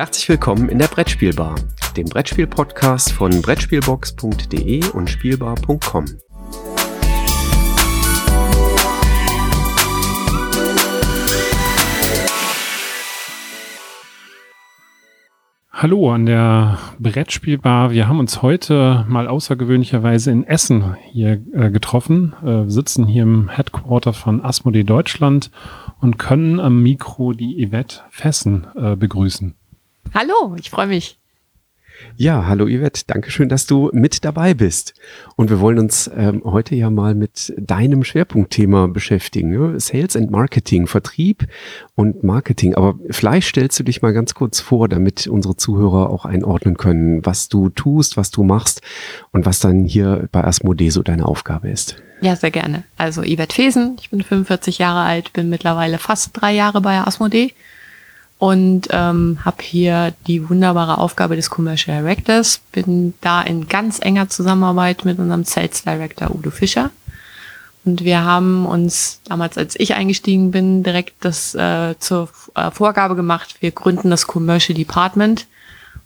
Herzlich 0.00 0.30
willkommen 0.30 0.70
in 0.70 0.78
der 0.78 0.86
Brettspielbar, 0.86 1.56
dem 1.94 2.06
Brettspiel-Podcast 2.06 3.12
von 3.12 3.42
Brettspielbox.de 3.42 4.82
und 4.94 5.10
Spielbar.com. 5.10 6.06
Hallo 15.70 16.10
an 16.14 16.24
der 16.24 16.78
Brettspielbar. 16.98 17.90
Wir 17.90 18.08
haben 18.08 18.20
uns 18.20 18.40
heute 18.40 19.04
mal 19.06 19.28
außergewöhnlicherweise 19.28 20.30
in 20.30 20.44
Essen 20.44 20.96
hier 21.10 21.44
äh, 21.52 21.70
getroffen, 21.70 22.32
äh, 22.42 22.70
sitzen 22.70 23.06
hier 23.06 23.24
im 23.24 23.50
Headquarter 23.50 24.14
von 24.14 24.42
Asmodee 24.42 24.84
Deutschland 24.84 25.50
und 26.00 26.18
können 26.18 26.58
am 26.58 26.82
Mikro 26.82 27.34
die 27.34 27.68
Yvette 27.68 28.00
Fessen 28.08 28.66
äh, 28.74 28.96
begrüßen. 28.96 29.59
Hallo, 30.14 30.56
ich 30.58 30.70
freue 30.70 30.86
mich. 30.86 31.20
Ja, 32.16 32.46
hallo 32.46 32.66
Yvette, 32.66 33.02
danke 33.06 33.30
schön, 33.30 33.48
dass 33.48 33.66
du 33.66 33.90
mit 33.92 34.24
dabei 34.24 34.54
bist. 34.54 34.94
Und 35.36 35.50
wir 35.50 35.60
wollen 35.60 35.78
uns 35.78 36.10
ähm, 36.14 36.42
heute 36.44 36.74
ja 36.74 36.90
mal 36.90 37.14
mit 37.14 37.52
deinem 37.56 38.04
Schwerpunktthema 38.04 38.88
beschäftigen. 38.88 39.50
Ne? 39.50 39.80
Sales 39.80 40.16
and 40.16 40.30
Marketing, 40.30 40.86
Vertrieb 40.86 41.46
und 41.94 42.22
Marketing. 42.22 42.74
Aber 42.74 42.98
vielleicht 43.10 43.48
stellst 43.48 43.78
du 43.78 43.84
dich 43.84 44.02
mal 44.02 44.12
ganz 44.12 44.34
kurz 44.34 44.60
vor, 44.60 44.88
damit 44.88 45.26
unsere 45.26 45.56
Zuhörer 45.56 46.10
auch 46.10 46.24
einordnen 46.24 46.76
können, 46.76 47.24
was 47.24 47.48
du 47.48 47.68
tust, 47.70 48.16
was 48.16 48.30
du 48.30 48.42
machst 48.42 48.82
und 49.32 49.46
was 49.46 49.60
dann 49.60 49.84
hier 49.84 50.28
bei 50.32 50.44
Asmodee 50.44 50.90
so 50.90 51.02
deine 51.02 51.26
Aufgabe 51.26 51.68
ist. 51.70 52.02
Ja, 52.20 52.36
sehr 52.36 52.50
gerne. 52.50 52.84
Also 52.98 53.22
Yvette 53.22 53.54
Fesen, 53.54 53.96
ich 53.98 54.10
bin 54.10 54.22
45 54.22 54.78
Jahre 54.78 55.00
alt, 55.00 55.32
bin 55.32 55.48
mittlerweile 55.48 55.98
fast 55.98 56.30
drei 56.34 56.52
Jahre 56.52 56.80
bei 56.80 56.98
Asmodee 56.98 57.54
und 58.40 58.88
ähm, 58.90 59.38
habe 59.44 59.62
hier 59.62 60.14
die 60.26 60.48
wunderbare 60.48 60.96
Aufgabe 60.96 61.36
des 61.36 61.50
Commercial 61.50 62.00
Directors. 62.00 62.62
Bin 62.72 63.12
da 63.20 63.42
in 63.42 63.68
ganz 63.68 63.98
enger 64.00 64.30
Zusammenarbeit 64.30 65.04
mit 65.04 65.18
unserem 65.18 65.44
Sales 65.44 65.84
Director 65.84 66.34
Udo 66.34 66.50
Fischer. 66.50 66.90
Und 67.84 68.02
wir 68.02 68.24
haben 68.24 68.64
uns 68.64 69.20
damals, 69.24 69.58
als 69.58 69.78
ich 69.78 69.94
eingestiegen 69.94 70.52
bin, 70.52 70.82
direkt 70.82 71.22
das 71.22 71.54
äh, 71.54 71.96
zur 71.98 72.30
äh, 72.54 72.70
Vorgabe 72.70 73.14
gemacht, 73.14 73.56
wir 73.60 73.72
gründen 73.72 74.08
das 74.08 74.26
Commercial 74.26 74.74
Department. 74.74 75.46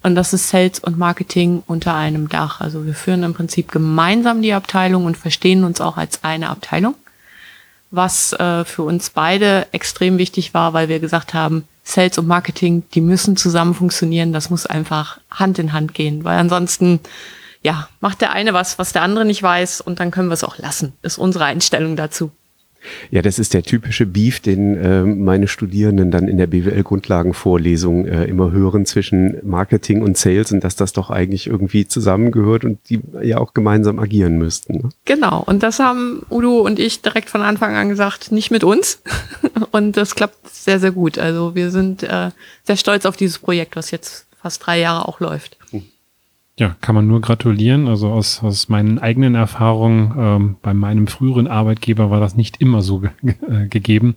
Und 0.03 0.17
das 0.17 0.33
ist 0.33 0.49
Sales 0.49 0.81
und 0.81 0.99
Marketing 0.99 1.63
unter 1.69 1.95
einem 1.95 2.29
Dach. 2.29 2.61
Also 2.61 2.85
wir 2.85 2.95
führen 2.95 3.23
im 3.23 3.35
Prinzip 3.35 3.71
gemeinsam 3.71 4.43
die 4.43 4.55
Abteilung 4.55 5.05
und 5.05 5.17
verstehen 5.17 5.63
uns 5.63 5.81
auch 5.81 5.97
als 5.97 6.25
eine 6.25 6.51
Abteilung. 6.51 6.97
Was 7.93 8.33
äh, 8.33 8.65
für 8.65 8.83
uns 8.83 9.11
beide 9.11 9.69
extrem 9.71 10.19
wichtig 10.19 10.53
war, 10.53 10.73
weil 10.73 10.89
wir 10.89 10.99
gesagt 10.99 11.33
haben, 11.33 11.69
Sales 11.85 12.19
und 12.19 12.27
Marketing, 12.27 12.83
die 12.95 13.03
müssen 13.03 13.37
zusammen 13.37 13.75
funktionieren. 13.75 14.33
Das 14.33 14.51
muss 14.51 14.67
einfach 14.67 15.21
Hand 15.31 15.59
in 15.59 15.73
Hand 15.73 15.95
gehen, 15.95 16.25
weil 16.25 16.39
ansonsten, 16.39 17.01
ja, 17.63 17.89
macht 18.01 18.23
der 18.23 18.33
eine 18.33 18.55
was, 18.55 18.79
was 18.79 18.93
der 18.93 19.03
andere 19.03 19.25
nicht 19.25 19.43
weiß 19.43 19.83
und 19.83 20.01
dann 20.01 20.11
können 20.11 20.29
wir 20.29 20.35
es 20.35 20.45
auch 20.45 20.59
lassen. 20.59 20.95
Ist 21.03 21.19
unsere 21.19 21.45
Einstellung 21.45 21.95
dazu. 21.95 22.33
Ja, 23.11 23.23
das 23.23 23.39
ist 23.39 23.55
der 23.55 23.63
typische 23.63 24.07
Beef, 24.07 24.41
den 24.41 24.77
äh, 24.77 25.03
meine 25.03 25.49
Studierenden 25.49 26.11
dann 26.11 26.29
in 26.29 26.39
der 26.39 26.47
BWL-Grundlagenvorlesung 26.47 28.07
äh, 28.07 28.25
immer 28.25 28.53
hören 28.53 28.87
zwischen 28.87 29.37
Marketing 29.43 30.03
und 30.03 30.17
Sales 30.17 30.53
und 30.53 30.65
dass 30.65 30.77
das 30.77 30.93
doch 30.93 31.11
eigentlich 31.11 31.47
irgendwie 31.47 31.87
zusammengehört 31.87 32.65
und 32.65 32.79
die 32.89 33.01
ja 33.23 33.39
auch 33.39 33.55
gemeinsam 33.55 33.99
agieren 33.99 34.37
müssten. 34.37 34.75
Ne? 34.75 34.89
Genau, 35.05 35.43
und 35.47 35.63
das 35.63 35.79
haben 35.79 36.25
Udo 36.31 36.61
und 36.61 36.79
ich 36.79 37.03
direkt 37.03 37.31
von 37.31 37.43
Anfang 37.43 37.75
an 37.77 37.89
gesagt, 37.89 38.33
nicht 38.33 38.51
mit 38.51 38.65
uns. 38.65 39.03
und 39.71 39.97
das 39.97 40.15
klappt 40.15 40.49
sehr, 40.49 40.81
sehr 40.81 40.93
gut. 40.93 41.19
Also 41.19 41.55
wir 41.55 41.71
sind 41.71 42.03
äh, 42.03 42.31
sehr 42.65 42.77
stolz 42.77 43.07
auf 43.07 43.17
dieses 43.17 43.39
Projekt, 43.39 43.77
was 43.77 43.91
jetzt 43.91 44.27
fast 44.41 44.65
drei 44.65 44.79
Jahre 44.79 45.09
auch 45.09 45.21
läuft. 45.21 45.57
Ja, 46.57 46.77
kann 46.81 46.95
man 46.95 47.09
nur 47.09 47.21
gratulieren. 47.21 47.89
Also 47.89 48.11
aus, 48.13 48.41
aus 48.45 48.69
meinen 48.69 49.01
eigenen 49.01 49.35
Erfahrungen 49.35 50.15
ähm, 50.17 50.57
bei 50.63 50.73
meinem 50.73 51.09
früheren 51.09 51.49
Arbeitgeber 51.49 52.11
war 52.11 52.21
das 52.21 52.37
nicht 52.37 52.61
immer 52.61 52.81
so 52.81 53.01
ge 53.01 53.11
äh, 53.49 53.67
gegeben, 53.67 54.15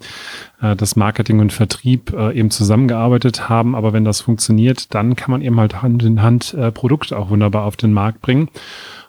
äh, 0.61 0.75
dass 0.75 0.95
Marketing 0.95 1.39
und 1.39 1.51
Vertrieb 1.51 2.13
äh, 2.13 2.37
eben 2.37 2.51
zusammengearbeitet 2.51 3.49
haben. 3.49 3.75
Aber 3.75 3.91
wenn 3.91 4.05
das 4.05 4.21
funktioniert, 4.21 4.93
dann 4.93 5.15
kann 5.15 5.31
man 5.31 5.41
eben 5.41 5.59
halt 5.59 5.81
Hand 5.81 6.03
in 6.03 6.21
Hand 6.21 6.53
äh, 6.53 6.71
Produkte 6.71 7.17
auch 7.17 7.31
wunderbar 7.31 7.65
auf 7.65 7.75
den 7.75 7.91
Markt 7.91 8.21
bringen. 8.21 8.49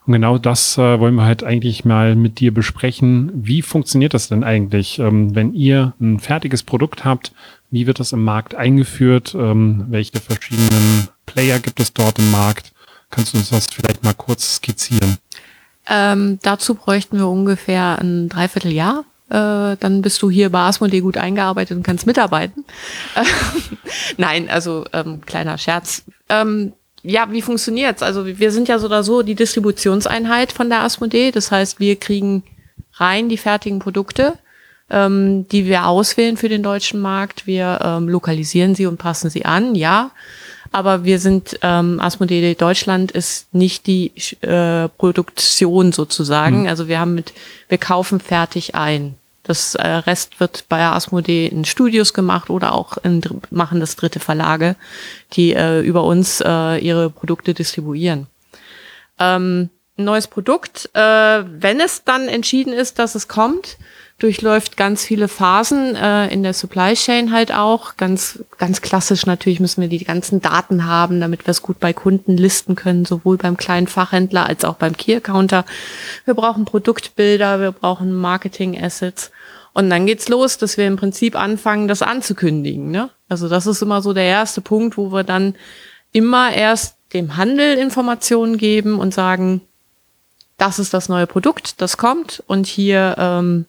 Und 0.07 0.15
genau 0.15 0.39
das 0.39 0.79
äh, 0.79 0.99
wollen 0.99 1.17
wir 1.17 1.25
halt 1.25 1.45
eigentlich 1.45 1.85
mal 1.85 2.17
mit 2.17 2.41
dir 2.41 2.55
besprechen. 2.55 3.31
Wie 3.35 3.61
funktioniert 3.61 4.15
das 4.15 4.29
denn 4.29 4.43
eigentlich, 4.43 5.01
ähm, 5.01 5.35
wenn 5.35 5.53
ihr 5.53 5.93
ein 6.01 6.19
fertiges 6.19 6.63
Produkt 6.63 7.05
habt? 7.05 7.35
Wie 7.71 7.87
wird 7.87 8.01
das 8.01 8.15
im 8.15 8.25
Markt 8.25 8.55
eingeführt? 8.55 9.37
Ähm, 9.39 9.85
welche 9.91 10.19
verschiedenen 10.19 11.09
Player 11.27 11.59
gibt 11.59 11.79
es 11.79 11.93
dort 11.93 12.19
im 12.19 12.31
Markt? 12.31 12.73
Kannst 13.11 13.33
du 13.33 13.39
uns 13.39 13.51
das 13.51 13.67
vielleicht 13.67 14.03
mal 14.03 14.15
kurz 14.15 14.57
skizzieren? 14.57 15.19
Ähm, 15.89 16.39
dazu 16.43 16.75
bräuchten 16.75 17.19
wir 17.19 17.29
ungefähr 17.29 17.99
ein 17.99 18.29
Dreivierteljahr. 18.29 19.05
Äh, 19.31 19.77
dann 19.77 20.03
bist 20.03 20.21
du 20.23 20.31
hier 20.31 20.51
bei 20.51 20.61
Asmodee 20.61 21.01
gut 21.01 21.17
eingearbeitet 21.17 21.77
und 21.77 21.83
kannst 21.83 22.07
mitarbeiten. 22.07 22.65
Nein, 24.17 24.49
also 24.51 24.85
ähm, 24.93 25.23
kleiner 25.25 25.59
Scherz. 25.59 26.05
Ähm, 26.29 26.73
ja, 27.03 27.31
wie 27.31 27.43
funktioniert's? 27.43 28.03
Also 28.03 28.27
wir 28.27 28.53
sind 28.53 28.69
ja 28.69 28.79
so 28.79 28.87
oder 28.87 29.03
so 29.03 29.23
die 29.23 29.35
Distributionseinheit 29.35 30.53
von 30.53 30.69
der 30.69 30.83
Asmodee. 30.83 31.31
Das 31.31 31.51
heißt, 31.51 31.81
wir 31.81 31.97
kriegen 31.97 32.43
rein 32.95 33.29
die 33.29 33.37
fertigen 33.37 33.79
Produkte, 33.79 34.39
ähm, 34.91 35.47
die 35.49 35.67
wir 35.67 35.87
auswählen 35.87 36.37
für 36.37 36.49
den 36.49 36.63
deutschen 36.63 37.01
Markt. 37.01 37.47
Wir 37.47 37.81
ähm, 37.83 38.09
lokalisieren 38.09 38.75
sie 38.75 38.87
und 38.87 38.99
passen 38.99 39.31
sie 39.31 39.45
an, 39.45 39.75
ja. 39.75 40.11
Aber 40.73 41.05
wir 41.05 41.19
sind, 41.19 41.59
ähm, 41.63 42.01
Asmodee 42.01 42.55
Deutschland 42.55 43.11
ist 43.13 43.53
nicht 43.55 43.87
die 43.87 44.13
äh, 44.43 44.89
Produktion 44.89 45.93
sozusagen. 45.93 46.63
Mhm. 46.63 46.69
Also 46.69 46.89
wir 46.89 47.01
haben 47.01 47.15
mit, 47.15 47.33
wir 47.69 47.79
kaufen 47.79 48.21
fertig 48.21 48.75
ein. 48.75 49.15
Das 49.43 49.75
äh, 49.75 49.87
Rest 49.87 50.41
wird 50.41 50.67
bei 50.69 50.83
Asmodee 50.83 51.47
in 51.47 51.65
Studios 51.65 52.13
gemacht 52.13 52.51
oder 52.51 52.75
auch 52.75 52.99
in, 52.99 53.23
machen 53.51 53.81
das 53.81 53.97
dritte 53.97 54.21
Verlage, 54.21 54.77
die 55.33 55.55
äh, 55.55 55.81
über 55.81 56.05
uns 56.05 56.43
äh, 56.45 56.79
ihre 56.79 57.09
Produkte 57.09 57.55
distribuieren. 57.55 58.27
Ähm, 59.19 59.71
ein 59.97 60.05
neues 60.05 60.29
Produkt, 60.29 60.91
äh, 60.93 61.01
wenn 61.01 61.81
es 61.81 62.05
dann 62.05 62.29
entschieden 62.29 62.73
ist, 62.73 62.99
dass 62.99 63.15
es 63.15 63.27
kommt, 63.27 63.79
durchläuft 64.19 64.77
ganz 64.77 65.05
viele 65.05 65.29
Phasen 65.29 65.95
äh, 65.95 66.27
in 66.29 66.43
der 66.43 66.53
Supply 66.53 66.95
Chain 66.95 67.33
halt 67.33 67.53
auch. 67.53 67.97
Ganz, 67.97 68.43
ganz 68.59 68.81
klassisch 68.81 69.27
natürlich 69.27 69.61
müssen 69.61 69.81
wir 69.81 69.89
die 69.89 70.05
ganzen 70.05 70.41
Daten 70.41 70.87
haben, 70.87 71.21
damit 71.21 71.47
wir 71.47 71.53
es 71.53 71.63
gut 71.63 71.79
bei 71.79 71.93
Kunden 71.93 72.37
listen 72.37 72.75
können, 72.75 73.05
sowohl 73.05 73.37
beim 73.37 73.57
kleinen 73.57 73.87
Fachhändler 73.87 74.47
als 74.47 74.65
auch 74.65 74.75
beim 74.75 74.97
Key 74.97 75.15
Accounter. 75.15 75.65
Wir 76.25 76.35
brauchen 76.35 76.65
Produktbilder, 76.65 77.61
wir 77.61 77.71
brauchen 77.71 78.13
Marketing 78.13 78.81
Assets. 78.81 79.31
Und 79.73 79.89
dann 79.89 80.07
geht's 80.07 80.29
los, 80.29 80.59
dass 80.59 80.77
wir 80.77 80.89
im 80.89 80.97
Prinzip 80.97 81.37
anfangen, 81.37 81.87
das 81.87 82.03
anzukündigen. 82.03 82.91
Ne? 82.91 83.11
Also 83.29 83.49
das 83.49 83.67
ist 83.67 83.83
immer 83.83 84.03
so 84.03 84.13
der 84.13 84.25
erste 84.25 84.61
Punkt, 84.61 84.97
wo 84.97 85.13
wir 85.13 85.23
dann 85.23 85.55
immer 86.11 86.53
erst 86.53 86.97
dem 87.13 87.37
Handel 87.37 87.79
Informationen 87.79 88.59
geben 88.59 88.99
und 88.99 89.15
sagen, 89.15 89.61
das 90.57 90.81
ist 90.81 90.93
das 90.93 91.09
neue 91.09 91.29
Produkt, 91.29 91.81
das 91.81 91.97
kommt 91.97 92.43
und 92.49 92.67
hier 92.67 93.15
ähm, 93.17 93.67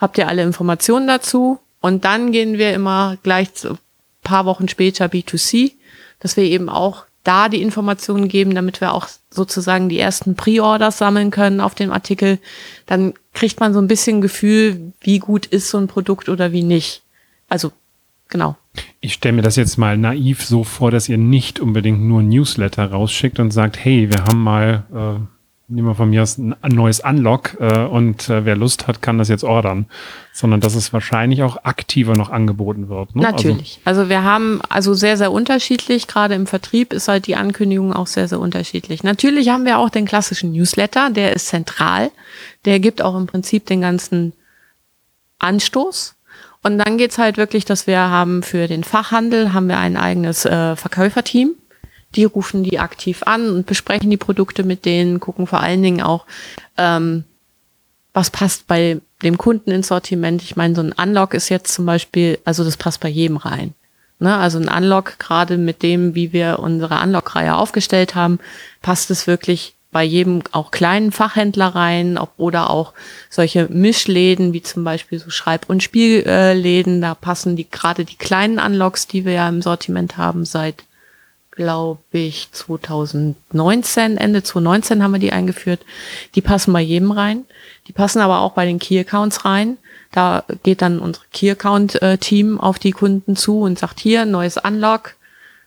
habt 0.00 0.18
ihr 0.18 0.28
alle 0.28 0.42
Informationen 0.42 1.06
dazu. 1.06 1.58
Und 1.80 2.04
dann 2.04 2.32
gehen 2.32 2.58
wir 2.58 2.74
immer 2.74 3.16
gleich 3.22 3.48
ein 3.64 3.78
paar 4.22 4.44
Wochen 4.44 4.68
später 4.68 5.06
B2C, 5.06 5.72
dass 6.18 6.36
wir 6.36 6.44
eben 6.44 6.68
auch 6.68 7.04
da 7.22 7.48
die 7.48 7.62
Informationen 7.62 8.28
geben, 8.28 8.54
damit 8.54 8.80
wir 8.80 8.94
auch 8.94 9.08
sozusagen 9.30 9.88
die 9.88 9.98
ersten 9.98 10.36
Pre-Orders 10.36 10.98
sammeln 10.98 11.30
können 11.30 11.60
auf 11.60 11.74
dem 11.74 11.92
Artikel. 11.92 12.38
Dann 12.86 13.14
kriegt 13.34 13.60
man 13.60 13.74
so 13.74 13.80
ein 13.80 13.88
bisschen 13.88 14.20
Gefühl, 14.20 14.92
wie 15.00 15.18
gut 15.18 15.46
ist 15.46 15.68
so 15.68 15.78
ein 15.78 15.88
Produkt 15.88 16.28
oder 16.28 16.52
wie 16.52 16.62
nicht. 16.62 17.02
Also, 17.48 17.72
genau. 18.28 18.56
Ich 19.00 19.14
stelle 19.14 19.34
mir 19.34 19.42
das 19.42 19.56
jetzt 19.56 19.76
mal 19.76 19.98
naiv 19.98 20.44
so 20.44 20.64
vor, 20.64 20.90
dass 20.90 21.08
ihr 21.08 21.18
nicht 21.18 21.60
unbedingt 21.60 22.00
nur 22.00 22.22
Newsletter 22.22 22.90
rausschickt 22.90 23.38
und 23.38 23.50
sagt, 23.50 23.82
hey, 23.84 24.08
wir 24.10 24.24
haben 24.24 24.42
mal 24.42 24.84
äh 24.92 25.39
nehmen 25.70 25.88
wir 25.88 25.94
von 25.94 26.10
mir 26.10 26.22
aus 26.22 26.36
ein 26.36 26.56
neues 26.62 27.00
Unlock 27.00 27.56
äh, 27.60 27.84
und 27.84 28.28
äh, 28.28 28.44
wer 28.44 28.56
Lust 28.56 28.86
hat, 28.86 29.00
kann 29.00 29.18
das 29.18 29.28
jetzt 29.28 29.44
ordern, 29.44 29.86
sondern 30.32 30.60
dass 30.60 30.74
es 30.74 30.92
wahrscheinlich 30.92 31.42
auch 31.42 31.64
aktiver 31.64 32.14
noch 32.14 32.30
angeboten 32.30 32.88
wird. 32.88 33.14
Ne? 33.14 33.22
Natürlich. 33.22 33.80
Also, 33.84 34.00
also 34.00 34.10
wir 34.10 34.24
haben 34.24 34.60
also 34.68 34.94
sehr, 34.94 35.16
sehr 35.16 35.32
unterschiedlich, 35.32 36.06
gerade 36.06 36.34
im 36.34 36.46
Vertrieb 36.46 36.92
ist 36.92 37.08
halt 37.08 37.26
die 37.26 37.36
Ankündigung 37.36 37.92
auch 37.92 38.08
sehr, 38.08 38.28
sehr 38.28 38.40
unterschiedlich. 38.40 39.04
Natürlich 39.04 39.48
haben 39.48 39.64
wir 39.64 39.78
auch 39.78 39.90
den 39.90 40.06
klassischen 40.06 40.52
Newsletter, 40.52 41.10
der 41.10 41.34
ist 41.34 41.46
zentral, 41.46 42.10
der 42.64 42.80
gibt 42.80 43.00
auch 43.00 43.16
im 43.16 43.26
Prinzip 43.26 43.66
den 43.66 43.80
ganzen 43.80 44.32
Anstoß. 45.38 46.16
Und 46.62 46.78
dann 46.78 46.98
geht's 46.98 47.16
halt 47.16 47.38
wirklich, 47.38 47.64
dass 47.64 47.86
wir 47.86 47.98
haben 47.98 48.42
für 48.42 48.66
den 48.66 48.84
Fachhandel 48.84 49.54
haben 49.54 49.68
wir 49.68 49.78
ein 49.78 49.96
eigenes 49.96 50.44
äh, 50.44 50.76
Verkäuferteam, 50.76 51.54
die 52.16 52.24
rufen 52.24 52.64
die 52.64 52.78
aktiv 52.78 53.22
an 53.24 53.50
und 53.50 53.66
besprechen 53.66 54.10
die 54.10 54.16
Produkte 54.16 54.64
mit 54.64 54.84
denen, 54.84 55.20
gucken 55.20 55.46
vor 55.46 55.60
allen 55.60 55.82
Dingen 55.82 56.02
auch, 56.02 56.26
ähm, 56.76 57.24
was 58.12 58.30
passt 58.30 58.66
bei 58.66 59.00
dem 59.22 59.38
Kunden 59.38 59.70
ins 59.70 59.88
Sortiment. 59.88 60.42
Ich 60.42 60.56
meine, 60.56 60.74
so 60.74 60.82
ein 60.82 60.92
Unlock 60.92 61.34
ist 61.34 61.48
jetzt 61.48 61.72
zum 61.72 61.86
Beispiel, 61.86 62.38
also 62.44 62.64
das 62.64 62.76
passt 62.76 63.00
bei 63.00 63.08
jedem 63.08 63.36
rein. 63.36 63.74
Ne, 64.18 64.36
also 64.36 64.58
ein 64.58 64.68
Unlock, 64.68 65.18
gerade 65.18 65.56
mit 65.56 65.82
dem, 65.82 66.14
wie 66.14 66.34
wir 66.34 66.58
unsere 66.58 67.00
Unlock-Reihe 67.00 67.54
aufgestellt 67.54 68.14
haben, 68.14 68.38
passt 68.82 69.10
es 69.10 69.26
wirklich 69.26 69.74
bei 69.92 70.04
jedem 70.04 70.42
auch 70.52 70.70
kleinen 70.70 71.10
Fachhändler 71.10 71.68
rein 71.68 72.18
auch, 72.18 72.28
oder 72.36 72.70
auch 72.70 72.92
solche 73.28 73.66
Mischläden 73.68 74.52
wie 74.52 74.62
zum 74.62 74.84
Beispiel 74.84 75.18
so 75.18 75.30
Schreib- 75.30 75.68
und 75.68 75.82
Spielläden. 75.82 77.00
Da 77.00 77.14
passen 77.14 77.56
die 77.56 77.68
gerade 77.68 78.04
die 78.04 78.16
kleinen 78.16 78.58
Unlocks, 78.58 79.06
die 79.06 79.24
wir 79.24 79.32
ja 79.32 79.48
im 79.48 79.62
Sortiment 79.62 80.16
haben, 80.16 80.44
seit 80.44 80.84
glaube 81.60 82.00
ich 82.12 82.48
2019, 82.52 84.16
Ende 84.16 84.42
2019 84.42 85.02
haben 85.02 85.12
wir 85.12 85.18
die 85.18 85.32
eingeführt. 85.32 85.80
Die 86.34 86.40
passen 86.40 86.72
bei 86.72 86.80
jedem 86.80 87.10
rein. 87.10 87.44
Die 87.86 87.92
passen 87.92 88.20
aber 88.20 88.40
auch 88.40 88.52
bei 88.52 88.64
den 88.64 88.78
Key 88.78 88.98
Accounts 88.98 89.44
rein. 89.44 89.76
Da 90.10 90.44
geht 90.62 90.80
dann 90.80 91.00
unser 91.00 91.20
Key 91.34 91.50
Account 91.50 92.00
äh, 92.00 92.16
Team 92.16 92.58
auf 92.58 92.78
die 92.78 92.92
Kunden 92.92 93.36
zu 93.36 93.60
und 93.60 93.78
sagt 93.78 94.00
hier, 94.00 94.24
neues 94.24 94.56
Unlock, 94.56 95.16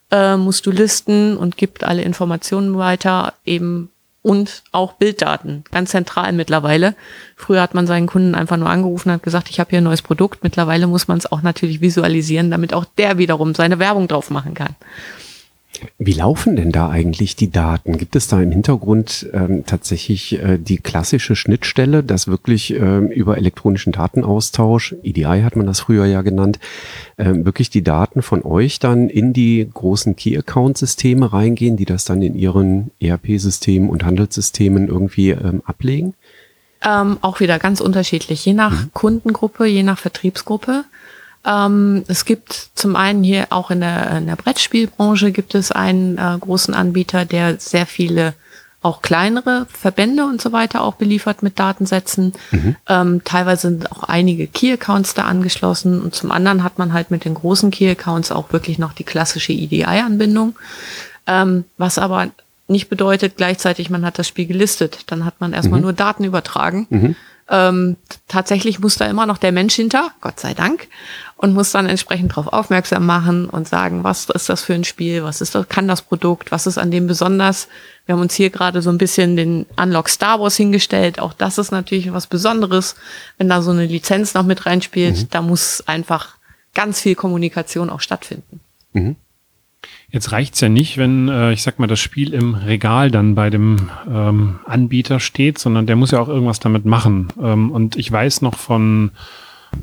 äh, 0.10 0.36
musst 0.36 0.66
du 0.66 0.72
listen 0.72 1.38
und 1.38 1.58
gibt 1.58 1.84
alle 1.84 2.02
Informationen 2.02 2.76
weiter, 2.76 3.36
eben 3.46 3.90
und 4.24 4.64
auch 4.72 4.94
Bilddaten, 4.94 5.64
ganz 5.70 5.92
zentral 5.92 6.32
mittlerweile. 6.32 6.96
Früher 7.36 7.62
hat 7.62 7.76
man 7.76 7.86
seinen 7.86 8.08
Kunden 8.08 8.34
einfach 8.34 8.58
nur 8.58 8.70
angerufen 8.70 9.10
und 9.10 9.16
hat 9.16 9.24
gesagt, 9.24 9.50
ich 9.52 9.60
habe 9.60 9.70
hier 9.70 9.82
ein 9.82 9.84
neues 9.84 10.02
Produkt. 10.02 10.44
Mittlerweile 10.44 10.88
muss 10.88 11.08
man 11.08 11.20
es 11.20 11.32
auch 11.32 11.44
natürlich 11.44 11.82
visualisieren, 11.82 12.50
damit 12.50 12.74
auch 12.74 12.86
der 12.98 13.20
wiederum 13.20 13.54
seine 13.54 13.78
Werbung 13.78 14.08
drauf 14.08 14.32
machen 14.32 14.56
kann. 14.56 14.76
Wie 15.98 16.14
laufen 16.14 16.56
denn 16.56 16.72
da 16.72 16.90
eigentlich 16.90 17.36
die 17.36 17.52
Daten? 17.52 17.98
Gibt 17.98 18.16
es 18.16 18.28
da 18.28 18.42
im 18.42 18.52
Hintergrund 18.52 19.28
ähm, 19.34 19.66
tatsächlich 19.66 20.42
äh, 20.42 20.58
die 20.58 20.78
klassische 20.78 21.36
Schnittstelle, 21.36 22.04
dass 22.04 22.28
wirklich 22.28 22.74
ähm, 22.74 23.08
über 23.10 23.38
elektronischen 23.38 23.94
Datenaustausch, 23.94 24.96
EDI 25.04 25.42
hat 25.44 25.56
man 25.56 25.66
das 25.66 25.82
früher 25.82 26.06
ja 26.06 26.22
genannt, 26.22 26.60
ähm, 27.18 27.46
wirklich 27.46 27.70
die 27.70 27.84
Daten 27.84 28.22
von 28.22 28.44
euch 28.44 28.80
dann 28.80 29.10
in 29.10 29.34
die 29.34 29.70
großen 29.74 30.16
Key-Account-Systeme 30.16 31.32
reingehen, 31.32 31.78
die 31.78 31.86
das 31.86 32.06
dann 32.06 32.22
in 32.22 32.36
ihren 32.36 32.92
ERP-Systemen 33.00 33.90
und 33.90 34.04
Handelssystemen 34.04 34.88
irgendwie 34.88 35.32
ähm, 35.32 35.62
ablegen? 35.66 36.14
Ähm, 36.86 37.18
auch 37.22 37.40
wieder 37.40 37.60
ganz 37.60 37.80
unterschiedlich, 37.80 38.46
je 38.46 38.54
nach 38.54 38.84
mhm. 38.84 38.94
Kundengruppe, 38.94 39.66
je 39.66 39.84
nach 39.84 39.98
Vertriebsgruppe. 39.98 40.84
Ähm, 41.46 42.04
es 42.08 42.26
gibt 42.26 42.70
zum 42.76 42.96
einen 42.96 43.24
hier 43.24 43.48
auch 43.50 43.72
in 43.72 43.82
der, 43.82 44.18
in 44.18 44.28
der 44.28 44.36
Brettspielbranche 44.36 45.32
gibt 45.32 45.56
es 45.56 45.72
einen 45.72 46.18
äh, 46.18 46.38
großen 46.40 46.74
Anbieter, 46.74 47.26
der 47.26 47.60
sehr 47.60 47.86
viele 47.86 48.34
auch 48.82 49.02
kleinere 49.02 49.66
Verbände 49.72 50.26
und 50.26 50.42
so 50.42 50.52
weiter 50.52 50.82
auch 50.82 50.96
beliefert 50.96 51.42
mit 51.42 51.58
Datensätzen. 51.58 52.34
Mhm. 52.52 52.76
Ähm, 52.88 53.22
teilweise 53.24 53.70
sind 53.70 53.92
auch 53.92 54.04
einige 54.04 54.46
Key-Accounts 54.46 55.14
da 55.14 55.24
angeschlossen 55.24 56.02
und 56.02 56.14
zum 56.14 56.32
anderen 56.32 56.64
hat 56.64 56.78
man 56.80 56.92
halt 56.92 57.10
mit 57.10 57.24
den 57.24 57.34
großen 57.34 57.72
Key-Accounts 57.72 58.32
auch 58.32 58.52
wirklich 58.52 58.80
noch 58.80 58.92
die 58.92 59.06
klassische 59.06 59.54
EDI-Anbindung. 59.54 60.56
Ähm, 61.28 61.64
was 61.78 61.98
aber 61.98 62.28
nicht 62.68 62.90
bedeutet 62.90 63.38
gleichzeitig, 63.38 63.90
man 63.90 64.06
hat 64.06 64.20
das 64.20 64.28
Spiel 64.28 64.46
gelistet. 64.46 65.04
Dann 65.08 65.24
hat 65.24 65.40
man 65.40 65.54
erstmal 65.54 65.80
mhm. 65.80 65.86
nur 65.86 65.94
Daten 65.94 66.26
übertragen. 66.26 66.88
Mhm. 66.90 67.16
Ähm, 67.50 67.98
tatsächlich 68.28 68.80
muss 68.80 68.96
da 68.96 69.06
immer 69.06 69.26
noch 69.26 69.38
der 69.38 69.52
Mensch 69.52 69.76
hinter, 69.76 70.12
Gott 70.22 70.40
sei 70.40 70.54
Dank, 70.54 70.88
und 71.44 71.54
muss 71.54 71.74
dann 71.74 71.90
entsprechend 71.90 72.32
darauf 72.32 72.54
aufmerksam 72.54 73.06
machen 73.06 73.50
und 73.50 73.68
sagen, 73.68 74.06
was 74.06 74.30
ist 74.30 74.48
das 74.48 74.64
für 74.64 74.76
ein 74.76 74.86
Spiel, 74.86 75.26
was 75.26 75.42
ist 75.42 75.54
das, 75.54 75.68
kann 75.68 75.90
das 75.90 76.02
Produkt, 76.02 76.54
was 76.54 76.68
ist 76.68 76.78
an 76.78 76.90
dem 76.90 77.06
besonders. 77.06 77.68
Wir 78.06 78.16
haben 78.16 78.22
uns 78.22 78.34
hier 78.34 78.50
gerade 78.50 78.82
so 78.82 78.90
ein 78.90 78.98
bisschen 78.98 79.36
den 79.36 79.66
Unlock 79.76 80.08
Star 80.08 80.40
Wars 80.40 80.56
hingestellt. 80.56 81.20
Auch 81.20 81.34
das 81.34 81.58
ist 81.58 81.72
natürlich 81.72 82.14
was 82.14 82.28
Besonderes, 82.28 82.96
wenn 83.38 83.50
da 83.50 83.62
so 83.62 83.72
eine 83.72 83.86
Lizenz 83.86 84.34
noch 84.34 84.46
mit 84.46 84.66
reinspielt. 84.66 85.18
Mhm. 85.18 85.28
Da 85.32 85.42
muss 85.42 85.84
einfach 85.86 86.38
ganz 86.74 87.02
viel 87.02 87.16
Kommunikation 87.16 87.90
auch 87.90 88.00
stattfinden. 88.00 88.62
Mhm. 88.94 89.18
Jetzt 90.12 90.32
reicht's 90.32 90.62
ja 90.62 90.70
nicht, 90.70 90.98
wenn, 90.98 91.28
äh, 91.28 91.52
ich 91.52 91.62
sag 91.62 91.78
mal, 91.78 91.88
das 91.88 92.00
Spiel 92.00 92.34
im 92.34 92.56
Regal 92.56 93.12
dann 93.12 93.36
bei 93.36 93.50
dem 93.50 93.90
ähm, 94.10 94.62
Anbieter 94.66 95.20
steht, 95.20 95.60
sondern 95.60 95.88
der 95.88 95.98
muss 95.98 96.12
ja 96.12 96.22
auch 96.22 96.30
irgendwas 96.30 96.62
damit 96.62 96.86
machen. 96.86 97.34
Ähm, 97.38 97.70
und 97.70 97.98
ich 97.98 98.10
weiß 98.10 98.42
noch 98.42 98.56
von 98.56 99.12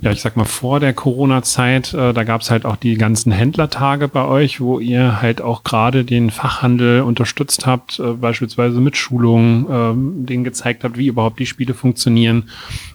ja, 0.03 0.11
ich 0.13 0.21
sag 0.21 0.37
mal, 0.37 0.45
vor 0.45 0.81
der 0.81 0.95
Corona-Zeit, 0.95 1.93
äh, 1.93 2.13
da 2.13 2.25
gab's 2.25 2.51
halt 2.51 2.65
auch 2.65 2.77
die 2.77 2.95
ganzen 2.95 3.33
Händlertage 3.33 4.09
bei 4.09 4.25
euch, 4.25 4.61
wo 4.61 4.79
ihr 4.79 5.21
halt 5.21 5.43
auch 5.43 5.63
gerade 5.63 6.05
den 6.05 6.31
Fachhandel 6.31 7.03
unterstützt 7.03 7.67
habt, 7.67 7.99
äh, 7.99 8.13
beispielsweise 8.13 8.81
mit 8.81 8.97
Schulungen, 8.97 9.67
äh, 9.67 10.27
denen 10.27 10.45
gezeigt 10.45 10.85
habt, 10.85 10.97
wie 10.97 11.09
überhaupt 11.09 11.39
die 11.39 11.47
Spiele 11.47 11.75
funktionieren. 11.75 12.49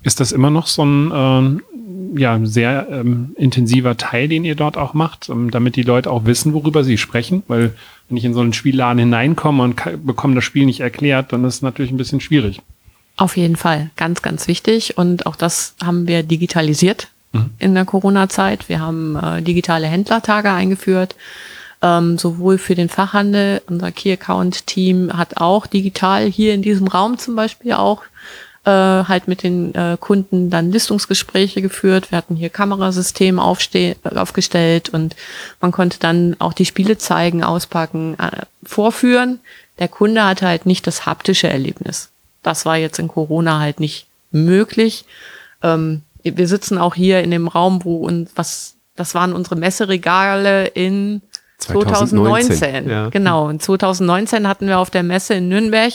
Ist 0.04 0.20
das 0.20 0.32
immer 0.32 0.50
noch 0.50 0.68
so 0.68 0.84
ein 0.84 1.62
äh, 2.16 2.20
ja, 2.20 2.40
sehr 2.44 2.88
ähm, 2.90 3.36
intensiver 3.38 3.98
Teil, 3.98 4.28
den 4.28 4.46
ihr 4.46 4.56
dort 4.56 4.78
auch 4.78 4.94
macht, 4.94 5.30
ähm, 5.30 5.52
damit 5.52 5.76
die 5.76 5.84
Leute 5.84 6.10
auch 6.10 6.26
wissen, 6.26 6.54
worüber 6.54 6.84
sie 6.84 6.98
sprechen? 6.98 7.44
Weil 7.48 7.74
wenn 8.10 8.18
ich 8.18 8.26
in 8.26 8.34
so 8.34 8.42
einen 8.42 8.54
Spielladen 8.54 9.00
hineinkomme 9.00 9.64
und 9.64 9.82
bekomme 10.06 10.36
das 10.36 10.44
Spiel 10.44 10.66
nicht 10.66 10.80
erklärt, 10.80 11.34
dann 11.34 11.44
ist 11.44 11.56
es 11.56 11.62
natürlich 11.62 11.92
ein 11.92 11.98
bisschen 11.98 12.22
schwierig. 12.22 12.62
Auf 13.18 13.38
jeden 13.38 13.56
Fall, 13.56 13.92
ganz, 13.96 14.22
ganz 14.22 14.48
wichtig. 14.48 14.98
Und 14.98 15.26
auch 15.26 15.36
das 15.36 15.76
haben 15.84 16.08
wir 16.08 16.24
digitalisiert 16.24 17.08
mhm. 17.32 17.52
in 17.60 17.74
der 17.74 17.86
Corona-Zeit. 17.86 18.68
Wir 18.68 18.80
haben 18.82 19.16
äh, 19.16 19.42
digitale 19.42 19.88
Händlertage 19.88 20.52
eingeführt, 20.52 21.16
ähm, 21.82 22.18
sowohl 22.18 22.58
für 22.58 22.76
den 22.76 22.90
Fachhandel. 22.90 23.62
Unser 23.68 23.92
Key-Account-Team 23.92 25.16
hat 25.16 25.38
auch 25.38 25.66
digital 25.66 26.26
hier 26.26 26.54
in 26.54 26.62
diesem 26.62 26.88
Raum 26.88 27.18
zum 27.18 27.36
Beispiel 27.36 27.74
auch 27.74 28.04
äh, 28.66 28.72
halt 28.72 29.28
mit 29.28 29.44
den 29.44 29.74
äh, 29.76 29.96
Kunden 29.98 30.50
dann 30.50 30.72
Listungsgespräche 30.72 31.62
geführt. 31.62 32.12
Wir 32.12 32.18
hatten 32.18 32.36
hier 32.36 32.50
Kamerasystem 32.50 33.40
aufgestellt 33.40 34.90
und 34.90 35.16
man 35.62 35.72
konnte 35.72 36.00
dann 36.00 36.36
auch 36.40 36.52
die 36.52 36.66
Spiele 36.66 36.98
zeigen, 36.98 37.44
auspacken, 37.44 38.18
äh, 38.20 38.46
vorführen. 38.64 39.40
Der 39.80 39.88
Kunde 39.88 40.26
hatte 40.26 40.48
halt 40.48 40.66
nicht 40.66 40.88
das 40.88 41.06
haptische 41.06 41.48
Erlebnis. 41.48 42.10
Das 42.46 42.66
war 42.66 42.78
jetzt 42.78 43.00
in 43.00 43.08
Corona 43.08 43.60
halt 43.60 43.80
nicht 43.80 44.08
möglich. 44.32 45.06
Ähm, 45.64 46.04
wir 46.24 46.48
sitzen 46.48 46.78
auch 46.78 46.96
hier 46.96 47.24
in 47.24 47.32
dem 47.32 47.48
Raum, 47.48 47.84
wo 47.84 47.98
und 47.98 48.30
was, 48.36 48.76
das 48.96 49.16
waren 49.16 49.34
unsere 49.34 49.56
Messeregale 49.56 50.68
in 50.68 51.22
2019. 51.58 52.58
2019. 52.58 52.90
Ja. 52.90 53.10
Genau. 53.10 53.50
In 53.50 53.60
2019 53.60 54.48
hatten 54.48 54.68
wir 54.68 54.80
auf 54.80 54.90
der 54.90 55.04
Messe 55.04 55.36
in 55.36 55.48
Nürnberg, 55.48 55.94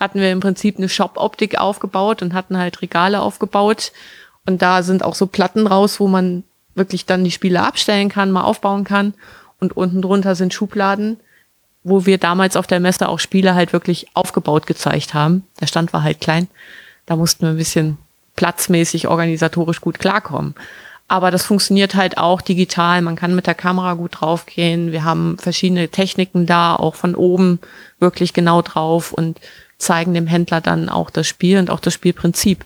hatten 0.00 0.20
wir 0.20 0.32
im 0.32 0.40
Prinzip 0.40 0.78
eine 0.78 0.88
Shop-Optik 0.88 1.58
aufgebaut 1.58 2.22
und 2.22 2.34
hatten 2.34 2.58
halt 2.58 2.82
Regale 2.82 3.20
aufgebaut. 3.20 3.92
Und 4.46 4.62
da 4.62 4.82
sind 4.82 5.04
auch 5.04 5.14
so 5.14 5.26
Platten 5.26 5.66
raus, 5.66 6.00
wo 6.00 6.08
man 6.08 6.42
wirklich 6.74 7.06
dann 7.06 7.22
die 7.22 7.30
Spiele 7.30 7.62
abstellen 7.62 8.08
kann, 8.08 8.32
mal 8.32 8.42
aufbauen 8.42 8.84
kann. 8.84 9.14
Und 9.60 9.76
unten 9.76 10.02
drunter 10.02 10.34
sind 10.34 10.52
Schubladen, 10.52 11.20
wo 11.84 12.06
wir 12.06 12.18
damals 12.18 12.56
auf 12.56 12.66
der 12.66 12.80
Messe 12.80 13.08
auch 13.08 13.18
Spiele 13.18 13.54
halt 13.54 13.72
wirklich 13.72 14.06
aufgebaut 14.14 14.66
gezeigt 14.66 15.14
haben. 15.14 15.44
Der 15.60 15.66
Stand 15.66 15.92
war 15.92 16.02
halt 16.02 16.20
klein. 16.20 16.48
Da 17.06 17.16
mussten 17.16 17.42
wir 17.42 17.50
ein 17.50 17.56
bisschen 17.56 17.98
platzmäßig, 18.36 19.08
organisatorisch 19.08 19.80
gut 19.80 19.98
klarkommen. 19.98 20.54
Aber 21.08 21.30
das 21.30 21.44
funktioniert 21.44 21.94
halt 21.94 22.16
auch 22.16 22.40
digital. 22.40 23.02
Man 23.02 23.16
kann 23.16 23.34
mit 23.34 23.46
der 23.46 23.54
Kamera 23.54 23.94
gut 23.94 24.20
draufgehen. 24.20 24.92
Wir 24.92 25.04
haben 25.04 25.36
verschiedene 25.38 25.88
Techniken 25.88 26.46
da, 26.46 26.74
auch 26.74 26.94
von 26.94 27.14
oben 27.14 27.58
wirklich 27.98 28.32
genau 28.32 28.62
drauf 28.62 29.12
und 29.12 29.38
zeigen 29.76 30.14
dem 30.14 30.26
Händler 30.26 30.60
dann 30.60 30.88
auch 30.88 31.10
das 31.10 31.26
Spiel 31.26 31.58
und 31.58 31.68
auch 31.68 31.80
das 31.80 31.92
Spielprinzip. 31.92 32.64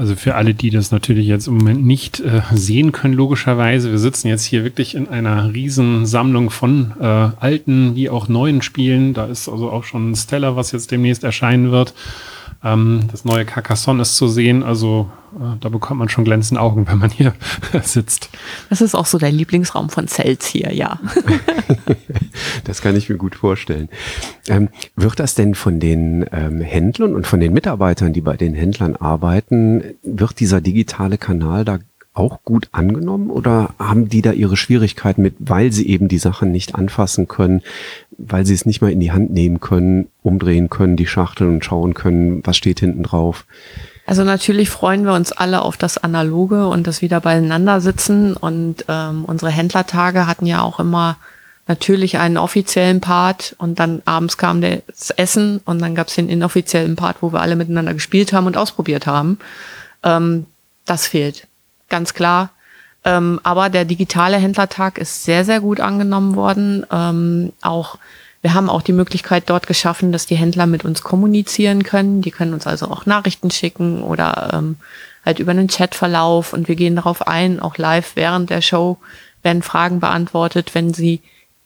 Also 0.00 0.16
für 0.16 0.34
alle, 0.34 0.54
die 0.54 0.70
das 0.70 0.92
natürlich 0.92 1.26
jetzt 1.26 1.46
im 1.46 1.58
Moment 1.58 1.84
nicht 1.84 2.20
äh, 2.20 2.40
sehen 2.54 2.90
können, 2.90 3.12
logischerweise, 3.12 3.90
wir 3.90 3.98
sitzen 3.98 4.28
jetzt 4.28 4.44
hier 4.44 4.64
wirklich 4.64 4.94
in 4.94 5.06
einer 5.06 5.52
riesen 5.52 6.06
Sammlung 6.06 6.48
von 6.48 6.92
äh, 6.98 7.04
alten 7.04 7.94
wie 7.96 8.08
auch 8.08 8.26
neuen 8.26 8.62
Spielen. 8.62 9.12
Da 9.12 9.26
ist 9.26 9.46
also 9.46 9.70
auch 9.70 9.84
schon 9.84 10.16
Stella, 10.16 10.56
was 10.56 10.72
jetzt 10.72 10.90
demnächst 10.90 11.22
erscheinen 11.22 11.70
wird. 11.70 11.92
Ähm, 12.62 13.08
das 13.10 13.24
neue 13.24 13.44
Carcassonne 13.44 14.02
ist 14.02 14.16
zu 14.16 14.28
sehen. 14.28 14.62
Also 14.62 15.10
äh, 15.34 15.56
da 15.60 15.68
bekommt 15.68 15.98
man 15.98 16.08
schon 16.08 16.24
glänzende 16.24 16.60
Augen, 16.60 16.86
wenn 16.88 16.98
man 16.98 17.10
hier 17.10 17.34
sitzt. 17.82 18.30
Das 18.68 18.80
ist 18.80 18.94
auch 18.94 19.06
so 19.06 19.18
der 19.18 19.32
Lieblingsraum 19.32 19.88
von 19.90 20.08
Zells 20.08 20.46
hier, 20.46 20.72
ja. 20.74 21.00
das 22.64 22.82
kann 22.82 22.96
ich 22.96 23.08
mir 23.08 23.16
gut 23.16 23.34
vorstellen. 23.34 23.88
Ähm, 24.48 24.68
wird 24.96 25.20
das 25.20 25.34
denn 25.34 25.54
von 25.54 25.80
den 25.80 26.26
ähm, 26.32 26.60
Händlern 26.60 27.14
und 27.14 27.26
von 27.26 27.40
den 27.40 27.52
Mitarbeitern, 27.52 28.12
die 28.12 28.20
bei 28.20 28.36
den 28.36 28.54
Händlern 28.54 28.96
arbeiten, 28.96 29.82
wird 30.02 30.40
dieser 30.40 30.60
digitale 30.60 31.18
Kanal 31.18 31.64
da 31.64 31.78
auch 32.12 32.42
gut 32.44 32.68
angenommen 32.72 33.30
oder 33.30 33.74
haben 33.78 34.08
die 34.08 34.22
da 34.22 34.32
ihre 34.32 34.56
Schwierigkeiten 34.56 35.22
mit, 35.22 35.36
weil 35.38 35.72
sie 35.72 35.88
eben 35.88 36.08
die 36.08 36.18
Sachen 36.18 36.50
nicht 36.50 36.74
anfassen 36.74 37.28
können, 37.28 37.62
weil 38.18 38.44
sie 38.44 38.54
es 38.54 38.66
nicht 38.66 38.82
mal 38.82 38.90
in 38.90 39.00
die 39.00 39.12
Hand 39.12 39.30
nehmen 39.30 39.60
können, 39.60 40.08
umdrehen 40.22 40.68
können, 40.70 40.96
die 40.96 41.06
Schachtel 41.06 41.48
und 41.48 41.64
schauen 41.64 41.94
können, 41.94 42.42
was 42.44 42.56
steht 42.56 42.80
hinten 42.80 43.04
drauf? 43.04 43.46
Also 44.06 44.24
natürlich 44.24 44.70
freuen 44.70 45.04
wir 45.04 45.14
uns 45.14 45.30
alle 45.30 45.62
auf 45.62 45.76
das 45.76 45.96
Analoge 45.96 46.66
und 46.66 46.88
das 46.88 47.00
wieder 47.00 47.20
beieinander 47.20 47.80
sitzen. 47.80 48.36
Und 48.36 48.84
ähm, 48.88 49.24
unsere 49.24 49.52
Händlertage 49.52 50.26
hatten 50.26 50.46
ja 50.46 50.62
auch 50.62 50.80
immer 50.80 51.16
natürlich 51.68 52.18
einen 52.18 52.36
offiziellen 52.36 53.00
Part 53.00 53.54
und 53.58 53.78
dann 53.78 54.02
abends 54.06 54.36
kam 54.36 54.60
das 54.60 55.10
Essen 55.10 55.60
und 55.64 55.80
dann 55.80 55.94
gab 55.94 56.08
es 56.08 56.16
den 56.16 56.28
inoffiziellen 56.28 56.96
Part, 56.96 57.18
wo 57.20 57.32
wir 57.32 57.40
alle 57.40 57.54
miteinander 57.54 57.94
gespielt 57.94 58.32
haben 58.32 58.48
und 58.48 58.56
ausprobiert 58.56 59.06
haben. 59.06 59.38
Ähm, 60.02 60.46
das 60.86 61.06
fehlt, 61.06 61.46
ganz 61.90 62.14
klar. 62.14 62.50
Ähm, 63.04 63.40
aber 63.42 63.68
der 63.68 63.84
digitale 63.84 64.36
Händlertag 64.36 64.98
ist 64.98 65.24
sehr, 65.24 65.44
sehr 65.44 65.60
gut 65.60 65.80
angenommen 65.80 66.36
worden. 66.36 66.86
Ähm, 66.90 67.52
auch 67.62 67.98
wir 68.42 68.54
haben 68.54 68.70
auch 68.70 68.82
die 68.82 68.92
Möglichkeit 68.92 69.50
dort 69.50 69.66
geschaffen, 69.66 70.12
dass 70.12 70.26
die 70.26 70.36
Händler 70.36 70.66
mit 70.66 70.84
uns 70.84 71.02
kommunizieren 71.02 71.82
können. 71.82 72.22
Die 72.22 72.30
können 72.30 72.54
uns 72.54 72.66
also 72.66 72.86
auch 72.86 73.04
Nachrichten 73.04 73.50
schicken 73.50 74.02
oder 74.02 74.50
ähm, 74.54 74.76
halt 75.24 75.38
über 75.38 75.50
einen 75.50 75.68
Chatverlauf 75.68 76.52
und 76.54 76.68
wir 76.68 76.76
gehen 76.76 76.96
darauf 76.96 77.26
ein, 77.26 77.60
auch 77.60 77.76
live 77.76 78.12
während 78.14 78.48
der 78.48 78.62
Show 78.62 78.98
werden 79.42 79.62
Fragen 79.62 80.00
beantwortet, 80.00 80.74
wenn 80.74 80.94
sie 80.94 81.20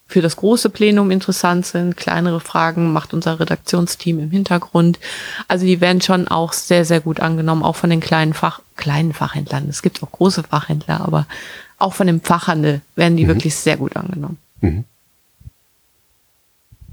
für 0.07 0.21
das 0.21 0.37
große 0.37 0.71
Plenum 0.71 1.11
interessant 1.11 1.67
sind. 1.67 1.97
Kleinere 1.97 2.41
Fragen 2.41 2.93
macht 2.93 3.15
unser 3.15 3.41
Redaktionsteam 3.41 4.21
im 4.21 4.31
Hintergrund. 4.31 4.99
Also 5.49 5.67
die 5.67 5.81
werden 5.81 6.01
schon 6.01 6.29
auch 6.29 6.53
sehr, 6.53 6.85
sehr 6.85 7.01
gut 7.01 7.21
angenommen, 7.21 7.63
auch 7.63 7.77
von 7.77 7.91
den 7.91 8.01
kleinen 8.01 8.35
Fach, 8.35 8.61
kleinen 8.77 9.13
Fachhändlern. 9.13 9.69
Es 9.69 9.83
gibt 9.83 10.03
auch 10.03 10.13
große 10.13 10.43
Fachhändler, 10.45 11.01
aber 11.01 11.27
auch 11.79 11.95
von 11.95 12.07
dem 12.07 12.21
Fachhandel 12.21 12.81
werden 12.97 13.17
die 13.17 13.25
mhm. 13.25 13.29
wirklich 13.29 13.57
sehr 13.57 13.77
gut 13.77 13.97
angenommen. 13.97 14.39
Mhm. 14.61 14.85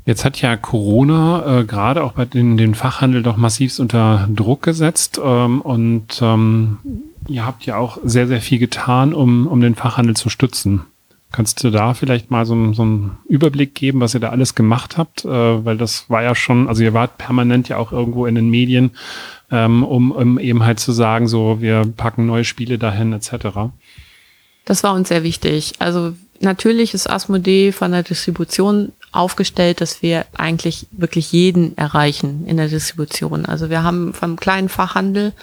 Jetzt 0.06 0.25
hat 0.25 0.41
ja 0.41 0.58
Corona 0.58 1.60
äh, 1.60 1.63
gerade 1.63 2.03
auch 2.03 2.13
bei 2.13 2.25
den, 2.25 2.58
den 2.58 2.74
Fachhandel 2.74 3.22
doch 3.22 3.38
massivst 3.38 3.80
unter 3.80 4.27
Druck 4.34 4.63
gesetzt 4.63 5.22
ähm, 5.24 5.62
und 5.62 6.20
ähm, 6.22 6.80
ihr 7.27 7.46
habt 7.46 7.65
ja 7.65 7.77
auch 7.77 8.00
sehr, 8.03 8.27
sehr 8.27 8.41
viel 8.41 8.58
getan, 8.58 9.13
um, 9.13 9.46
um 9.46 9.62
den 9.62 9.75
Fachhandel 9.75 10.15
zu 10.15 10.30
stützen. 10.30 10.82
Kannst 11.32 11.64
du 11.64 11.70
da 11.70 11.94
vielleicht 11.94 12.30
mal 12.30 12.46
so, 12.46 12.74
so 12.74 12.82
einen 12.82 13.18
Überblick 13.30 13.74
geben, 13.74 14.02
was 14.02 14.14
ihr 14.14 14.20
da 14.20 14.30
alles 14.30 14.54
gemacht 14.54 14.98
habt? 14.98 15.24
Äh, 15.24 15.30
weil 15.66 15.78
das 15.78 16.10
war 16.10 16.22
ja 16.22 16.36
schon, 16.36 16.68
also 16.68 16.84
ihr 16.84 16.94
wart 16.94 17.18
permanent 17.18 17.70
ja 17.70 17.78
auch 17.78 17.94
irgendwo 17.94 18.26
in 18.26 18.36
den 18.36 18.50
Medien, 18.50 18.92
ähm, 19.50 19.84
um, 19.84 20.12
um 20.12 20.40
eben 20.40 20.64
halt 20.64 20.80
zu 20.80 20.92
sagen, 20.92 21.28
so 21.28 21.62
wir 21.62 21.86
packen 21.96 22.26
neue 22.26 22.44
Spiele 22.44 22.78
dahin 22.78 23.14
etc. 23.14 23.72
Das 24.66 24.84
war 24.84 24.94
uns 24.94 25.08
sehr 25.08 25.24
wichtig. 25.24 25.74
Also 25.80 26.14
natürlich 26.42 26.94
ist 26.94 27.10
Asmodee 27.10 27.72
von 27.72 27.92
der 27.92 28.04
Distribution 28.04 28.92
aufgestellt, 29.14 29.80
dass 29.80 30.02
wir 30.02 30.26
eigentlich 30.38 30.88
wirklich 30.92 31.32
jeden 31.32 31.78
erreichen 31.78 32.46
in 32.46 32.58
der 32.58 32.68
Distribution. 32.68 33.46
Also 33.46 33.70
wir 33.70 33.84
haben 33.84 34.14
vom 34.14 34.36
kleinen 34.36 34.70
Fachhandel 34.70 35.34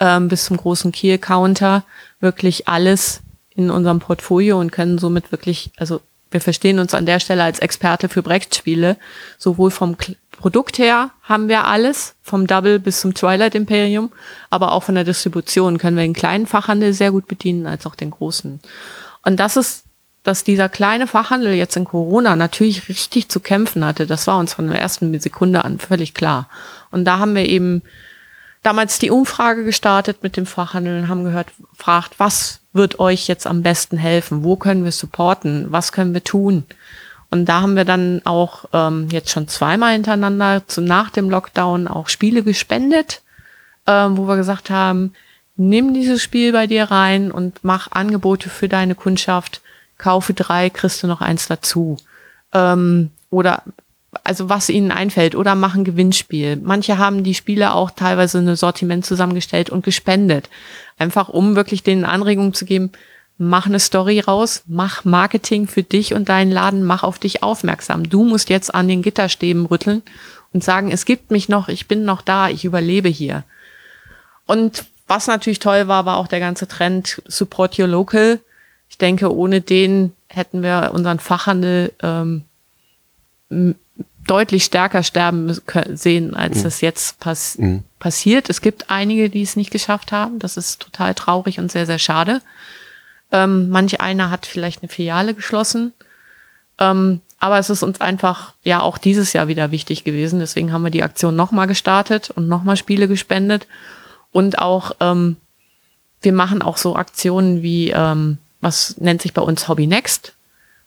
ähm, 0.00 0.28
bis 0.28 0.44
zum 0.44 0.56
großen 0.56 0.92
Key-Counter 0.92 1.84
wirklich 2.20 2.68
alles 2.68 3.22
in 3.56 3.70
unserem 3.70 3.98
Portfolio 3.98 4.60
und 4.60 4.70
können 4.70 4.98
somit 4.98 5.32
wirklich, 5.32 5.70
also 5.76 6.00
wir 6.30 6.40
verstehen 6.40 6.78
uns 6.78 6.92
an 6.92 7.06
der 7.06 7.20
Stelle 7.20 7.44
als 7.44 7.60
Experte 7.60 8.08
für 8.08 8.22
Brettspiele. 8.22 8.96
Sowohl 9.38 9.70
vom 9.70 9.96
Produkt 10.32 10.78
her 10.78 11.10
haben 11.22 11.48
wir 11.48 11.66
alles, 11.66 12.14
vom 12.22 12.46
Double 12.46 12.78
bis 12.78 13.00
zum 13.00 13.14
Twilight 13.14 13.54
Imperium, 13.54 14.12
aber 14.50 14.72
auch 14.72 14.82
von 14.82 14.94
der 14.94 15.04
Distribution 15.04 15.78
können 15.78 15.96
wir 15.96 16.04
den 16.04 16.12
kleinen 16.12 16.46
Fachhandel 16.46 16.92
sehr 16.92 17.10
gut 17.10 17.26
bedienen, 17.26 17.66
als 17.66 17.86
auch 17.86 17.94
den 17.94 18.10
großen. 18.10 18.60
Und 19.24 19.40
das 19.40 19.56
ist, 19.56 19.84
dass 20.24 20.44
dieser 20.44 20.68
kleine 20.68 21.06
Fachhandel 21.06 21.54
jetzt 21.54 21.76
in 21.76 21.84
Corona 21.84 22.34
natürlich 22.34 22.88
richtig 22.88 23.28
zu 23.28 23.40
kämpfen 23.40 23.84
hatte. 23.84 24.06
Das 24.06 24.26
war 24.26 24.38
uns 24.38 24.54
von 24.54 24.66
der 24.68 24.80
ersten 24.80 25.18
Sekunde 25.20 25.64
an 25.64 25.78
völlig 25.78 26.14
klar. 26.14 26.48
Und 26.90 27.04
da 27.04 27.18
haben 27.18 27.34
wir 27.34 27.46
eben 27.46 27.82
damals 28.62 28.98
die 28.98 29.10
Umfrage 29.10 29.64
gestartet 29.64 30.24
mit 30.24 30.36
dem 30.36 30.44
Fachhandel 30.44 31.00
und 31.00 31.08
haben 31.08 31.22
gehört, 31.22 31.48
fragt, 31.74 32.18
was 32.18 32.60
wird 32.76 32.98
euch 32.98 33.28
jetzt 33.28 33.46
am 33.46 33.62
besten 33.62 33.96
helfen? 33.96 34.44
Wo 34.44 34.56
können 34.56 34.84
wir 34.84 34.92
supporten? 34.92 35.66
Was 35.70 35.92
können 35.92 36.14
wir 36.14 36.24
tun? 36.24 36.64
Und 37.30 37.46
da 37.46 37.60
haben 37.60 37.76
wir 37.76 37.84
dann 37.84 38.22
auch 38.24 38.66
ähm, 38.72 39.08
jetzt 39.10 39.30
schon 39.30 39.48
zweimal 39.48 39.92
hintereinander 39.92 40.66
zu, 40.66 40.80
nach 40.80 41.10
dem 41.10 41.28
Lockdown 41.28 41.88
auch 41.88 42.08
Spiele 42.08 42.42
gespendet, 42.42 43.22
ähm, 43.86 44.16
wo 44.16 44.28
wir 44.28 44.36
gesagt 44.36 44.70
haben, 44.70 45.12
nimm 45.56 45.92
dieses 45.92 46.22
Spiel 46.22 46.52
bei 46.52 46.66
dir 46.66 46.84
rein 46.84 47.32
und 47.32 47.58
mach 47.62 47.90
Angebote 47.90 48.48
für 48.48 48.68
deine 48.68 48.94
Kundschaft. 48.94 49.60
Kaufe 49.98 50.34
drei, 50.34 50.70
kriegst 50.70 51.02
du 51.02 51.06
noch 51.06 51.20
eins 51.20 51.48
dazu. 51.48 51.96
Ähm, 52.52 53.10
oder 53.30 53.62
also 54.24 54.48
was 54.48 54.68
ihnen 54.68 54.92
einfällt 54.92 55.34
oder 55.34 55.54
machen 55.54 55.84
Gewinnspiel. 55.84 56.56
Manche 56.56 56.98
haben 56.98 57.24
die 57.24 57.34
Spiele 57.34 57.74
auch 57.74 57.90
teilweise 57.90 58.38
ein 58.38 58.56
Sortiment 58.56 59.04
zusammengestellt 59.04 59.70
und 59.70 59.84
gespendet. 59.84 60.48
Einfach 60.98 61.28
um 61.28 61.56
wirklich 61.56 61.82
den 61.82 62.04
Anregungen 62.04 62.54
zu 62.54 62.64
geben, 62.64 62.92
mach 63.38 63.66
eine 63.66 63.80
Story 63.80 64.20
raus, 64.20 64.62
mach 64.66 65.04
Marketing 65.04 65.66
für 65.66 65.82
dich 65.82 66.14
und 66.14 66.28
deinen 66.28 66.50
Laden, 66.50 66.84
mach 66.84 67.02
auf 67.02 67.18
dich 67.18 67.42
aufmerksam. 67.42 68.08
Du 68.08 68.24
musst 68.24 68.48
jetzt 68.48 68.74
an 68.74 68.88
den 68.88 69.02
Gitterstäben 69.02 69.66
rütteln 69.66 70.02
und 70.52 70.64
sagen, 70.64 70.90
es 70.90 71.04
gibt 71.04 71.30
mich 71.30 71.48
noch, 71.48 71.68
ich 71.68 71.86
bin 71.86 72.04
noch 72.04 72.22
da, 72.22 72.48
ich 72.48 72.64
überlebe 72.64 73.08
hier. 73.08 73.44
Und 74.46 74.86
was 75.06 75.26
natürlich 75.26 75.58
toll 75.58 75.86
war, 75.88 76.06
war 76.06 76.16
auch 76.16 76.28
der 76.28 76.40
ganze 76.40 76.66
Trend 76.66 77.22
Support 77.26 77.78
Your 77.78 77.88
Local. 77.88 78.40
Ich 78.88 78.98
denke, 78.98 79.34
ohne 79.34 79.60
den 79.60 80.12
hätten 80.28 80.62
wir 80.62 80.92
unseren 80.94 81.18
Fachhandel 81.18 81.92
ähm, 82.02 82.44
deutlich 84.26 84.64
stärker 84.64 85.02
sterben 85.02 85.58
sehen, 85.94 86.34
als 86.34 86.58
mhm. 86.58 86.62
das 86.64 86.80
jetzt 86.80 87.20
pass 87.20 87.58
mhm. 87.58 87.84
passiert. 87.98 88.50
Es 88.50 88.60
gibt 88.60 88.90
einige, 88.90 89.30
die 89.30 89.42
es 89.42 89.56
nicht 89.56 89.70
geschafft 89.70 90.12
haben. 90.12 90.38
Das 90.38 90.56
ist 90.56 90.80
total 90.80 91.14
traurig 91.14 91.58
und 91.58 91.70
sehr, 91.70 91.86
sehr 91.86 91.98
schade. 91.98 92.40
Ähm, 93.32 93.68
manch 93.68 94.00
einer 94.00 94.30
hat 94.30 94.46
vielleicht 94.46 94.82
eine 94.82 94.88
Filiale 94.88 95.34
geschlossen. 95.34 95.92
Ähm, 96.78 97.20
aber 97.38 97.58
es 97.58 97.70
ist 97.70 97.82
uns 97.82 98.00
einfach 98.00 98.54
ja 98.62 98.80
auch 98.80 98.98
dieses 98.98 99.32
Jahr 99.32 99.48
wieder 99.48 99.70
wichtig 99.70 100.04
gewesen. 100.04 100.40
Deswegen 100.40 100.72
haben 100.72 100.84
wir 100.84 100.90
die 100.90 101.02
Aktion 101.02 101.36
nochmal 101.36 101.66
gestartet 101.66 102.30
und 102.30 102.48
nochmal 102.48 102.76
Spiele 102.76 103.08
gespendet. 103.08 103.66
Und 104.32 104.58
auch, 104.58 104.92
ähm, 105.00 105.36
wir 106.22 106.32
machen 106.32 106.62
auch 106.62 106.76
so 106.76 106.96
Aktionen 106.96 107.62
wie, 107.62 107.90
ähm, 107.90 108.38
was 108.60 108.96
nennt 108.98 109.22
sich 109.22 109.34
bei 109.34 109.42
uns 109.42 109.68
Hobby 109.68 109.86
Next. 109.86 110.35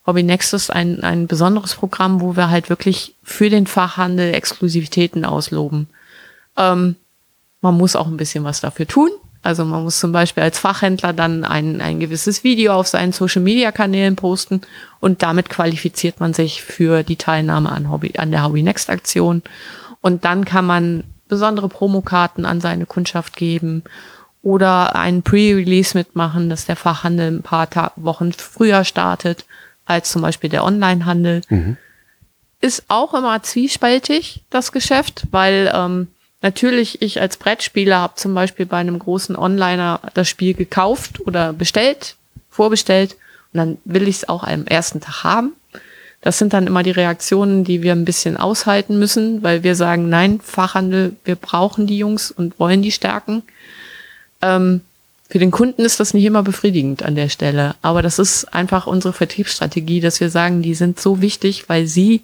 Hobby 0.06 0.24
Nexus 0.24 0.70
ein, 0.70 1.04
ein 1.04 1.28
besonderes 1.28 1.76
Programm, 1.76 2.22
wo 2.22 2.36
wir 2.36 2.50
halt 2.50 2.70
wirklich 2.70 3.16
für 3.24 3.50
den 3.50 3.68
Fachhandel 3.68 4.34
Exklusivitäten 4.34 5.26
ausloben. 5.26 5.88
Ähm, 6.58 6.96
man 7.62 7.78
muss 7.78 7.96
auch 7.96 8.08
ein 8.08 8.18
bisschen 8.18 8.44
was 8.44 8.62
dafür 8.62 8.88
tun. 8.88 9.10
Also 9.42 9.64
man 9.64 9.84
muss 9.84 10.00
zum 10.00 10.12
Beispiel 10.12 10.44
als 10.44 10.60
Fachhändler 10.60 11.14
dann 11.14 11.46
ein, 11.46 11.80
ein 11.80 12.00
gewisses 12.00 12.44
Video 12.44 12.74
auf 12.74 12.88
seinen 12.88 13.14
Social-Media-Kanälen 13.14 14.18
posten 14.18 14.62
und 15.00 15.24
damit 15.24 15.50
qualifiziert 15.50 16.20
man 16.20 16.34
sich 16.34 16.62
für 16.62 17.04
die 17.04 17.16
Teilnahme 17.16 17.72
an, 17.72 17.90
Hobby, 17.90 18.14
an 18.18 18.32
der 18.32 18.44
Hobby 18.44 18.64
Next 18.64 18.90
Aktion. 18.90 19.42
Und 20.02 20.26
dann 20.26 20.44
kann 20.44 20.66
man 20.66 21.04
besondere 21.30 21.70
Promokarten 21.70 22.46
an 22.46 22.60
seine 22.60 22.86
Kundschaft 22.86 23.38
geben 23.38 23.84
oder 24.42 24.96
einen 24.96 25.24
Pre-Release 25.24 25.98
mitmachen, 25.98 26.50
dass 26.50 26.66
der 26.66 26.76
Fachhandel 26.76 27.32
ein 27.32 27.42
paar 27.42 27.70
Ta 27.70 27.94
Wochen 27.96 28.34
früher 28.34 28.84
startet 28.84 29.46
als 29.90 30.12
zum 30.12 30.22
Beispiel 30.22 30.50
der 30.50 30.64
Onlinehandel. 30.64 31.42
Mhm. 31.50 31.78
Ist 32.62 32.84
auch 32.88 33.14
immer 33.14 33.42
zwiespältig, 33.42 34.42
das 34.50 34.72
Geschäft, 34.72 35.24
weil 35.32 35.72
ähm, 35.74 36.08
natürlich 36.42 37.02
ich 37.02 37.22
als 37.22 37.38
Brettspieler 37.38 38.00
habe 38.00 38.16
zum 38.16 38.34
Beispiel 38.34 38.66
bei 38.66 38.78
einem 38.78 39.00
großen 39.00 39.36
Onliner 39.36 40.02
das 40.14 40.28
Spiel 40.30 40.54
gekauft 40.54 41.22
oder 41.26 41.54
bestellt, 41.54 42.16
vorbestellt 42.50 43.16
und 43.54 43.58
dann 43.58 43.78
will 43.86 44.08
ich 44.08 44.18
es 44.18 44.30
auch 44.30 44.44
am 44.44 44.66
ersten 44.66 45.00
Tag 45.00 45.24
haben. 45.24 45.54
Das 46.22 46.38
sind 46.38 46.52
dann 46.52 46.68
immer 46.68 46.84
die 46.84 46.92
Reaktionen, 46.92 47.64
die 47.64 47.82
wir 47.82 47.94
ein 47.94 48.04
bisschen 48.04 48.36
aushalten 48.36 49.00
müssen, 49.00 49.42
weil 49.42 49.64
wir 49.64 49.76
sagen, 49.76 50.10
nein, 50.10 50.42
Fachhandel, 50.44 51.16
wir 51.24 51.36
brauchen 51.36 51.88
die 51.88 51.98
Jungs 51.98 52.30
und 52.30 52.60
wollen 52.60 52.82
die 52.82 52.92
stärken. 52.92 53.44
Ähm, 54.42 54.82
für 55.30 55.40
den 55.40 55.52
Kunden 55.52 55.84
ist 55.84 56.00
das 56.00 56.16
nicht 56.16 56.26
immer 56.26 56.42
befriedigend 56.42 57.04
an 57.04 57.14
der 57.14 57.30
Stelle, 57.30 57.76
aber 57.84 58.02
das 58.02 58.18
ist 58.18 58.46
einfach 58.46 58.88
unsere 58.88 59.14
Vertriebsstrategie, 59.14 60.02
dass 60.02 60.20
wir 60.20 60.32
sagen, 60.32 60.64
die 60.64 60.74
sind 60.74 61.00
so 61.00 61.22
wichtig, 61.22 61.70
weil 61.70 61.86
sie 61.86 62.22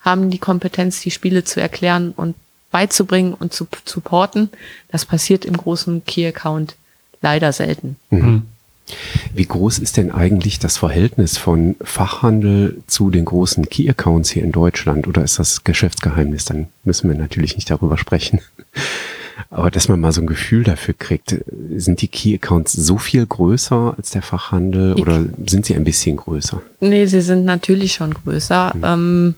haben 0.00 0.30
die 0.30 0.38
Kompetenz, 0.38 1.00
die 1.00 1.10
Spiele 1.10 1.42
zu 1.42 1.60
erklären 1.60 2.12
und 2.16 2.36
beizubringen 2.70 3.34
und 3.34 3.52
zu 3.52 3.66
supporten. 3.84 4.50
Das 4.88 5.04
passiert 5.04 5.44
im 5.44 5.56
großen 5.56 6.04
Key-Account 6.04 6.76
leider 7.22 7.52
selten. 7.52 7.96
Mhm. 8.10 8.42
Wie 9.34 9.44
groß 9.44 9.80
ist 9.80 9.96
denn 9.96 10.12
eigentlich 10.12 10.60
das 10.60 10.78
Verhältnis 10.78 11.36
von 11.36 11.74
Fachhandel 11.82 12.82
zu 12.86 13.10
den 13.10 13.24
großen 13.24 13.68
Key-Accounts 13.68 14.30
hier 14.30 14.44
in 14.44 14.52
Deutschland? 14.52 15.08
Oder 15.08 15.24
ist 15.24 15.38
das 15.38 15.64
Geschäftsgeheimnis? 15.64 16.44
Dann 16.44 16.68
müssen 16.84 17.10
wir 17.10 17.18
natürlich 17.18 17.56
nicht 17.56 17.68
darüber 17.68 17.98
sprechen. 17.98 18.40
Aber 19.50 19.70
dass 19.70 19.88
man 19.88 20.00
mal 20.00 20.12
so 20.12 20.20
ein 20.20 20.26
Gefühl 20.26 20.62
dafür 20.62 20.94
kriegt, 20.98 21.36
sind 21.76 22.02
die 22.02 22.08
Key 22.08 22.34
Accounts 22.34 22.72
so 22.72 22.98
viel 22.98 23.24
größer 23.24 23.94
als 23.96 24.10
der 24.10 24.20
Fachhandel 24.20 24.94
oder 24.94 25.24
sind 25.46 25.64
sie 25.64 25.74
ein 25.74 25.84
bisschen 25.84 26.16
größer? 26.16 26.60
Nee, 26.80 27.06
sie 27.06 27.22
sind 27.22 27.46
natürlich 27.46 27.94
schon 27.94 28.12
größer. 28.12 28.72
Mhm. 28.74 28.84
Ähm, 28.84 29.34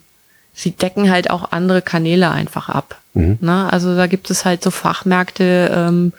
sie 0.52 0.72
decken 0.72 1.10
halt 1.10 1.30
auch 1.30 1.52
andere 1.52 1.80
Kanäle 1.80 2.30
einfach 2.30 2.68
ab. 2.68 3.00
Mhm. 3.14 3.38
Ne? 3.40 3.72
Also 3.72 3.94
da 3.94 4.08
gibt 4.08 4.30
es 4.30 4.44
halt 4.44 4.64
so 4.64 4.72
Fachmärkte, 4.72 5.70
ähm, 5.72 6.12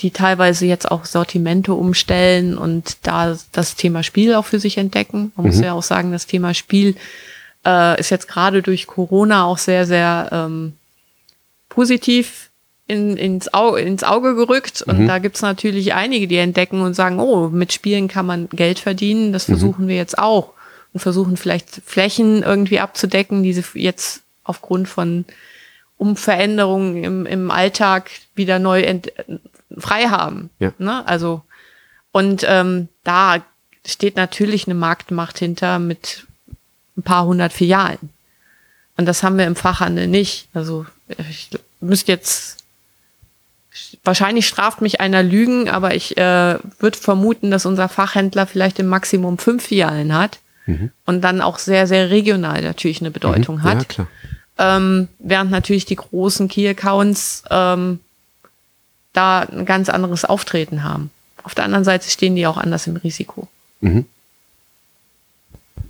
die 0.00 0.10
teilweise 0.10 0.64
jetzt 0.64 0.90
auch 0.90 1.04
Sortimente 1.04 1.74
umstellen 1.74 2.56
und 2.56 2.98
da 3.02 3.36
das 3.52 3.76
Thema 3.76 4.02
Spiel 4.02 4.34
auch 4.34 4.46
für 4.46 4.60
sich 4.60 4.78
entdecken. 4.78 5.32
Man 5.36 5.46
mhm. 5.46 5.52
muss 5.52 5.60
ja 5.60 5.74
auch 5.74 5.82
sagen, 5.82 6.10
das 6.10 6.26
Thema 6.26 6.54
Spiel 6.54 6.96
äh, 7.66 8.00
ist 8.00 8.10
jetzt 8.10 8.28
gerade 8.28 8.62
durch 8.62 8.86
Corona 8.86 9.44
auch 9.44 9.58
sehr, 9.58 9.86
sehr 9.86 10.30
ähm, 10.32 10.72
positiv 11.68 12.50
in, 12.88 13.16
ins, 13.16 13.52
Auge, 13.52 13.80
ins 13.80 14.04
Auge 14.04 14.34
gerückt. 14.36 14.82
Und 14.82 15.00
Mhm. 15.00 15.08
da 15.08 15.18
gibt's 15.18 15.42
natürlich 15.42 15.94
einige, 15.94 16.28
die 16.28 16.36
entdecken 16.36 16.80
und 16.80 16.94
sagen, 16.94 17.18
oh, 17.18 17.48
mit 17.48 17.72
Spielen 17.72 18.08
kann 18.08 18.26
man 18.26 18.48
Geld 18.50 18.78
verdienen. 18.78 19.32
Das 19.32 19.44
versuchen 19.44 19.88
wir 19.88 19.96
jetzt 19.96 20.18
auch. 20.18 20.52
Und 20.92 21.00
versuchen 21.00 21.36
vielleicht 21.36 21.82
Flächen 21.84 22.42
irgendwie 22.42 22.80
abzudecken, 22.80 23.42
die 23.42 23.52
sie 23.52 23.64
jetzt 23.74 24.22
aufgrund 24.44 24.88
von 24.88 25.24
Umveränderungen 25.98 27.02
im, 27.04 27.26
im 27.26 27.50
Alltag 27.50 28.10
wieder 28.34 28.58
neu 28.58 28.82
ent, 28.82 29.12
frei 29.76 30.04
haben. 30.04 30.50
Ja. 30.58 30.72
Ne? 30.78 31.06
Also, 31.06 31.42
und 32.12 32.44
ähm, 32.48 32.88
da 33.02 33.42
steht 33.84 34.16
natürlich 34.16 34.66
eine 34.66 34.74
Marktmacht 34.74 35.38
hinter 35.38 35.78
mit 35.78 36.24
ein 36.96 37.02
paar 37.02 37.26
hundert 37.26 37.52
Filialen. 37.52 38.10
Und 38.96 39.06
das 39.06 39.22
haben 39.22 39.36
wir 39.38 39.46
im 39.46 39.56
Fachhandel 39.56 40.06
nicht. 40.06 40.48
Also 40.54 40.86
ich 41.18 41.50
müsste 41.80 42.12
jetzt 42.12 42.64
wahrscheinlich 44.06 44.46
straft 44.46 44.80
mich 44.80 45.00
einer 45.00 45.22
Lügen, 45.22 45.68
aber 45.68 45.94
ich 45.94 46.16
äh, 46.16 46.58
würde 46.78 46.98
vermuten, 46.98 47.50
dass 47.50 47.66
unser 47.66 47.88
Fachhändler 47.88 48.46
vielleicht 48.46 48.78
im 48.78 48.86
Maximum 48.86 49.38
fünf 49.38 49.64
Filialen 49.66 50.14
hat 50.16 50.38
und 51.04 51.20
dann 51.22 51.40
auch 51.40 51.58
sehr, 51.58 51.86
sehr 51.86 52.10
regional 52.10 52.60
natürlich 52.62 53.00
eine 53.00 53.12
Bedeutung 53.12 53.56
Mhm. 53.58 53.62
hat. 53.62 53.78
Ja, 53.78 53.84
klar. 53.84 54.06
Ähm, 54.58 55.08
während 55.20 55.50
natürlich 55.52 55.84
die 55.84 55.94
großen 55.96 56.48
Key-Accounts 56.48 57.44
ähm, 57.50 58.00
da 59.12 59.40
ein 59.40 59.64
ganz 59.64 59.88
anderes 59.88 60.24
Auftreten 60.24 60.82
haben. 60.82 61.10
Auf 61.44 61.54
der 61.54 61.64
anderen 61.64 61.84
Seite 61.84 62.10
stehen 62.10 62.34
die 62.34 62.46
auch 62.48 62.56
anders 62.56 62.86
im 62.88 62.96
Risiko. 62.96 63.46
Mhm. 63.80 64.06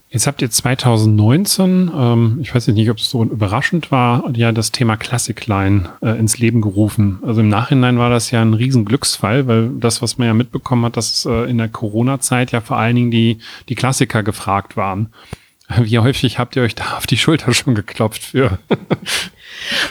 Jetzt 0.08 0.26
habt 0.28 0.40
ihr 0.40 0.50
2019, 0.50 1.90
ähm, 1.94 2.38
ich 2.40 2.54
weiß 2.54 2.68
nicht, 2.68 2.90
ob 2.90 2.98
es 2.98 3.10
so 3.10 3.24
überraschend 3.24 3.90
war, 3.90 4.30
ja 4.34 4.52
das 4.52 4.70
Thema 4.70 4.96
Classic 4.96 5.46
Line 5.46 5.90
äh, 6.00 6.16
ins 6.18 6.38
Leben 6.38 6.60
gerufen. 6.60 7.18
Also 7.26 7.40
im 7.40 7.48
Nachhinein 7.48 7.98
war 7.98 8.08
das 8.08 8.30
ja 8.30 8.40
ein 8.40 8.54
Riesenglücksfall, 8.54 9.48
weil 9.48 9.70
das, 9.80 10.02
was 10.02 10.16
man 10.16 10.28
ja 10.28 10.34
mitbekommen 10.34 10.84
hat, 10.84 10.96
dass 10.96 11.26
äh, 11.26 11.50
in 11.50 11.58
der 11.58 11.68
Corona-Zeit 11.68 12.52
ja 12.52 12.60
vor 12.60 12.78
allen 12.78 12.94
Dingen 12.94 13.10
die, 13.10 13.38
die 13.68 13.74
Klassiker 13.74 14.22
gefragt 14.22 14.76
waren. 14.76 15.12
Wie 15.76 15.98
häufig 15.98 16.38
habt 16.38 16.54
ihr 16.54 16.62
euch 16.62 16.76
da 16.76 16.96
auf 16.96 17.08
die 17.08 17.16
Schulter 17.16 17.52
schon 17.52 17.74
geklopft 17.74 18.22
für? 18.22 18.58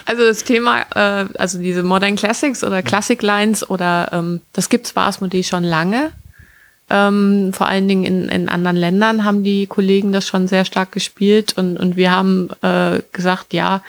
Also 0.06 0.24
das 0.24 0.44
Thema, 0.44 0.82
äh, 0.94 1.26
also 1.38 1.58
diese 1.60 1.82
Modern 1.82 2.16
Classics 2.16 2.64
oder 2.64 2.84
Classic 2.84 3.20
Lines 3.22 3.68
oder 3.68 4.10
ähm, 4.14 4.42
das 4.54 4.70
gibt 4.70 4.94
bei 4.94 5.02
Asmodee 5.02 5.44
schon 5.44 5.64
lange. 5.64 6.12
Ähm, 6.90 7.52
vor 7.54 7.68
allen 7.68 7.88
Dingen 7.88 8.04
in, 8.04 8.30
in 8.30 8.50
anderen 8.50 8.78
Ländern 8.78 9.24
haben 9.24 9.44
die 9.44 9.66
Kollegen 9.66 10.12
das 10.12 10.28
schon 10.28 10.48
sehr 10.48 10.66
stark 10.66 10.92
gespielt 10.92 11.58
und, 11.58 11.78
und 11.78 11.96
wir 11.96 12.12
haben 12.12 12.50
äh, 12.62 13.02
gesagt, 13.12 13.54
ja, 13.54 13.82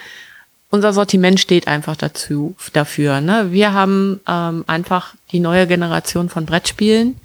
unser 0.70 0.92
Sortiment 0.92 1.38
steht 1.40 1.68
einfach 1.68 1.96
dazu 1.96 2.56
dafür. 2.72 3.20
Ne? 3.20 3.52
Wir 3.52 3.72
haben 3.72 4.20
ähm, 4.26 4.64
einfach 4.66 5.14
die 5.32 5.40
neue 5.40 5.66
Generation 5.66 6.28
von 6.28 6.46
Brettspielen. 6.46 7.18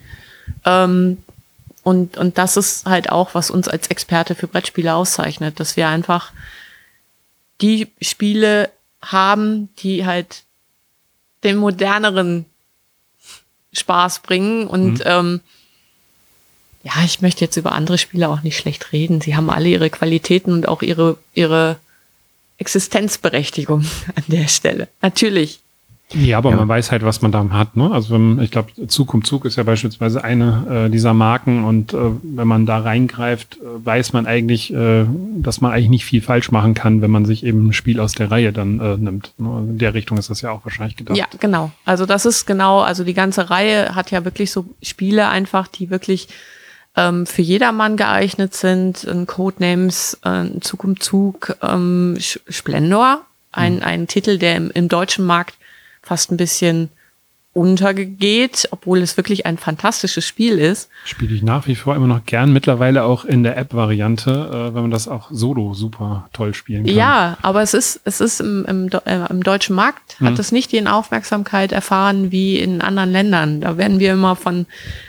Ähm, 0.65 1.17
und, 1.83 2.17
und 2.17 2.37
das 2.37 2.57
ist 2.57 2.85
halt 2.85 3.11
auch, 3.11 3.33
was 3.33 3.49
uns 3.49 3.67
als 3.67 3.87
Experte 3.87 4.35
für 4.35 4.47
Brettspiele 4.47 4.93
auszeichnet, 4.93 5.59
dass 5.59 5.75
wir 5.75 5.87
einfach 5.87 6.31
die 7.61 7.87
Spiele 8.01 8.69
haben, 9.01 9.69
die 9.79 10.05
halt 10.05 10.43
den 11.43 11.57
moderneren 11.57 12.45
Spaß 13.73 14.19
bringen. 14.19 14.67
Und 14.67 15.01
ähm, 15.05 15.41
ja, 16.83 16.93
ich 17.05 17.21
möchte 17.21 17.41
jetzt 17.45 17.57
über 17.57 17.73
andere 17.73 17.97
Spiele 17.97 18.29
auch 18.29 18.41
nicht 18.43 18.57
schlecht 18.57 18.91
reden. 18.91 19.21
Sie 19.21 19.35
haben 19.35 19.50
alle 19.50 19.69
ihre 19.69 19.89
Qualitäten 19.89 20.51
und 20.51 20.67
auch 20.67 20.81
ihre, 20.81 21.17
ihre 21.33 21.77
Existenzberechtigung 22.57 23.81
an 24.15 24.23
der 24.27 24.47
Stelle. 24.47 24.88
Natürlich. 25.01 25.59
Ja, 26.13 26.39
aber 26.39 26.50
Ja. 26.50 26.57
man 26.57 26.67
weiß 26.67 26.91
halt, 26.91 27.03
was 27.03 27.21
man 27.21 27.31
da 27.31 27.47
hat. 27.51 27.77
Ne? 27.77 27.89
Also 27.89 28.13
wenn, 28.13 28.41
ich 28.41 28.51
glaube, 28.51 28.69
Zug 28.88 29.13
um 29.13 29.23
Zug 29.23 29.45
ist 29.45 29.55
ja 29.55 29.63
beispielsweise 29.63 30.23
eine 30.23 30.88
äh, 30.88 30.89
dieser 30.89 31.13
Marken 31.13 31.63
und 31.63 31.93
äh, 31.93 31.97
wenn 32.21 32.47
man 32.50 32.65
da 32.65 32.79
reingreift, 32.79 33.59
äh, 33.61 33.85
weiß 33.85 34.11
man 34.11 34.25
eigentlich, 34.25 34.74
äh, 34.74 35.05
dass 35.37 35.61
man 35.61 35.72
eigentlich 35.72 35.89
nicht 35.89 36.03
viel 36.05 36.22
falsch 36.22 36.51
machen 36.51 36.74
kann, 36.74 37.01
wenn 37.01 37.11
man 37.11 37.24
sich 37.25 37.46
eben 37.46 37.67
ein 37.70 37.74
Spiel 37.74 38.00
aus 38.01 38.11
der 38.11 38.29
Reihe 38.29 38.51
dann 38.51 38.81
äh, 38.81 38.98
nimmt. 38.98 39.31
Ne? 39.37 39.50
Also 39.50 39.70
in 39.70 39.77
der 39.77 39.94
Richtung 39.94 40.17
ist 40.17 40.29
das 40.29 40.41
ja 40.41 40.51
auch 40.51 40.65
wahrscheinlich 40.65 40.98
gedacht. 40.98 41.15
Ja, 41.17 41.27
genau. 41.39 41.72
Also 41.85 42.05
das 42.05 42.25
ist 42.25 42.46
genau, 42.46 42.81
also 42.81 43.05
die 43.05 43.13
ganze 43.13 43.50
Reihe 43.50 43.96
hat 43.96 44.11
ja 44.11 44.25
wirklich 44.25 44.51
so 44.51 44.65
Spiele 44.83 45.29
einfach, 45.29 45.67
die 45.70 45.89
wirklich 45.89 46.27
ähm, 46.95 47.25
für 47.25 47.41
jedermann 47.41 47.97
geeignet 47.97 48.53
sind. 48.53 49.07
Ein 49.07 49.27
Codenames, 49.27 50.19
äh, 50.23 50.59
Zug 50.61 50.83
um 50.83 50.99
Zug, 50.99 51.55
ähm, 51.61 52.17
Splendor, 52.19 53.25
ein, 53.51 53.83
ein 53.83 54.07
Titel, 54.07 54.37
der 54.37 54.55
im, 54.55 54.71
im 54.71 54.87
deutschen 54.87 55.25
Markt 55.25 55.55
fast 56.01 56.31
ein 56.31 56.37
bisschen 56.37 56.89
untergeht, 57.53 58.70
obwohl 58.72 59.00
es 59.00 59.18
wirklich 59.18 59.46
ein 59.46 59.57
fantastisches 59.57 60.25
Spiel 60.25 60.57
ist. 60.57 60.90
Spiele 61.03 61.35
ich 61.35 61.44
nach 61.44 61.68
wie 61.68 61.75
vor 61.75 61.98
immer 61.98 62.07
noch 62.07 62.25
gern, 62.25 62.53
mittlerweile 62.53 63.03
auch 63.03 63.25
in 63.25 63.44
der 63.44 63.57
App-Variante, 63.57 64.31
äh, 64.31 64.74
wenn 64.74 64.83
man 64.83 64.92
das 64.92 65.09
auch 65.09 65.27
solo 65.31 65.74
super 65.74 66.29
toll 66.31 66.53
spielen 66.53 66.85
kann. 66.85 66.96
Ja, 66.96 67.37
aber 67.42 67.61
es 67.61 67.74
ist, 67.74 68.00
es 68.05 68.22
ist 68.22 68.40
im, 68.40 68.66
im, 68.66 68.90
äh, 69.05 69.29
im 69.29 69.44
deutschen 69.44 69.75
Markt, 69.75 70.22
hat 70.22 70.40
es 70.40 70.53
nicht 70.53 70.72
die 70.72 70.85
Aufmerksamkeit 70.87 71.74
erfahren 71.74 72.31
wie 72.31 72.57
in 72.57 72.81
anderen 72.81 73.11
Ländern. 73.11 73.59
Da 73.59 73.77
werden 73.77 74.00
wir 74.00 74.14
immer 74.14 74.37
von, 74.37 74.66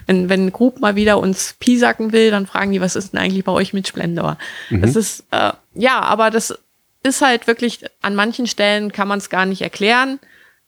wenn, 0.07 0.29
wenn 0.29 0.51
Group 0.51 0.81
mal 0.81 0.97
wieder 0.97 1.19
uns 1.21 1.55
piesacken 1.61 2.11
will, 2.11 2.33
dann 2.33 2.47
fragen 2.47 2.73
die, 2.73 2.81
was 2.81 2.97
ist 2.97 3.13
denn 3.13 3.21
eigentlich 3.21 3.45
bei 3.45 3.53
euch 3.53 3.73
mit 3.73 3.87
Splendor? 3.87 4.37
Das 4.71 4.97
ist, 4.97 5.25
äh, 5.31 5.53
ja, 5.75 6.01
aber 6.01 6.31
das 6.31 6.59
ist 7.05 7.23
halt 7.23 7.47
wirklich, 7.47 7.85
an 8.01 8.17
manchen 8.17 8.49
Stellen 8.49 8.91
kann 8.91 9.07
man 9.07 9.19
es 9.19 9.31
gar 9.31 9.47
nicht 9.47 9.63
erklären, 9.63 10.19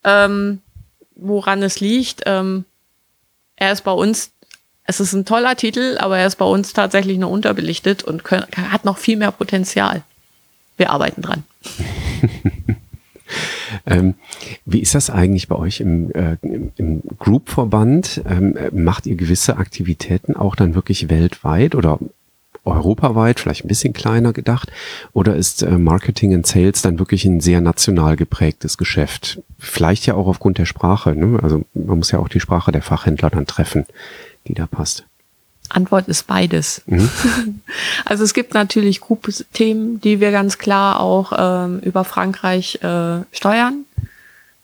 ähm, 0.05 0.61
woran 1.15 1.63
es 1.63 1.81
liegt. 1.81 2.23
Ähm, 2.27 2.65
er 3.57 3.73
ist 3.73 3.83
bei 3.83 3.93
uns, 3.93 4.31
es 4.85 5.01
ist 5.01 5.13
ein 5.13 5.25
toller 5.25 5.57
Titel, 5.57 5.97
aber 5.99 6.19
er 6.19 6.27
ist 6.27 6.37
bei 6.37 6.45
uns 6.45 6.73
tatsächlich 6.73 7.19
nur 7.19 7.31
unterbelichtet 7.31 8.03
und 8.03 8.25
können, 8.25 8.47
hat 8.57 8.85
noch 8.85 8.99
viel 8.99 9.17
mehr 9.17 9.33
Potenzial. 9.33 10.03
Wir 10.77 10.91
arbeiten 10.91 11.23
dran. 11.23 11.45
Ähm, 13.87 14.15
wie 14.65 14.81
ist 14.81 14.95
das 14.95 15.11
eigentlich 15.11 15.49
bei 15.49 15.57
euch 15.57 15.81
im, 15.81 16.11
äh, 16.13 16.37
im, 16.43 16.73
im 16.77 17.03
Group-Verband? 17.19 18.23
Ähm, 18.29 18.57
äh, 18.57 18.71
macht 18.71 19.07
ihr 19.07 19.17
gewisse 19.17 19.57
Aktivitäten 19.57 20.37
auch 20.37 20.57
dann 20.57 20.75
wirklich 20.75 21.09
weltweit 21.09 21.75
oder 21.75 21.99
europaweit, 22.65 23.41
vielleicht 23.41 23.65
ein 23.65 23.69
bisschen 23.69 23.93
kleiner 23.93 24.33
gedacht? 24.33 24.71
Oder 25.13 25.37
ist 25.37 25.63
äh, 25.63 25.79
Marketing 25.79 26.35
und 26.35 26.47
Sales 26.47 26.83
dann 26.83 26.99
wirklich 26.99 27.25
ein 27.25 27.41
sehr 27.41 27.61
national 27.61 28.17
geprägtes 28.17 28.79
Geschäft? 28.79 29.41
Vielleicht 29.59 30.07
ja 30.07 30.15
auch 30.15 30.27
aufgrund 30.27 30.59
der 30.59 30.67
Sprache. 30.67 31.15
Ne? 31.15 31.39
Also 31.43 31.65
man 31.75 31.99
muss 31.99 32.11
ja 32.11 32.19
auch 32.19 32.29
die 32.29 32.41
Sprache 32.41 32.73
der 32.73 32.83
Fachhändler 32.83 33.31
dann 33.31 33.47
treffen, 33.47 33.87
die 34.47 34.55
da 34.55 34.67
passt. 34.67 35.05
Antwort 35.69 36.09
ist 36.09 36.27
beides. 36.27 36.83
Also 38.05 38.23
es 38.23 38.35
gibt 38.35 38.55
natürlich 38.55 39.01
Group-Themen, 39.01 40.01
die 40.01 40.21
wir 40.21 40.31
ganz 40.31 40.59
klar 40.59 41.01
auch 41.01 41.33
ähm, 41.37 41.81
über 41.81 42.05
Frankreich 42.05 42.79
äh, 42.83 43.23
steuern. 43.33 43.85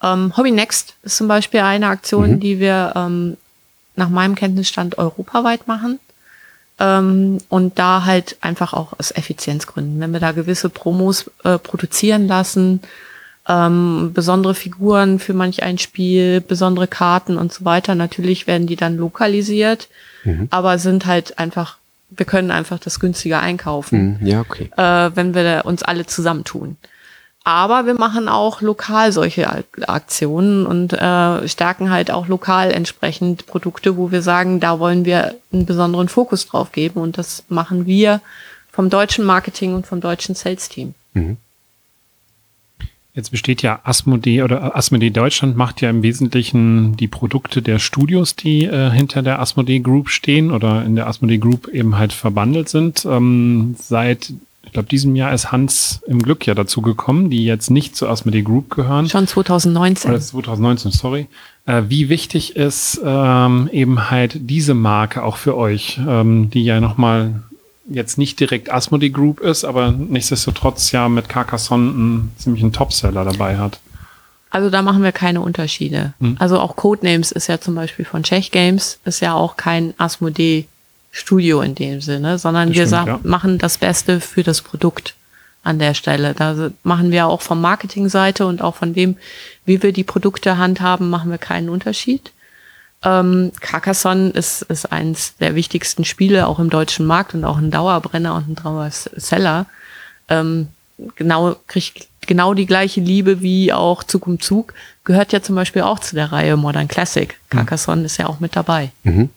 Ähm, 0.01 0.35
Hobby 0.37 0.51
Next 0.51 0.95
ist 1.03 1.17
zum 1.17 1.27
Beispiel 1.27 1.61
eine 1.61 1.87
Aktion, 1.87 2.39
die 2.39 2.59
wir 2.59 2.93
ähm, 2.95 3.37
nach 3.95 4.09
meinem 4.09 4.35
Kenntnisstand 4.35 4.97
europaweit 4.97 5.67
machen. 5.67 5.99
Ähm, 6.81 7.37
und 7.49 7.77
da 7.77 8.05
halt 8.05 8.37
einfach 8.41 8.73
auch 8.73 8.93
aus 8.97 9.11
Effizienzgründen. 9.11 9.99
Wenn 9.99 10.13
wir 10.13 10.19
da 10.19 10.31
gewisse 10.31 10.69
Promos 10.69 11.29
äh, 11.43 11.59
produzieren 11.59 12.27
lassen, 12.27 12.81
ähm, 13.47 14.11
besondere 14.13 14.55
Figuren 14.55 15.19
für 15.19 15.33
manch 15.33 15.63
ein 15.63 15.77
Spiel, 15.77 16.41
besondere 16.41 16.87
Karten 16.87 17.37
und 17.37 17.53
so 17.53 17.65
weiter. 17.65 17.93
Natürlich 17.95 18.47
werden 18.47 18.67
die 18.67 18.75
dann 18.75 18.97
lokalisiert, 18.97 19.89
aber 20.51 20.77
sind 20.77 21.05
halt 21.07 21.39
einfach, 21.39 21.77
wir 22.11 22.25
können 22.27 22.51
einfach 22.51 22.77
das 22.79 22.99
günstiger 22.99 23.41
einkaufen, 23.41 24.19
Hm, 24.19 24.27
ja, 24.27 24.41
okay. 24.41 24.69
äh, 24.77 25.11
wenn 25.15 25.33
wir 25.33 25.63
uns 25.65 25.81
alle 25.83 26.05
zusammentun. 26.05 26.77
Aber 27.43 27.87
wir 27.87 27.95
machen 27.95 28.29
auch 28.29 28.61
lokal 28.61 29.11
solche 29.11 29.49
Ak- 29.49 29.87
Aktionen 29.87 30.67
und 30.67 30.93
äh, 30.93 31.47
stärken 31.47 31.89
halt 31.89 32.11
auch 32.11 32.27
lokal 32.27 32.71
entsprechend 32.71 33.47
Produkte, 33.47 33.97
wo 33.97 34.11
wir 34.11 34.21
sagen, 34.21 34.59
da 34.59 34.77
wollen 34.79 35.05
wir 35.05 35.35
einen 35.51 35.65
besonderen 35.65 36.07
Fokus 36.07 36.45
drauf 36.45 36.71
geben 36.71 37.01
und 37.01 37.17
das 37.17 37.43
machen 37.49 37.87
wir 37.87 38.21
vom 38.71 38.89
deutschen 38.91 39.25
Marketing 39.25 39.73
und 39.73 39.87
vom 39.87 40.01
deutschen 40.01 40.35
Sales-Team. 40.35 40.93
Jetzt 43.13 43.31
besteht 43.31 43.61
ja 43.61 43.81
Asmodee 43.83 44.43
oder 44.43 44.77
Asmodee 44.77 45.09
Deutschland 45.09 45.57
macht 45.57 45.81
ja 45.81 45.89
im 45.89 46.01
Wesentlichen 46.03 46.95
die 46.95 47.09
Produkte 47.09 47.61
der 47.61 47.79
Studios, 47.79 48.37
die 48.37 48.63
äh, 48.63 48.89
hinter 48.89 49.21
der 49.21 49.41
Asmodee 49.41 49.79
Group 49.79 50.09
stehen 50.09 50.51
oder 50.51 50.85
in 50.85 50.95
der 50.95 51.07
Asmodee 51.07 51.39
Group 51.39 51.67
eben 51.67 51.97
halt 51.97 52.13
verbandelt 52.13 52.69
sind. 52.69 53.03
Ähm, 53.03 53.75
seit, 53.77 54.31
ich 54.63 54.73
glaube, 54.73 54.87
diesem 54.87 55.15
Jahr 55.15 55.33
ist 55.33 55.51
Hans 55.51 56.01
im 56.07 56.21
Glück 56.21 56.45
ja 56.45 56.53
dazu 56.53 56.81
gekommen, 56.81 57.29
die 57.29 57.45
jetzt 57.45 57.71
nicht 57.71 57.95
zur 57.95 58.09
Asmodee 58.09 58.43
Group 58.43 58.69
gehören. 58.69 59.09
Schon 59.09 59.27
2019. 59.27 60.11
Oder 60.11 60.21
2019, 60.21 60.91
sorry. 60.91 61.27
Äh, 61.65 61.83
wie 61.87 62.09
wichtig 62.09 62.55
ist 62.55 63.01
ähm, 63.03 63.69
eben 63.71 64.09
halt 64.09 64.37
diese 64.39 64.73
Marke 64.73 65.23
auch 65.23 65.37
für 65.37 65.57
euch, 65.57 65.99
ähm, 66.07 66.49
die 66.51 66.63
ja 66.63 66.79
nochmal 66.79 67.41
jetzt 67.89 68.17
nicht 68.17 68.39
direkt 68.39 68.71
Asmodee 68.71 69.09
Group 69.09 69.39
ist, 69.39 69.65
aber 69.65 69.91
nichtsdestotrotz 69.91 70.91
ja 70.91 71.09
mit 71.09 71.27
Carcassonne 71.27 71.89
einen 71.89 72.31
ziemlichen 72.37 72.71
Topseller 72.71 73.25
dabei 73.25 73.57
hat. 73.57 73.79
Also 74.49 74.69
da 74.69 74.81
machen 74.81 75.01
wir 75.01 75.11
keine 75.11 75.41
Unterschiede. 75.41 76.13
Hm. 76.19 76.35
Also 76.39 76.59
auch 76.59 76.75
Codenames 76.75 77.31
ist 77.31 77.47
ja 77.47 77.59
zum 77.59 77.73
Beispiel 77.75 78.05
von 78.05 78.23
Czech 78.23 78.51
Games, 78.51 78.99
ist 79.05 79.21
ja 79.21 79.33
auch 79.33 79.55
kein 79.55 79.93
Asmodee 79.97 80.67
Studio 81.11 81.61
in 81.61 81.75
dem 81.75 82.01
Sinne, 82.01 82.37
sondern 82.39 82.69
Das 82.69 82.77
wir 82.77 82.81
stimmt, 82.83 82.89
sagen, 82.89 83.07
ja. 83.09 83.19
machen 83.23 83.57
das 83.57 83.77
Beste 83.77 84.21
für 84.21 84.43
das 84.43 84.61
Produkt 84.61 85.15
an 85.63 85.77
der 85.77 85.93
Stelle. 85.93 86.33
Da 86.33 86.71
machen 86.83 87.11
wir 87.11 87.27
auch 87.27 87.41
von 87.41 87.61
Marketingseite 87.61 88.47
und 88.47 88.61
auch 88.61 88.75
von 88.75 88.93
dem, 88.93 89.17
wie 89.65 89.83
wir 89.83 89.91
die 89.91 90.03
Produkte 90.03 90.57
handhaben, 90.57 91.09
machen 91.09 91.29
wir 91.29 91.37
keinen 91.37 91.69
Unterschied. 91.69 92.31
Ähm, 93.03 93.51
Carcassonne 93.59 94.29
ist, 94.29 94.61
ist 94.63 94.91
eins 94.91 95.35
der 95.37 95.55
wichtigsten 95.55 96.05
Spiele 96.05 96.47
auch 96.47 96.59
im 96.59 96.69
deutschen 96.69 97.05
Markt 97.05 97.33
und 97.33 97.43
auch 97.45 97.57
ein 97.57 97.71
Dauerbrenner 97.71 98.35
und 98.35 98.49
ein 98.49 98.55
Dauerseller. 98.55 99.65
Ähm, 100.29 100.69
genau, 101.15 101.55
kriegt 101.67 102.07
genau 102.27 102.53
die 102.53 102.67
gleiche 102.67 103.01
Liebe 103.01 103.41
wie 103.41 103.73
auch 103.73 104.03
Zug 104.03 104.27
um 104.27 104.39
Zug. 104.39 104.73
Gehört 105.03 105.33
ja 105.33 105.41
zum 105.41 105.55
Beispiel 105.55 105.81
auch 105.81 105.99
zu 105.99 106.15
der 106.15 106.31
Reihe 106.31 106.57
Modern 106.57 106.87
Classic. 106.87 107.37
Carcassonne 107.49 108.05
ist 108.05 108.17
ja 108.17 108.27
auch 108.27 108.39
mit 108.39 108.55
dabei. 108.55 108.91
Mhm. 109.03 109.29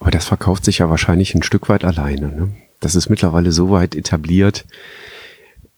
Aber 0.00 0.10
das 0.10 0.26
verkauft 0.26 0.64
sich 0.64 0.78
ja 0.78 0.90
wahrscheinlich 0.90 1.34
ein 1.34 1.42
Stück 1.42 1.68
weit 1.68 1.84
alleine. 1.84 2.28
Ne? 2.28 2.50
Das 2.80 2.94
ist 2.94 3.08
mittlerweile 3.08 3.52
so 3.52 3.70
weit 3.70 3.94
etabliert. 3.94 4.64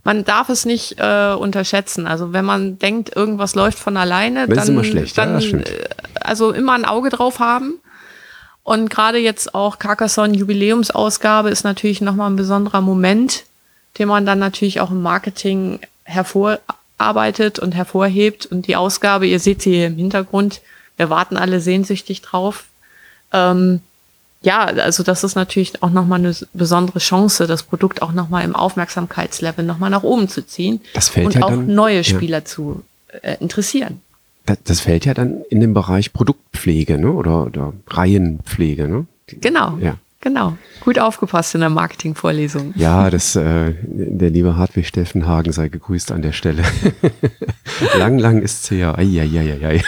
Man 0.05 0.25
darf 0.25 0.49
es 0.49 0.65
nicht 0.65 0.97
äh, 0.99 1.35
unterschätzen. 1.35 2.07
Also 2.07 2.33
wenn 2.33 2.45
man 2.45 2.79
denkt, 2.79 3.15
irgendwas 3.17 3.55
läuft 3.55 3.79
von 3.79 3.97
alleine, 3.97 4.47
Das 4.47 4.59
ist 4.59 4.69
dann, 4.69 4.75
immer 4.75 4.85
schlecht, 4.85 5.17
ja, 5.17 5.25
dann 5.25 5.35
das 5.35 5.45
stimmt. 5.45 5.69
äh, 5.69 5.89
also 6.21 6.53
immer 6.53 6.73
ein 6.75 6.85
Auge 6.85 7.11
drauf 7.11 7.41
haben. 7.41 7.75
Und 8.63 8.91
gerade 8.91 9.19
jetzt 9.19 9.55
auch 9.55 9.79
Carcassonne 9.79 10.37
Jubiläumsausgabe 10.37 11.51
ist 11.51 11.63
natürlich 11.65 12.01
nochmal 12.01 12.31
ein 12.31 12.37
besonderer 12.37 12.81
Moment, 12.81 13.45
den 13.99 14.09
man 14.09 14.27
dann 14.27 14.41
natürlich 14.41 14.81
auch 14.81 14.91
im 14.91 15.03
Marketing 15.03 15.79
hervorarbeitet 16.03 17.59
und 17.59 17.75
hervorhebt. 17.75 18.47
Und 18.47 18.67
die 18.67 18.77
Ausgabe, 18.77 19.27
ihr 19.27 19.41
seht 19.41 19.63
sie 19.63 19.75
hier 19.75 19.87
im 19.87 19.97
Hintergrund, 19.97 20.61
wir 20.97 21.11
warten 21.11 21.37
alle 21.37 21.61
sehnsüchtig 21.61 22.23
drauf. 22.23 22.65
Ähm, 23.37 23.81
ja, 24.43 24.65
also 24.65 25.03
das 25.03 25.25
ist 25.25 25.35
natürlich 25.35 25.83
auch 25.83 25.91
nochmal 25.91 26.21
eine 26.21 26.35
besondere 26.53 26.99
Chance, 27.01 27.47
das 27.47 27.63
Produkt 27.65 28.03
auch 28.03 28.13
nochmal 28.13 28.45
im 28.45 28.55
Aufmerksamkeitslevel 28.55 29.65
nochmal 29.65 29.91
nach 29.91 30.03
oben 30.05 30.29
zu 30.29 30.47
ziehen 30.47 30.81
Das 30.95 31.09
fällt 31.09 31.27
und 31.27 31.35
ja 31.35 31.43
auch 31.43 31.51
dann- 31.51 31.75
neue 31.75 31.97
ja. 31.99 32.05
Spieler 32.05 32.45
zu 32.45 32.83
äh, 33.23 33.37
interessieren. 33.41 34.01
Das, 34.45 34.59
das 34.65 34.81
fällt 34.81 35.05
ja 35.05 35.15
dann 35.15 35.41
in 35.51 35.61
den 35.61 35.75
Bereich 35.75 36.13
Produktpflege 36.13 36.99
ne? 36.99 37.11
oder, 37.11 37.47
oder 37.47 37.73
Reihenpflege. 37.89 38.87
Ne? 38.87 39.07
Genau, 39.27 39.79
Ja. 39.81 39.97
genau. 40.21 40.57
Gut 40.81 41.01
aufgepasst 41.01 41.57
in 41.57 41.61
der 41.63 41.71
Marketingvorlesung. 41.71 42.73
Ja, 42.77 43.11
das, 43.11 43.35
äh, 43.35 43.75
der 43.83 44.31
liebe 44.31 44.57
Hartwig 44.57 44.87
Steffenhagen 44.87 45.53
sei 45.53 45.69
gegrüßt 45.69 46.13
an 46.13 46.23
der 46.23 46.31
Stelle. 46.33 46.63
lang, 47.99 48.19
lang 48.21 48.41
ist's 48.41 48.71
her. 48.71 48.97
Eieieiei. 48.97 49.83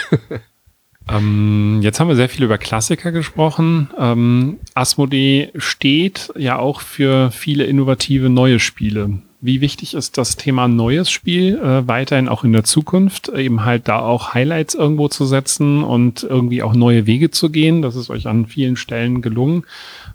Ähm, 1.09 1.79
jetzt 1.81 1.99
haben 1.99 2.07
wir 2.07 2.15
sehr 2.15 2.29
viel 2.29 2.43
über 2.43 2.57
Klassiker 2.57 3.11
gesprochen. 3.11 3.89
Ähm, 3.97 4.59
Asmodee 4.73 5.49
steht 5.55 6.31
ja 6.37 6.59
auch 6.59 6.81
für 6.81 7.31
viele 7.31 7.65
innovative 7.65 8.29
neue 8.29 8.59
Spiele. 8.59 9.19
Wie 9.41 9.61
wichtig 9.61 9.93
ist 9.93 10.17
das 10.17 10.35
Thema 10.35 10.67
neues 10.67 11.09
Spiel 11.09 11.57
äh, 11.57 11.87
weiterhin 11.87 12.27
auch 12.27 12.43
in 12.43 12.51
der 12.51 12.65
Zukunft, 12.65 13.29
eben 13.29 13.63
halt 13.63 13.87
da 13.87 13.99
auch 13.99 14.33
Highlights 14.33 14.75
irgendwo 14.75 15.07
zu 15.07 15.25
setzen 15.25 15.81
und 15.81 16.23
irgendwie 16.23 16.61
auch 16.61 16.73
neue 16.73 17.05
Wege 17.07 17.31
zu 17.31 17.49
gehen? 17.49 17.81
Das 17.81 17.95
ist 17.95 18.09
euch 18.09 18.27
an 18.27 18.47
vielen 18.47 18.75
Stellen 18.75 19.21
gelungen, 19.21 19.63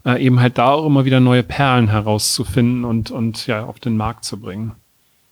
äh, 0.04 0.22
eben 0.22 0.40
halt 0.40 0.59
da 0.59 0.72
auch 0.72 0.85
immer 0.85 1.07
wieder 1.07 1.20
neue 1.20 1.42
Perlen 1.42 1.88
herauszufinden 1.88 2.85
und, 2.85 3.11
und 3.11 3.46
ja 3.46 3.64
auf 3.64 3.80
den 3.80 3.96
Markt 3.96 4.24
zu 4.26 4.38
bringen. 4.38 4.72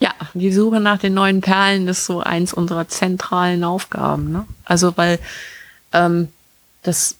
Ja, 0.02 0.10
die 0.34 0.52
Suche 0.52 0.80
nach 0.80 0.98
den 0.98 1.14
neuen 1.14 1.40
Perlen 1.40 1.86
ist 1.86 2.06
so 2.06 2.18
eins 2.18 2.52
unserer 2.52 2.88
zentralen 2.88 3.62
Aufgaben. 3.62 4.32
Ne? 4.32 4.46
Also 4.64 4.96
weil 4.96 5.20
ähm, 5.92 6.26
das 6.82 7.14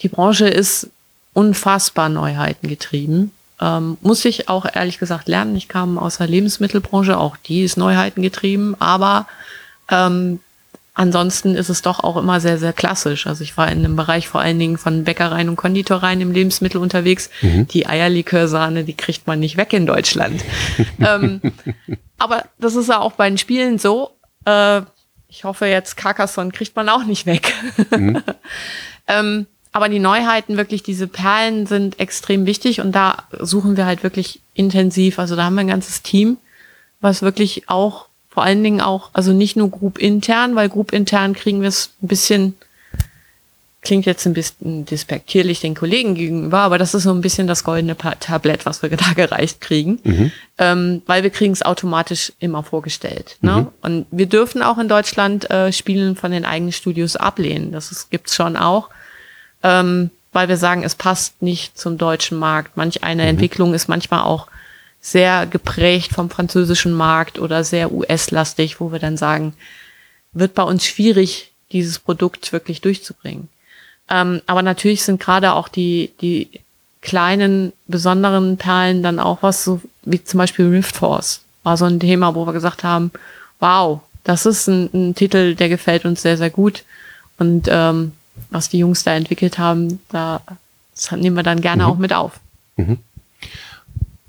die 0.00 0.08
Branche 0.08 0.48
ist 0.48 0.88
unfassbar 1.34 2.08
Neuheiten 2.08 2.66
getrieben. 2.66 3.32
Ähm, 3.60 3.98
muss 4.00 4.24
ich 4.24 4.48
auch 4.48 4.64
ehrlich 4.74 4.98
gesagt 4.98 5.28
lernen. 5.28 5.54
Ich 5.54 5.68
kam 5.68 5.98
aus 5.98 6.16
der 6.16 6.28
Lebensmittelbranche, 6.28 7.18
auch 7.18 7.36
die 7.36 7.62
ist 7.62 7.76
Neuheiten 7.76 8.22
getrieben, 8.22 8.74
aber 8.78 9.26
ähm, 9.90 10.40
ansonsten 10.94 11.54
ist 11.54 11.68
es 11.68 11.82
doch 11.82 12.00
auch 12.00 12.16
immer 12.16 12.40
sehr, 12.40 12.58
sehr 12.58 12.72
klassisch. 12.72 13.26
Also 13.26 13.44
ich 13.44 13.56
war 13.56 13.70
in 13.70 13.78
einem 13.78 13.96
Bereich 13.96 14.28
vor 14.28 14.40
allen 14.40 14.58
Dingen 14.58 14.78
von 14.78 15.04
Bäckereien 15.04 15.48
und 15.48 15.56
Konditoreien 15.56 16.20
im 16.20 16.32
Lebensmittel 16.32 16.80
unterwegs. 16.80 17.30
Die 17.42 17.86
Eierlikörsahne, 17.86 18.84
die 18.84 18.94
kriegt 18.94 19.26
man 19.26 19.40
nicht 19.40 19.56
weg 19.56 19.72
in 19.72 19.86
Deutschland. 19.86 20.44
ähm, 21.00 21.40
aber 22.18 22.44
das 22.58 22.76
ist 22.76 22.88
ja 22.88 23.00
auch 23.00 23.12
bei 23.12 23.28
den 23.28 23.38
Spielen 23.38 23.78
so. 23.78 24.10
Äh, 24.44 24.82
ich 25.28 25.44
hoffe 25.44 25.66
jetzt, 25.66 25.96
Carcassonne 25.96 26.50
kriegt 26.50 26.74
man 26.74 26.88
auch 26.88 27.04
nicht 27.04 27.24
weg. 27.24 27.54
ähm, 29.06 29.46
aber 29.72 29.88
die 29.88 30.00
Neuheiten, 30.00 30.56
wirklich 30.56 30.82
diese 30.82 31.06
Perlen 31.06 31.66
sind 31.66 32.00
extrem 32.00 32.46
wichtig 32.46 32.80
und 32.80 32.92
da 32.92 33.24
suchen 33.38 33.76
wir 33.76 33.86
halt 33.86 34.02
wirklich 34.02 34.40
intensiv. 34.54 35.18
Also 35.18 35.36
da 35.36 35.44
haben 35.44 35.54
wir 35.54 35.60
ein 35.60 35.68
ganzes 35.68 36.02
Team, 36.02 36.38
was 37.00 37.22
wirklich 37.22 37.68
auch, 37.68 38.08
vor 38.30 38.44
allen 38.44 38.62
Dingen 38.62 38.80
auch, 38.80 39.10
also 39.12 39.32
nicht 39.32 39.56
nur 39.56 39.70
Group 39.70 39.98
intern, 39.98 40.54
weil 40.54 40.68
Group 40.68 40.92
intern 40.92 41.34
kriegen 41.34 41.60
wir 41.60 41.68
es 41.68 41.90
ein 42.02 42.08
bisschen, 42.08 42.54
klingt 43.82 44.06
jetzt 44.06 44.24
ein 44.26 44.34
bisschen 44.34 44.84
despektierlich 44.84 45.60
den 45.60 45.74
Kollegen 45.74 46.14
gegenüber, 46.14 46.60
aber 46.60 46.78
das 46.78 46.94
ist 46.94 47.02
so 47.02 47.10
ein 47.10 47.20
bisschen 47.20 47.46
das 47.46 47.64
goldene 47.64 47.96
Tablett, 47.96 48.66
was 48.66 48.82
wir 48.82 48.88
da 48.96 49.12
gereicht 49.14 49.60
kriegen, 49.60 50.32
ähm, 50.58 51.02
weil 51.06 51.22
wir 51.22 51.30
kriegen 51.30 51.52
es 51.52 51.62
automatisch 51.62 52.32
immer 52.38 52.62
vorgestellt. 52.62 53.36
Ne? 53.40 53.66
Und 53.82 54.06
wir 54.10 54.26
dürfen 54.26 54.62
auch 54.62 54.78
in 54.78 54.88
Deutschland 54.88 55.50
äh, 55.50 55.72
Spielen 55.72 56.14
von 56.14 56.30
den 56.30 56.44
eigenen 56.44 56.72
Studios 56.72 57.16
ablehnen. 57.16 57.72
Das 57.72 57.90
ist, 57.90 58.10
gibt's 58.10 58.34
schon 58.36 58.56
auch 58.56 58.90
ähm, 59.62 60.10
weil 60.32 60.48
wir 60.48 60.56
sagen, 60.56 60.84
es 60.84 60.94
passt 60.94 61.42
nicht 61.42 61.76
zum 61.78 61.98
deutschen 61.98 62.38
Markt. 62.38 62.76
Manch 62.76 63.02
eine 63.02 63.26
Entwicklung 63.26 63.74
ist 63.74 63.88
manchmal 63.88 64.22
auch 64.22 64.46
sehr 65.00 65.46
geprägt 65.46 66.12
vom 66.12 66.30
französischen 66.30 66.92
Markt 66.92 67.38
oder 67.38 67.64
sehr 67.64 67.92
US-lastig, 67.92 68.80
wo 68.80 68.92
wir 68.92 68.98
dann 68.98 69.16
sagen, 69.16 69.54
wird 70.32 70.54
bei 70.54 70.62
uns 70.62 70.84
schwierig, 70.84 71.52
dieses 71.72 71.98
Produkt 71.98 72.52
wirklich 72.52 72.80
durchzubringen. 72.80 73.48
Ähm, 74.08 74.42
aber 74.46 74.62
natürlich 74.62 75.02
sind 75.02 75.20
gerade 75.20 75.52
auch 75.52 75.68
die, 75.68 76.12
die 76.20 76.50
kleinen, 77.00 77.72
besonderen 77.86 78.56
Perlen 78.56 79.02
dann 79.02 79.18
auch 79.18 79.42
was, 79.42 79.64
so 79.64 79.80
wie 80.02 80.22
zum 80.22 80.38
Beispiel 80.38 80.68
Rift 80.68 80.96
Force. 80.96 81.42
War 81.62 81.76
so 81.76 81.84
ein 81.84 82.00
Thema, 82.00 82.34
wo 82.34 82.46
wir 82.46 82.52
gesagt 82.52 82.84
haben, 82.84 83.10
wow, 83.58 84.00
das 84.24 84.46
ist 84.46 84.66
ein, 84.66 84.90
ein 84.92 85.14
Titel, 85.14 85.54
der 85.54 85.68
gefällt 85.68 86.04
uns 86.04 86.22
sehr, 86.22 86.36
sehr 86.36 86.50
gut. 86.50 86.84
Und 87.38 87.68
ähm, 87.70 88.12
was 88.50 88.68
die 88.68 88.78
Jungs 88.78 89.04
da 89.04 89.14
entwickelt 89.14 89.58
haben, 89.58 90.00
da 90.10 90.42
das 90.94 91.10
nehmen 91.12 91.36
wir 91.36 91.42
dann 91.42 91.60
gerne 91.60 91.86
auch 91.86 91.96
mit 91.96 92.12
auf. 92.12 92.40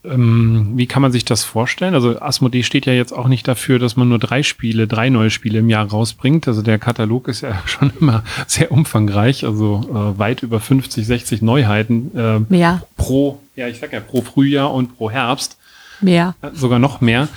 Ähm, 0.04 0.72
wie 0.76 0.88
kann 0.88 1.02
man 1.02 1.12
sich 1.12 1.26
das 1.26 1.44
vorstellen? 1.44 1.94
Also 1.94 2.20
Asmodee 2.20 2.64
steht 2.64 2.88
ja 2.88 2.94
jetzt 2.94 3.14
auch 3.14 3.28
nicht 3.28 3.48
dafür, 3.48 3.78
dass 3.78 3.96
man 3.96 4.10
nur 4.10 4.18
drei 4.18 4.42
Spiele, 4.42 4.88
drei 4.88 5.10
neue 5.10 5.30
Spiele 5.30 5.60
im 5.60 5.70
Jahr 5.70 5.88
rausbringt. 5.88 6.48
Also 6.48 6.64
der 6.64 6.80
Katalog 6.80 7.28
ist 7.28 7.42
ja 7.42 7.62
schon 7.66 7.92
immer 8.00 8.24
sehr 8.48 8.72
umfangreich, 8.72 9.46
also 9.46 9.82
äh, 9.90 10.20
weit 10.20 10.42
über 10.44 10.60
50, 10.60 11.06
60 11.06 11.42
Neuheiten 11.42 12.12
äh, 12.18 12.40
Mehr, 12.50 12.82
pro, 12.98 13.42
ja 13.56 13.68
ich 13.68 13.80
sag 13.80 13.94
ja 13.94 14.00
pro 14.00 14.22
Frühjahr 14.22 14.74
und 14.74 14.98
pro 14.98 15.12
Herbst, 15.12 15.58
mehr. 16.02 16.36
äh, 16.42 16.50
sogar 16.54 16.80
noch 16.80 17.02
mehr. 17.02 17.28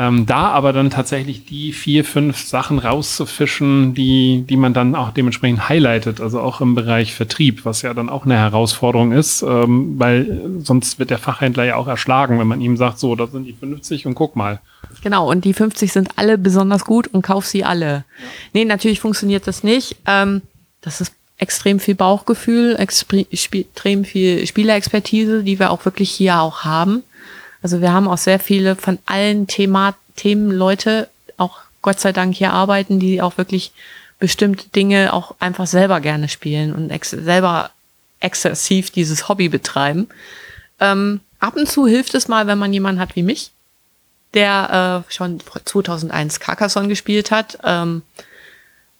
Ähm, 0.00 0.26
da 0.26 0.50
aber 0.50 0.72
dann 0.72 0.90
tatsächlich 0.90 1.44
die 1.44 1.72
vier, 1.72 2.04
fünf 2.04 2.38
Sachen 2.38 2.78
rauszufischen, 2.78 3.94
die, 3.94 4.44
die 4.48 4.56
man 4.56 4.72
dann 4.72 4.94
auch 4.94 5.10
dementsprechend 5.10 5.68
highlightet, 5.68 6.20
also 6.20 6.40
auch 6.40 6.60
im 6.60 6.76
Bereich 6.76 7.14
Vertrieb, 7.14 7.64
was 7.64 7.82
ja 7.82 7.92
dann 7.94 8.08
auch 8.08 8.24
eine 8.24 8.36
Herausforderung 8.36 9.10
ist, 9.10 9.42
ähm, 9.42 9.98
weil 9.98 10.60
sonst 10.60 11.00
wird 11.00 11.10
der 11.10 11.18
Fachhändler 11.18 11.64
ja 11.64 11.74
auch 11.74 11.88
erschlagen, 11.88 12.38
wenn 12.38 12.46
man 12.46 12.60
ihm 12.60 12.76
sagt, 12.76 13.00
so, 13.00 13.16
das 13.16 13.32
sind 13.32 13.44
die 13.44 13.54
50 13.54 14.06
und 14.06 14.14
guck 14.14 14.36
mal. 14.36 14.60
Genau, 15.02 15.28
und 15.28 15.44
die 15.44 15.52
50 15.52 15.92
sind 15.92 16.10
alle 16.14 16.38
besonders 16.38 16.84
gut 16.84 17.08
und 17.08 17.22
kauf 17.22 17.44
sie 17.44 17.64
alle. 17.64 18.04
Nee, 18.52 18.64
natürlich 18.64 19.00
funktioniert 19.00 19.48
das 19.48 19.64
nicht. 19.64 19.96
Ähm, 20.06 20.42
das 20.80 21.00
ist 21.00 21.12
extrem 21.38 21.80
viel 21.80 21.96
Bauchgefühl, 21.96 22.76
extrem 22.78 24.04
viel 24.04 24.46
Spielerexpertise, 24.46 25.42
die 25.42 25.58
wir 25.58 25.72
auch 25.72 25.84
wirklich 25.84 26.10
hier 26.10 26.40
auch 26.40 26.64
haben. 26.64 27.02
Also 27.62 27.80
wir 27.80 27.92
haben 27.92 28.08
auch 28.08 28.18
sehr 28.18 28.38
viele 28.38 28.76
von 28.76 28.98
allen 29.06 29.46
Thema 29.46 29.94
Themen 30.16 30.50
Leute, 30.50 31.08
auch 31.36 31.58
Gott 31.82 32.00
sei 32.00 32.12
Dank 32.12 32.34
hier 32.34 32.52
arbeiten, 32.52 33.00
die 33.00 33.22
auch 33.22 33.38
wirklich 33.38 33.72
bestimmte 34.18 34.68
Dinge 34.68 35.12
auch 35.12 35.34
einfach 35.38 35.66
selber 35.66 36.00
gerne 36.00 36.28
spielen 36.28 36.74
und 36.74 36.90
ex 36.90 37.10
selber 37.10 37.70
exzessiv 38.20 38.90
dieses 38.90 39.28
Hobby 39.28 39.48
betreiben. 39.48 40.08
Ähm, 40.80 41.20
ab 41.38 41.56
und 41.56 41.68
zu 41.68 41.86
hilft 41.86 42.14
es 42.14 42.26
mal, 42.26 42.46
wenn 42.46 42.58
man 42.58 42.72
jemanden 42.72 43.00
hat 43.00 43.14
wie 43.14 43.22
mich, 43.22 43.52
der 44.34 45.04
äh, 45.08 45.12
schon 45.12 45.40
2001 45.64 46.40
Carcassonne 46.40 46.88
gespielt 46.88 47.30
hat 47.30 47.58
ähm, 47.64 48.02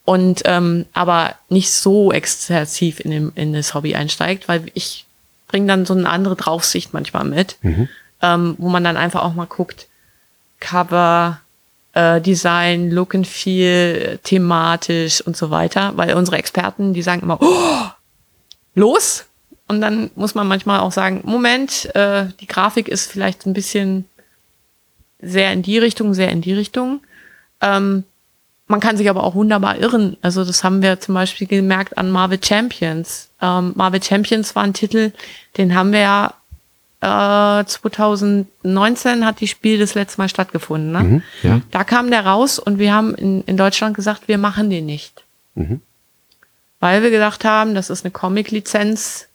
und 0.05 0.43
ähm, 0.45 0.87
aber 0.93 1.35
nicht 1.49 1.73
so 1.73 2.13
exzessiv 2.13 3.01
in, 3.01 3.11
dem, 3.11 3.33
in 3.35 3.53
das 3.53 3.75
Hobby 3.75 3.95
einsteigt, 3.95 4.49
weil 4.49 4.71
ich 4.75 5.05
bringe 5.49 5.67
dann 5.67 5.85
so 5.85 5.95
eine 5.95 6.09
andere 6.09 6.37
Draufsicht 6.37 6.95
manchmal 6.95 7.25
mit, 7.25 7.57
ähm, 8.23 8.57
wo 8.59 8.69
man 8.69 8.85
dann 8.85 8.97
einfach 8.97 9.23
auch 9.23 9.35
mal 9.35 9.47
guckt, 9.47 9.89
Cover, 10.61 11.41
äh, 11.93 12.21
Design, 12.21 12.91
Look 12.91 13.15
and 13.15 13.27
Feel, 13.27 14.19
thematisch 14.23 15.21
und 15.21 15.37
so 15.37 15.51
weiter, 15.51 15.93
weil 15.97 16.15
unsere 16.15 16.39
Experten, 16.39 16.95
die 16.95 17.03
sagen 17.03 17.23
immer, 17.23 17.39
oh, 17.41 17.91
los! 18.75 19.25
Und 19.67 19.83
dann 19.83 20.11
muss 20.15 20.35
man 20.35 20.49
manchmal 20.49 20.81
auch 20.81 20.93
sagen, 20.93 21.21
Moment, 21.25 21.95
äh, 21.95 22.27
die 22.41 22.47
Grafik 22.47 22.89
ist 22.89 23.11
vielleicht 23.11 23.45
ein 23.47 23.53
bisschen 23.53 24.07
sehr 25.21 25.53
in 25.53 25.63
die 25.63 25.79
Richtung, 25.79 26.15
sehr 26.15 26.31
in 26.31 26.41
die 26.41 26.55
Richtung. 26.55 27.01
Ähm, 27.61 28.05
man 28.67 28.81
kann 28.81 28.97
sich 28.97 29.11
aber 29.11 29.25
auch 29.25 29.35
wunderbar 29.35 29.79
irren. 29.79 30.17
Also 30.23 30.45
das 30.45 30.63
haben 30.63 30.83
wir 30.83 31.01
zum 31.01 31.15
Beispiel 31.15 31.47
gemerkt 31.47 31.99
an 31.99 32.11
Marvel 32.11 32.39
Champions. 32.43 33.31
Ähm, 33.43 33.73
Marvel 33.75 34.03
Champions 34.03 34.55
war 34.55 34.63
ein 34.63 34.75
Titel, 34.75 35.13
den 35.57 35.75
haben 35.75 35.93
wir 35.93 36.01
ja 36.01 36.35
äh, 37.01 37.65
2019 37.65 39.25
hat 39.25 39.41
die 39.41 39.49
Spiel 39.49 39.79
das 39.79 39.95
letzte 39.95 40.21
Mal 40.21 40.29
stattgefunden. 40.29 40.93
Ne? 40.93 41.03
Mhm, 41.03 41.23
ja. 41.43 41.61
Da 41.71 41.85
kam 41.85 42.11
der 42.11 42.27
raus 42.27 42.59
und 42.59 42.79
wir 42.79 42.93
haben 42.93 43.15
in, 43.15 43.43
in 43.45 43.57
Deutschland 43.57 43.95
gesagt, 43.95 44.27
wir 44.27 44.39
machen 44.39 44.71
den 44.71 44.87
nicht. 44.87 45.25
Mhm. 45.55 45.81
Weil 46.81 47.03
wir 47.03 47.11
gedacht 47.11 47.45
haben, 47.45 47.75
das 47.75 47.91
ist 47.91 48.05
eine 48.05 48.13
Comic-Lizenz, 48.13 49.29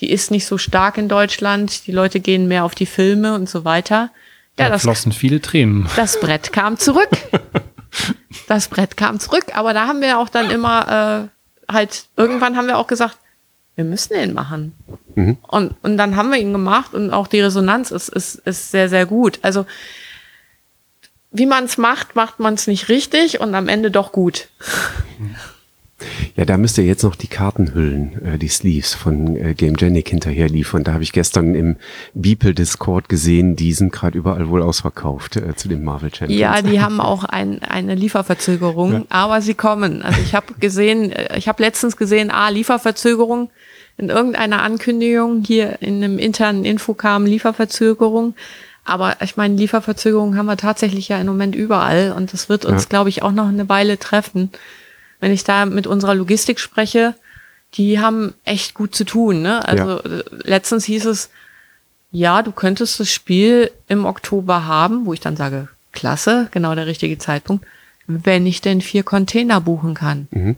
die 0.00 0.10
ist 0.10 0.30
nicht 0.30 0.46
so 0.46 0.58
stark 0.58 0.98
in 0.98 1.08
Deutschland, 1.08 1.86
die 1.86 1.92
Leute 1.92 2.20
gehen 2.20 2.48
mehr 2.48 2.64
auf 2.64 2.74
die 2.74 2.86
Filme 2.86 3.34
und 3.34 3.48
so 3.48 3.64
weiter. 3.64 4.10
Ja, 4.58 4.66
da 4.66 4.70
das 4.70 4.82
flossen 4.82 5.12
viele 5.12 5.40
Tränen. 5.40 5.88
Das 5.96 6.20
Brett 6.20 6.52
kam 6.52 6.78
zurück. 6.78 7.10
das 8.48 8.68
Brett 8.68 8.96
kam 8.96 9.20
zurück, 9.20 9.46
aber 9.54 9.74
da 9.74 9.86
haben 9.86 10.00
wir 10.00 10.18
auch 10.18 10.28
dann 10.28 10.50
immer 10.50 11.28
äh, 11.68 11.72
halt, 11.72 12.06
irgendwann 12.16 12.56
haben 12.56 12.66
wir 12.66 12.78
auch 12.78 12.86
gesagt, 12.86 13.16
wir 13.76 13.84
müssen 13.84 14.14
den 14.14 14.32
machen. 14.32 14.72
Mhm. 15.14 15.36
Und, 15.46 15.74
und 15.82 15.96
dann 15.96 16.16
haben 16.16 16.30
wir 16.30 16.38
ihn 16.38 16.52
gemacht 16.52 16.94
und 16.94 17.10
auch 17.10 17.28
die 17.28 17.40
Resonanz 17.40 17.90
ist, 17.90 18.08
ist, 18.08 18.36
ist 18.46 18.70
sehr, 18.70 18.88
sehr 18.88 19.06
gut. 19.06 19.38
Also 19.42 19.66
wie 21.30 21.46
man 21.46 21.64
es 21.64 21.76
macht, 21.76 22.16
macht 22.16 22.40
man 22.40 22.54
es 22.54 22.66
nicht 22.66 22.88
richtig 22.88 23.40
und 23.40 23.54
am 23.54 23.68
Ende 23.68 23.90
doch 23.90 24.12
gut. 24.12 24.48
Ja, 26.36 26.44
da 26.44 26.58
müsst 26.58 26.76
ihr 26.76 26.84
jetzt 26.84 27.02
noch 27.02 27.16
die 27.16 27.26
Kartenhüllen, 27.26 28.22
äh, 28.24 28.38
die 28.38 28.48
Sleeves 28.48 28.94
von 28.94 29.36
äh, 29.36 29.54
Game 29.54 29.74
Genic 29.74 30.10
hinterher 30.10 30.48
liefern. 30.48 30.84
Da 30.84 30.92
habe 30.92 31.02
ich 31.02 31.12
gestern 31.12 31.54
im 31.54 31.76
Beeple 32.12 32.52
Discord 32.52 33.08
gesehen, 33.08 33.56
die 33.56 33.72
sind 33.72 33.92
gerade 33.92 34.18
überall 34.18 34.48
wohl 34.50 34.60
ausverkauft 34.60 35.36
äh, 35.36 35.56
zu 35.56 35.68
den 35.68 35.82
Marvel 35.82 36.14
Champions. 36.14 36.38
Ja, 36.38 36.60
die 36.60 36.82
haben 36.82 37.00
auch 37.00 37.24
ein, 37.24 37.62
eine 37.62 37.94
Lieferverzögerung, 37.94 38.92
ja. 38.92 39.02
aber 39.08 39.40
sie 39.40 39.54
kommen. 39.54 40.02
Also 40.02 40.20
ich 40.20 40.34
habe 40.34 40.52
gesehen, 40.60 41.12
äh, 41.12 41.38
ich 41.38 41.48
habe 41.48 41.62
letztens 41.62 41.96
gesehen, 41.96 42.30
ah, 42.30 42.50
Lieferverzögerung 42.50 43.50
in 43.98 44.08
irgendeiner 44.08 44.62
Ankündigung 44.62 45.42
hier 45.44 45.80
in 45.80 46.02
einem 46.02 46.18
internen 46.18 46.64
Info 46.64 46.94
kam 46.94 47.26
Lieferverzögerung. 47.26 48.34
Aber 48.84 49.16
ich 49.20 49.36
meine, 49.36 49.56
Lieferverzögerungen 49.56 50.38
haben 50.38 50.46
wir 50.46 50.56
tatsächlich 50.56 51.08
ja 51.08 51.18
im 51.18 51.26
Moment 51.26 51.56
überall 51.56 52.12
und 52.16 52.32
das 52.32 52.48
wird 52.48 52.64
uns, 52.64 52.84
ja. 52.84 52.88
glaube 52.88 53.08
ich, 53.08 53.22
auch 53.22 53.32
noch 53.32 53.48
eine 53.48 53.68
Weile 53.68 53.98
treffen 53.98 54.50
wenn 55.20 55.32
ich 55.32 55.44
da 55.44 55.66
mit 55.66 55.86
unserer 55.86 56.14
Logistik 56.14 56.60
spreche, 56.60 57.14
die 57.74 58.00
haben 58.00 58.34
echt 58.44 58.74
gut 58.74 58.94
zu 58.94 59.04
tun. 59.04 59.42
Ne? 59.42 59.66
Also 59.66 60.00
ja. 60.02 60.22
letztens 60.44 60.84
hieß 60.84 61.06
es, 61.06 61.30
ja, 62.12 62.42
du 62.42 62.52
könntest 62.52 63.00
das 63.00 63.10
Spiel 63.10 63.70
im 63.88 64.04
Oktober 64.04 64.66
haben, 64.66 65.06
wo 65.06 65.12
ich 65.12 65.20
dann 65.20 65.36
sage, 65.36 65.68
klasse, 65.92 66.48
genau 66.50 66.74
der 66.74 66.86
richtige 66.86 67.18
Zeitpunkt, 67.18 67.66
wenn 68.06 68.46
ich 68.46 68.60
denn 68.60 68.80
vier 68.80 69.02
Container 69.02 69.60
buchen 69.60 69.94
kann. 69.94 70.28
Mhm. 70.30 70.56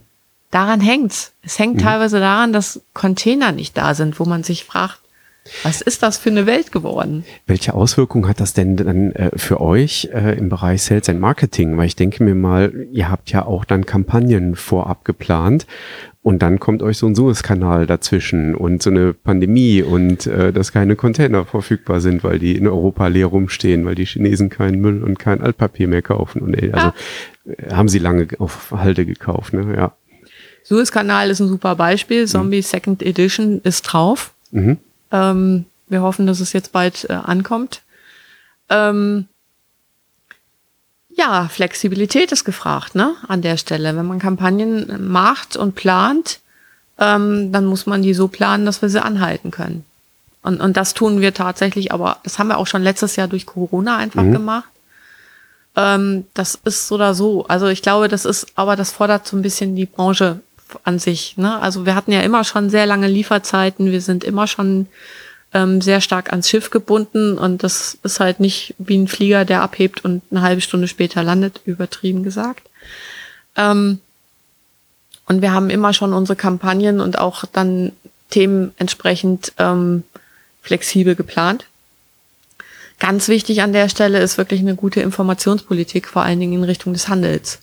Daran 0.51 0.81
hängt's. 0.81 1.33
Es 1.43 1.59
hängt 1.59 1.75
mhm. 1.75 1.81
teilweise 1.81 2.19
daran, 2.19 2.53
dass 2.53 2.81
Container 2.93 3.51
nicht 3.51 3.77
da 3.77 3.93
sind, 3.93 4.19
wo 4.19 4.25
man 4.25 4.43
sich 4.43 4.65
fragt, 4.65 4.99
was 5.63 5.81
ist 5.81 6.03
das 6.03 6.17
für 6.17 6.29
eine 6.29 6.45
Welt 6.45 6.71
geworden? 6.71 7.23
Welche 7.47 7.73
Auswirkungen 7.73 8.27
hat 8.27 8.39
das 8.39 8.53
denn 8.53 8.75
dann 8.75 9.11
äh, 9.13 9.31
für 9.35 9.59
euch 9.61 10.09
äh, 10.13 10.37
im 10.37 10.49
Bereich 10.49 10.83
Sales 10.83 11.09
and 11.09 11.19
Marketing? 11.19 11.77
Weil 11.77 11.87
ich 11.87 11.95
denke 11.95 12.23
mir 12.23 12.35
mal, 12.35 12.87
ihr 12.91 13.09
habt 13.09 13.31
ja 13.31 13.45
auch 13.45 13.65
dann 13.65 13.85
Kampagnen 13.85 14.55
vorab 14.55 15.05
geplant 15.05 15.65
und 16.21 16.41
dann 16.41 16.59
kommt 16.59 16.83
euch 16.83 16.97
so 16.97 17.07
ein 17.07 17.15
Suezkanal 17.15 17.87
dazwischen 17.87 18.53
und 18.53 18.83
so 18.83 18.89
eine 18.89 19.13
Pandemie 19.13 19.81
und 19.81 20.27
äh, 20.27 20.51
dass 20.53 20.71
keine 20.71 20.95
Container 20.95 21.45
verfügbar 21.45 22.01
sind, 22.01 22.23
weil 22.23 22.39
die 22.39 22.55
in 22.55 22.67
Europa 22.67 23.07
leer 23.07 23.27
rumstehen, 23.27 23.85
weil 23.85 23.95
die 23.95 24.05
Chinesen 24.05 24.49
keinen 24.49 24.81
Müll 24.81 25.03
und 25.03 25.17
kein 25.17 25.41
Altpapier 25.41 25.87
mehr 25.87 26.01
kaufen. 26.01 26.41
Und 26.41 26.53
äh, 26.61 26.71
also 26.73 26.91
ja. 27.45 27.75
haben 27.75 27.87
sie 27.87 27.99
lange 27.99 28.27
auf 28.37 28.71
Halde 28.71 29.05
gekauft, 29.05 29.53
ne? 29.53 29.75
Ja. 29.75 29.93
Suezkanal 30.69 31.31
ist 31.31 31.39
ein 31.39 31.47
super 31.47 31.75
Beispiel. 31.75 32.27
Zombie 32.27 32.57
mhm. 32.57 32.63
Second 32.63 33.01
Edition 33.01 33.59
ist 33.63 33.81
drauf. 33.81 34.31
Mhm. 34.51 34.77
Ähm, 35.11 35.65
wir 35.87 36.03
hoffen, 36.03 36.27
dass 36.27 36.39
es 36.39 36.53
jetzt 36.53 36.71
bald 36.71 37.09
äh, 37.09 37.13
ankommt. 37.13 37.81
Ähm, 38.69 39.25
ja, 41.09 41.49
Flexibilität 41.49 42.31
ist 42.31 42.45
gefragt, 42.45 42.93
ne? 42.93 43.15
An 43.27 43.41
der 43.41 43.57
Stelle. 43.57 43.95
Wenn 43.95 44.05
man 44.05 44.19
Kampagnen 44.19 45.11
macht 45.11 45.57
und 45.57 45.73
plant, 45.73 46.39
ähm, 46.99 47.51
dann 47.51 47.65
muss 47.65 47.87
man 47.87 48.03
die 48.03 48.13
so 48.13 48.27
planen, 48.27 48.67
dass 48.67 48.83
wir 48.83 48.89
sie 48.89 49.03
anhalten 49.03 49.49
können. 49.49 49.83
Und, 50.43 50.61
und 50.61 50.77
das 50.77 50.93
tun 50.93 51.19
wir 51.19 51.33
tatsächlich, 51.33 51.91
aber 51.91 52.17
das 52.23 52.37
haben 52.37 52.49
wir 52.49 52.59
auch 52.59 52.67
schon 52.67 52.83
letztes 52.83 53.15
Jahr 53.15 53.27
durch 53.27 53.47
Corona 53.47 53.97
einfach 53.97 54.21
mhm. 54.21 54.33
gemacht. 54.33 54.69
Ähm, 55.75 56.27
das 56.35 56.59
ist 56.63 56.87
so 56.87 56.95
oder 56.95 57.15
so. 57.15 57.45
Also 57.47 57.67
ich 57.67 57.81
glaube, 57.81 58.07
das 58.07 58.25
ist, 58.25 58.47
aber 58.53 58.75
das 58.75 58.91
fordert 58.91 59.27
so 59.27 59.35
ein 59.35 59.41
bisschen 59.41 59.75
die 59.75 59.87
Branche 59.87 60.41
an 60.83 60.99
sich. 60.99 61.37
Ne? 61.37 61.59
Also 61.59 61.85
wir 61.85 61.95
hatten 61.95 62.11
ja 62.11 62.21
immer 62.21 62.43
schon 62.43 62.69
sehr 62.69 62.85
lange 62.85 63.07
Lieferzeiten, 63.07 63.91
wir 63.91 64.01
sind 64.01 64.23
immer 64.23 64.47
schon 64.47 64.87
ähm, 65.53 65.81
sehr 65.81 66.01
stark 66.01 66.31
ans 66.31 66.49
Schiff 66.49 66.69
gebunden 66.69 67.37
und 67.37 67.63
das 67.63 67.97
ist 68.03 68.19
halt 68.19 68.39
nicht 68.39 68.75
wie 68.77 68.97
ein 68.97 69.07
Flieger, 69.07 69.45
der 69.45 69.61
abhebt 69.61 70.05
und 70.05 70.21
eine 70.31 70.41
halbe 70.41 70.61
Stunde 70.61 70.87
später 70.87 71.23
landet, 71.23 71.61
übertrieben 71.65 72.23
gesagt. 72.23 72.69
Ähm, 73.55 73.99
und 75.25 75.41
wir 75.41 75.51
haben 75.51 75.69
immer 75.69 75.93
schon 75.93 76.13
unsere 76.13 76.35
Kampagnen 76.35 76.99
und 76.99 77.19
auch 77.19 77.45
dann 77.45 77.91
Themen 78.29 78.73
entsprechend 78.77 79.53
ähm, 79.57 80.03
flexibel 80.61 81.15
geplant. 81.15 81.65
Ganz 82.99 83.27
wichtig 83.27 83.61
an 83.61 83.73
der 83.73 83.89
Stelle 83.89 84.19
ist 84.19 84.37
wirklich 84.37 84.59
eine 84.59 84.75
gute 84.75 85.01
Informationspolitik, 85.01 86.07
vor 86.07 86.23
allen 86.23 86.39
Dingen 86.39 86.53
in 86.53 86.63
Richtung 86.63 86.93
des 86.93 87.07
Handels. 87.07 87.59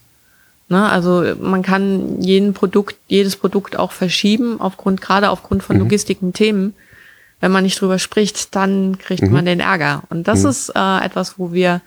Ne, 0.69 0.89
also 0.89 1.25
man 1.41 1.63
kann 1.63 2.21
jeden 2.21 2.53
Produkt, 2.53 2.97
jedes 3.07 3.37
Produkt 3.37 3.79
auch 3.79 3.93
verschieben, 3.93 4.61
aufgrund, 4.61 5.01
gerade 5.01 5.31
aufgrund 5.31 5.63
von 5.63 5.77
mhm. 5.77 5.83
logistischen 5.83 6.33
Themen. 6.33 6.75
Wenn 7.41 7.53
man 7.53 7.63
nicht 7.63 7.81
drüber 7.81 7.99
spricht, 7.99 8.57
dann 8.57 8.99
kriegt 8.99 9.23
mhm. 9.23 9.33
man 9.33 9.45
den 9.45 9.61
Ärger. 9.61 10.03
Und 10.09 10.27
das 10.27 10.43
mhm. 10.43 10.51
ist 10.51 10.73
äh, 10.75 11.05
etwas, 11.05 11.39
wo 11.39 11.53
wir 11.53 11.83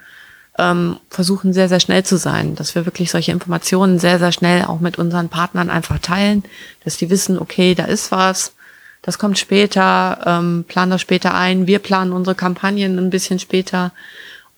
ähm, 0.58 0.98
versuchen, 1.10 1.52
sehr, 1.52 1.68
sehr 1.68 1.82
schnell 1.82 2.04
zu 2.04 2.18
sein, 2.18 2.56
dass 2.56 2.74
wir 2.76 2.86
wirklich 2.86 3.12
solche 3.12 3.32
Informationen 3.32 4.00
sehr, 4.00 4.20
sehr 4.20 4.32
schnell 4.32 4.66
auch 4.66 4.80
mit 4.80 4.98
unseren 4.98 5.28
Partnern 5.28 5.70
einfach 5.70 6.00
teilen, 6.00 6.44
dass 6.84 6.98
die 6.98 7.10
wissen, 7.10 7.38
okay, 7.38 7.76
da 7.76 7.86
ist 7.86 8.12
was, 8.12 8.54
das 9.02 9.18
kommt 9.18 9.40
später, 9.40 10.20
ähm, 10.26 10.66
planen 10.68 10.92
das 10.92 11.02
später 11.02 11.34
ein, 11.34 11.68
wir 11.68 11.80
planen 11.80 12.12
unsere 12.12 12.36
Kampagnen 12.36 12.98
ein 12.98 13.10
bisschen 13.10 13.40
später. 13.40 13.92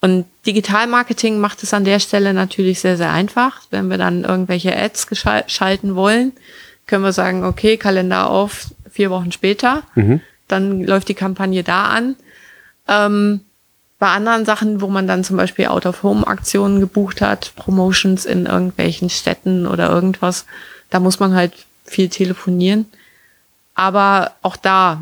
Und 0.02 0.26
Digitalmarketing 0.48 1.40
macht 1.40 1.62
es 1.62 1.74
an 1.74 1.86
der 1.86 2.00
Stelle 2.00 2.34
natürlich 2.34 2.80
sehr, 2.80 2.98
sehr 2.98 3.12
einfach. 3.12 3.62
Wenn 3.70 3.88
wir 3.88 4.00
dann 4.00 4.24
irgendwelche 4.24 4.76
Ads 4.76 5.08
schalten 5.48 5.96
wollen, 5.96 6.34
können 6.88 7.04
wir 7.04 7.14
sagen, 7.14 7.46
okay, 7.46 7.78
Kalender 7.78 8.30
auf, 8.30 8.68
vier 8.90 9.12
Wochen 9.12 9.32
später. 9.32 9.84
Mhm. 9.94 10.20
Dann 10.48 10.84
läuft 10.84 11.08
die 11.08 11.14
Kampagne 11.14 11.64
da 11.64 11.86
an. 11.86 12.16
Ähm, 12.88 13.42
bei 14.00 14.08
anderen 14.08 14.46
Sachen, 14.46 14.82
wo 14.82 14.88
man 14.88 15.08
dann 15.08 15.24
zum 15.24 15.38
Beispiel 15.38 15.68
Out-of-Home-Aktionen 15.68 16.80
gebucht 16.80 17.22
hat, 17.22 17.54
Promotions 17.56 18.26
in 18.26 18.48
irgendwelchen 18.48 19.12
Städten 19.12 19.68
oder 19.68 19.92
irgendwas, 19.92 20.46
da 20.90 21.00
muss 21.00 21.20
man 21.20 21.36
halt 21.36 21.54
viel 21.86 22.10
telefonieren. 22.10 22.88
Aber 23.76 24.32
auch 24.42 24.56
da, 24.56 25.02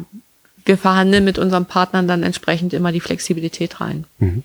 wir 0.65 0.77
verhandeln 0.77 1.23
mit 1.23 1.39
unseren 1.39 1.65
Partnern 1.65 2.09
dann 2.09 2.23
entsprechend 2.23 2.73
immer 2.73 2.91
die 2.91 2.99
Flexibilität 2.99 3.79
rein. 3.79 4.03
Mhm. 4.17 4.43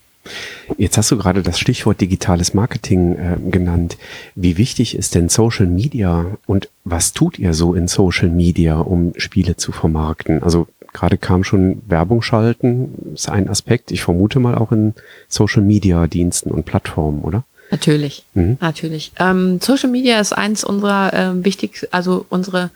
Jetzt 0.79 0.97
hast 0.97 1.11
du 1.11 1.19
gerade 1.19 1.43
das 1.43 1.59
Stichwort 1.59 2.01
digitales 2.01 2.55
Marketing 2.55 3.17
äh, 3.17 3.37
genannt. 3.51 3.99
Wie 4.35 4.57
wichtig 4.57 4.97
ist 4.97 5.15
denn 5.15 5.29
Social 5.29 5.67
Media 5.67 6.27
und 6.47 6.69
was 6.85 7.13
tut 7.13 7.39
ihr 7.39 7.55
so 7.55 7.75
in 7.75 7.89
Social 7.89 8.31
Media, 8.31 8.79
um 8.79 9.13
Spiele 9.17 9.57
zu 9.57 9.73
vermarkten? 9.73 10.43
Also 10.43 10.67
gerade 10.93 11.19
kam 11.19 11.45
schon 11.45 11.83
Werbung 11.87 12.23
schalten, 12.23 13.13
ist 13.15 13.29
ein 13.29 13.49
Aspekt. 13.49 13.91
Ich 13.93 14.03
vermute 14.03 14.41
mal 14.41 14.55
auch 14.55 14.73
in 14.73 14.95
Social 15.29 15.63
Media 15.63 16.07
Diensten 16.07 16.51
und 16.51 16.65
Plattformen, 16.65 17.23
oder? 17.23 17.45
Natürlich, 17.71 18.25
mhm. 18.35 18.57
natürlich. 18.61 19.13
Ähm, 19.19 19.61
Social 19.61 19.91
Media 19.91 20.21
ist 20.21 20.33
eins 20.33 20.65
unserer 20.65 21.13
äh, 21.13 21.45
wichtigsten, 21.45 21.89
also 21.91 22.25
unsere 22.29 22.71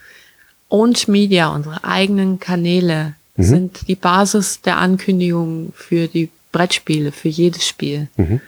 Owned 0.68 1.08
Media, 1.08 1.48
unsere 1.48 1.84
eigenen 1.84 2.40
Kanäle 2.40 3.14
mhm. 3.36 3.42
sind 3.42 3.88
die 3.88 3.94
Basis 3.94 4.60
der 4.60 4.78
Ankündigung 4.78 5.72
für 5.74 6.08
die 6.08 6.30
Brettspiele, 6.52 7.12
für 7.12 7.28
jedes 7.28 7.66
Spiel. 7.66 8.08
Mhm. 8.16 8.40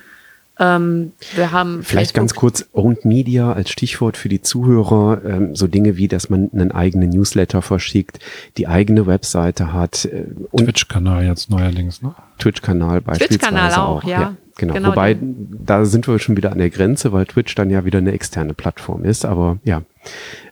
Ähm, 0.61 1.13
wir 1.35 1.53
haben 1.53 1.83
vielleicht 1.83 2.11
Facebook. 2.11 2.15
ganz 2.15 2.35
kurz 2.35 2.69
Owned 2.75 3.07
Media 3.07 3.51
als 3.53 3.71
Stichwort 3.71 4.19
für 4.19 4.29
die 4.29 4.43
Zuhörer. 4.43 5.23
Ähm, 5.25 5.57
so 5.57 5.67
Dinge 5.67 5.97
wie, 5.97 6.07
dass 6.07 6.29
man 6.29 6.51
einen 6.53 6.71
eigenen 6.71 7.09
Newsletter 7.09 7.63
verschickt, 7.63 8.19
die 8.59 8.69
eigene 8.69 9.07
Webseite 9.07 9.73
hat. 9.73 10.05
Äh, 10.05 10.27
Twitch-Kanal 10.55 11.25
jetzt 11.25 11.49
neuerdings, 11.49 12.03
ne? 12.03 12.15
Twitch-Kanal 12.39 13.01
beispielsweise 13.01 13.39
Twitch-Kanal 13.39 13.73
auch, 13.73 14.05
auch, 14.05 14.05
ja. 14.05 14.21
ja 14.21 14.37
genau. 14.59 14.75
genau. 14.75 14.89
Wobei, 14.91 15.17
da 15.21 15.87
sind 15.87 16.07
wir 16.07 16.19
schon 16.19 16.37
wieder 16.37 16.53
an 16.53 16.59
der 16.59 16.69
Grenze, 16.69 17.11
weil 17.13 17.25
Twitch 17.25 17.55
dann 17.55 17.71
ja 17.71 17.87
wieder 17.87 17.99
eine 17.99 18.13
externe 18.13 18.53
Plattform 18.53 19.05
ist. 19.05 19.25
Aber 19.25 19.59
ja, 19.65 19.83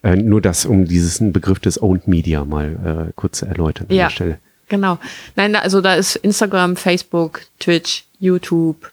äh, 0.03 0.17
nur 0.17 0.41
das, 0.41 0.65
um 0.65 0.87
diesen 0.87 1.35
Begriff 1.35 1.61
des 1.61 1.83
Owned 1.83 2.09
Media 2.09 2.47
mal 2.47 3.09
äh, 3.09 3.13
kurz 3.15 3.41
zu 3.41 3.47
erläutern 3.47 3.89
an 3.91 3.95
ja, 3.95 4.05
der 4.05 4.11
Stelle. 4.11 4.39
Genau. 4.69 4.99
Nein, 5.37 5.57
also 5.57 5.81
da 5.81 5.95
ist 5.95 6.17
Instagram, 6.17 6.77
Facebook, 6.77 7.43
Twitch, 7.59 8.05
YouTube, 8.21 8.91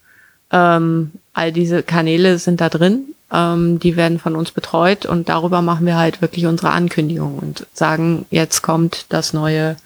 ähm, 0.52 1.12
all 1.34 1.52
diese 1.52 1.84
Kanäle 1.84 2.38
sind 2.38 2.62
da 2.62 2.70
drin. 2.70 3.16
Ähm, 3.32 3.80
die 3.80 3.96
werden 3.96 4.20
von 4.20 4.36
uns 4.36 4.52
betreut 4.52 5.06
und 5.06 5.30
darüber 5.30 5.62
machen 5.62 5.86
wir 5.86 5.98
halt 5.98 6.22
wirklich 6.22 6.46
unsere 6.46 6.70
Ankündigung 6.70 7.40
und 7.40 7.66
sagen, 7.74 8.26
jetzt 8.30 8.62
kommt 8.62 9.08
das 9.10 9.34
neue 9.34 9.78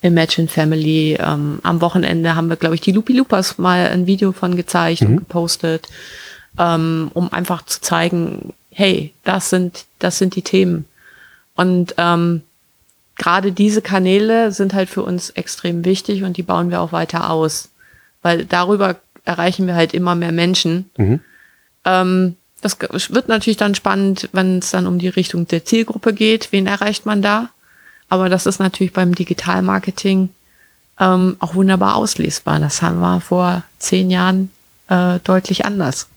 Imagine 0.00 0.48
Family. 0.48 1.18
Ähm, 1.18 1.58
am 1.62 1.80
Wochenende 1.80 2.36
haben 2.36 2.48
wir, 2.48 2.56
glaube 2.56 2.76
ich, 2.76 2.80
die 2.80 2.92
Lupi 2.92 3.12
Lupas 3.14 3.58
mal 3.58 3.88
ein 3.88 4.06
Video 4.06 4.32
von 4.32 4.54
gezeigt 4.54 5.02
mhm. 5.02 5.08
und 5.08 5.16
gepostet, 5.16 5.88
ähm, 6.58 7.10
um 7.14 7.32
einfach 7.32 7.64
zu 7.64 7.80
zeigen, 7.80 8.52
hey, 8.70 9.12
das 9.24 9.50
sind, 9.50 9.86
das 9.98 10.18
sind 10.18 10.36
die 10.36 10.42
Themen. 10.42 10.84
Und 11.56 11.94
ähm, 11.98 12.42
gerade 13.16 13.52
diese 13.52 13.82
Kanäle 13.82 14.52
sind 14.52 14.74
halt 14.74 14.88
für 14.88 15.02
uns 15.02 15.30
extrem 15.30 15.84
wichtig 15.84 16.22
und 16.24 16.36
die 16.36 16.42
bauen 16.42 16.70
wir 16.70 16.80
auch 16.80 16.92
weiter 16.92 17.30
aus. 17.30 17.70
Weil 18.22 18.44
darüber 18.44 18.96
erreichen 19.24 19.66
wir 19.66 19.74
halt 19.74 19.94
immer 19.94 20.14
mehr 20.14 20.32
Menschen. 20.32 20.90
Mhm. 20.96 21.20
Ähm, 21.84 22.36
das 22.60 22.78
wird 22.80 23.28
natürlich 23.28 23.58
dann 23.58 23.74
spannend, 23.74 24.30
wenn 24.32 24.58
es 24.58 24.70
dann 24.70 24.86
um 24.86 24.98
die 24.98 25.08
Richtung 25.08 25.46
der 25.46 25.64
Zielgruppe 25.64 26.14
geht. 26.14 26.50
Wen 26.50 26.66
erreicht 26.66 27.04
man 27.04 27.20
da? 27.20 27.50
Aber 28.08 28.28
das 28.28 28.46
ist 28.46 28.58
natürlich 28.58 28.92
beim 28.92 29.14
Digitalmarketing 29.14 30.30
ähm, 30.98 31.36
auch 31.40 31.54
wunderbar 31.54 31.96
auslesbar. 31.96 32.60
Das 32.60 32.80
haben 32.80 33.00
wir 33.00 33.20
vor 33.20 33.64
zehn 33.78 34.10
Jahren 34.10 34.50
äh, 34.88 35.18
deutlich 35.24 35.66
anders. 35.66 36.08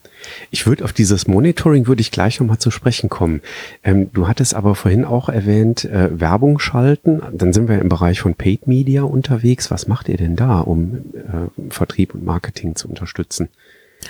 Ich 0.52 0.66
würde 0.66 0.84
auf 0.84 0.94
dieses 0.94 1.28
Monitoring 1.28 1.88
würde 1.88 2.02
ich 2.02 2.12
gleich 2.12 2.40
nochmal 2.40 2.58
zu 2.58 2.72
sprechen 2.72 3.10
kommen. 3.10 3.42
Ähm, 3.84 4.12
du 4.14 4.28
hattest 4.28 4.54
aber 4.54 4.76
vorhin 4.76 5.06
auch 5.06 5.30
erwähnt, 5.30 5.86
äh, 5.86 6.20
Werbung 6.20 6.60
schalten. 6.60 7.22
Dann 7.32 7.54
sind 7.54 7.68
wir 7.70 7.80
im 7.80 7.90
Bereich 7.90 8.22
von 8.22 8.36
Paid 8.36 8.68
Media 8.68 9.04
unterwegs. 9.04 9.72
Was 9.72 9.88
macht 9.88 10.10
ihr 10.10 10.18
denn 10.18 10.36
da, 10.36 10.60
um 10.60 10.98
äh, 11.14 11.72
Vertrieb 11.72 12.14
und 12.14 12.26
Marketing 12.26 12.76
zu 12.76 12.88
unterstützen? 12.88 13.50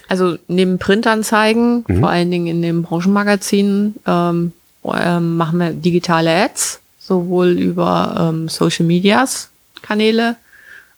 Also 0.07 0.37
neben 0.47 0.79
Printanzeigen, 0.79 1.85
mhm. 1.87 1.99
vor 1.99 2.09
allen 2.09 2.31
Dingen 2.31 2.47
in 2.47 2.61
den 2.61 2.83
Branchenmagazinen, 2.83 3.95
ähm, 4.05 4.53
ähm, 4.85 5.37
machen 5.37 5.59
wir 5.59 5.71
digitale 5.71 6.33
Ads, 6.43 6.79
sowohl 6.99 7.49
über 7.49 8.29
ähm, 8.29 8.47
Social 8.47 8.85
Medias 8.85 9.49
Kanäle 9.81 10.35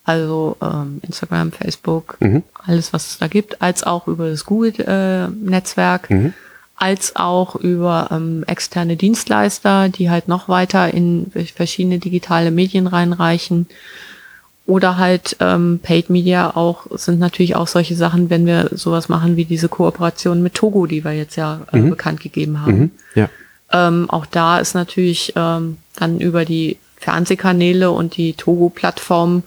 also 0.10 0.58
ähm, 0.60 1.02
Instagram, 1.04 1.52
Facebook, 1.52 2.18
mhm. 2.20 2.42
alles, 2.66 2.94
was 2.94 3.12
es 3.12 3.18
da 3.20 3.28
gibt, 3.28 3.62
als 3.62 3.84
auch 3.84 4.08
über 4.08 4.28
das 4.28 4.44
Google-Netzwerk, 4.44 6.10
äh, 6.10 6.14
mhm. 6.16 6.34
als 6.76 7.16
auch 7.16 7.56
über 7.56 8.10
ähm, 8.12 8.44
externe 8.48 8.96
Dienstleister, 8.96 9.90
die 9.90 10.10
halt 10.10 10.28
noch 10.28 10.50
weiter 10.50 10.92
in 10.92 11.32
verschiedene 11.56 12.00
digitale 12.00 12.50
Medien 12.50 12.88
reinreichen. 12.88 13.68
Oder 14.66 14.98
halt 14.98 15.36
ähm, 15.42 15.80
Paid 15.82 16.10
Media 16.10 16.56
auch 16.56 16.88
sind 16.98 17.20
natürlich 17.20 17.56
auch 17.56 17.68
solche 17.68 17.96
Sachen, 17.96 18.32
wenn 18.32 18.48
wir 18.48 18.70
sowas 18.72 19.10
machen 19.10 19.36
wie 19.36 19.46
diese 19.46 19.70
Kooperation 19.70 20.42
mit 20.42 20.56
Togo, 20.56 20.88
die 20.88 21.04
wir 21.04 21.14
jetzt 21.14 21.36
ja 21.36 21.62
äh, 21.72 21.78
mhm. 21.78 21.92
bekannt 21.92 22.20
gegeben 22.20 22.62
haben. 22.62 22.80
Mhm. 22.80 22.92
Ja. 23.14 23.30
Ähm, 23.72 24.10
auch 24.10 24.26
da 24.26 24.58
ist 24.58 24.74
natürlich 24.74 25.34
ähm, 25.36 25.78
dann 25.96 26.20
über 26.20 26.46
die 26.46 26.78
Fernsehkanäle 26.98 27.92
und 27.92 28.18
die 28.18 28.34
Togo-Plattform 28.34 29.44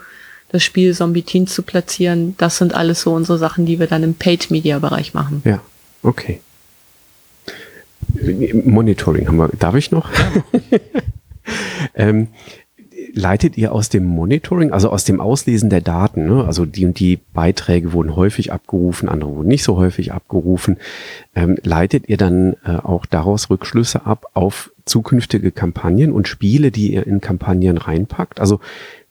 das 0.53 0.63
Spiel 0.63 0.95
Zombie 0.95 1.23
Teens 1.23 1.55
zu 1.55 1.63
platzieren. 1.63 2.35
Das 2.39 2.59
sind 2.59 2.75
alles 2.75 3.01
so 3.01 3.13
unsere 3.13 3.39
Sachen, 3.39 3.67
die 3.67 3.79
wir 3.79 3.87
dann 3.87 4.03
im 4.03 4.15
Paid-Media-Bereich 4.15 5.15
machen. 5.15 5.43
Ja, 5.45 5.61
okay. 6.03 6.41
Monitoring 8.65 9.27
haben 9.27 9.39
wir. 9.39 9.49
Darf 9.59 9.75
ich 9.75 9.91
noch? 9.91 10.11
ähm, 11.95 12.29
leitet 13.15 13.59
ihr 13.59 13.73
aus 13.73 13.89
dem 13.89 14.05
Monitoring, 14.05 14.73
also 14.73 14.91
aus 14.91 15.05
dem 15.05 15.21
Auslesen 15.21 15.71
der 15.71 15.81
Daten, 15.81 16.27
ne? 16.27 16.45
also 16.45 16.65
die 16.65 16.85
und 16.85 16.99
die 16.99 17.19
Beiträge 17.33 17.93
wurden 17.93 18.17
häufig 18.17 18.53
abgerufen, 18.53 19.09
andere 19.09 19.35
wurden 19.37 19.49
nicht 19.49 19.65
so 19.65 19.77
häufig 19.77 20.13
abgerufen, 20.13 20.79
ähm, 21.35 21.59
leitet 21.63 22.09
ihr 22.09 22.17
dann 22.17 22.55
äh, 22.65 22.77
auch 22.77 23.07
daraus 23.07 23.51
Rückschlüsse 23.51 24.07
ab 24.07 24.27
auf 24.35 24.71
zukünftige 24.85 25.53
Kampagnen 25.53 26.13
und 26.13 26.29
Spiele, 26.29 26.71
die 26.71 26.95
ihr 26.95 27.07
in 27.07 27.21
Kampagnen 27.21 27.77
reinpackt? 27.77 28.41
Also 28.41 28.61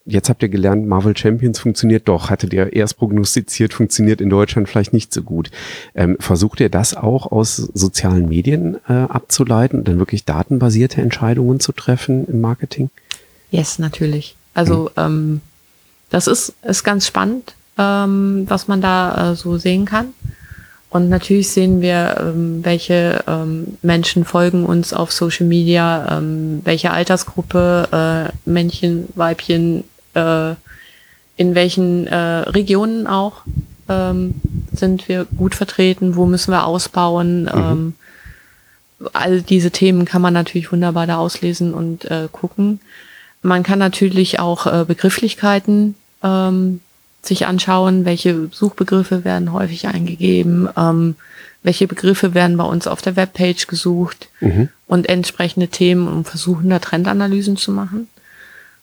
Jetzt 0.05 0.29
habt 0.29 0.41
ihr 0.41 0.49
gelernt, 0.49 0.87
Marvel 0.87 1.15
Champions 1.15 1.59
funktioniert 1.59 2.07
doch. 2.07 2.31
Hattet 2.31 2.53
ihr 2.53 2.73
erst 2.73 2.97
prognostiziert, 2.97 3.73
funktioniert 3.73 4.19
in 4.19 4.29
Deutschland 4.29 4.67
vielleicht 4.67 4.93
nicht 4.93 5.13
so 5.13 5.21
gut. 5.21 5.51
Ähm, 5.93 6.17
versucht 6.19 6.59
ihr 6.59 6.69
das 6.69 6.95
auch 6.95 7.31
aus 7.31 7.57
sozialen 7.57 8.27
Medien 8.27 8.77
äh, 8.89 8.93
abzuleiten 8.93 9.79
und 9.79 9.87
dann 9.87 9.99
wirklich 9.99 10.25
datenbasierte 10.25 11.01
Entscheidungen 11.01 11.59
zu 11.59 11.71
treffen 11.71 12.25
im 12.27 12.41
Marketing? 12.41 12.89
Yes, 13.51 13.77
natürlich. 13.77 14.35
Also 14.55 14.91
mhm. 14.95 15.01
ähm, 15.03 15.41
das 16.09 16.25
ist, 16.25 16.53
ist 16.63 16.83
ganz 16.83 17.05
spannend, 17.05 17.53
ähm, 17.77 18.45
was 18.47 18.67
man 18.67 18.81
da 18.81 19.31
äh, 19.31 19.35
so 19.35 19.57
sehen 19.57 19.85
kann. 19.85 20.13
Und 20.89 21.07
natürlich 21.07 21.49
sehen 21.49 21.79
wir, 21.79 22.17
ähm, 22.19 22.65
welche 22.65 23.23
ähm, 23.25 23.77
Menschen 23.81 24.25
folgen 24.25 24.65
uns 24.65 24.91
auf 24.91 25.13
Social 25.13 25.47
Media, 25.47 26.17
ähm, 26.17 26.59
welche 26.65 26.91
Altersgruppe, 26.91 28.31
äh, 28.35 28.49
Männchen, 28.49 29.07
Weibchen, 29.15 29.85
äh, 30.13 30.55
in 31.37 31.55
welchen 31.55 32.07
äh, 32.07 32.15
Regionen 32.15 33.07
auch 33.07 33.43
ähm, 33.89 34.35
sind 34.71 35.07
wir 35.07 35.25
gut 35.25 35.55
vertreten, 35.55 36.15
wo 36.15 36.25
müssen 36.25 36.51
wir 36.51 36.65
ausbauen. 36.65 37.43
Mhm. 37.43 37.49
Ähm, 37.49 37.93
all 39.13 39.41
diese 39.41 39.71
Themen 39.71 40.05
kann 40.05 40.21
man 40.21 40.33
natürlich 40.33 40.71
wunderbar 40.71 41.07
da 41.07 41.17
auslesen 41.17 41.73
und 41.73 42.05
äh, 42.05 42.27
gucken. 42.31 42.79
Man 43.41 43.63
kann 43.63 43.79
natürlich 43.79 44.39
auch 44.39 44.67
äh, 44.67 44.85
Begrifflichkeiten 44.85 45.95
ähm, 46.23 46.81
sich 47.23 47.45
anschauen, 47.45 48.05
welche 48.05 48.49
Suchbegriffe 48.51 49.25
werden 49.25 49.53
häufig 49.53 49.87
eingegeben, 49.87 50.69
ähm, 50.77 51.15
welche 51.63 51.87
Begriffe 51.87 52.33
werden 52.33 52.57
bei 52.57 52.63
uns 52.63 52.87
auf 52.87 53.01
der 53.01 53.15
Webpage 53.15 53.67
gesucht 53.67 54.29
mhm. 54.39 54.69
und 54.87 55.09
entsprechende 55.09 55.67
Themen, 55.67 56.07
um 56.07 56.25
versuchen, 56.25 56.69
da 56.69 56.79
Trendanalysen 56.79 57.57
zu 57.57 57.71
machen. 57.71 58.07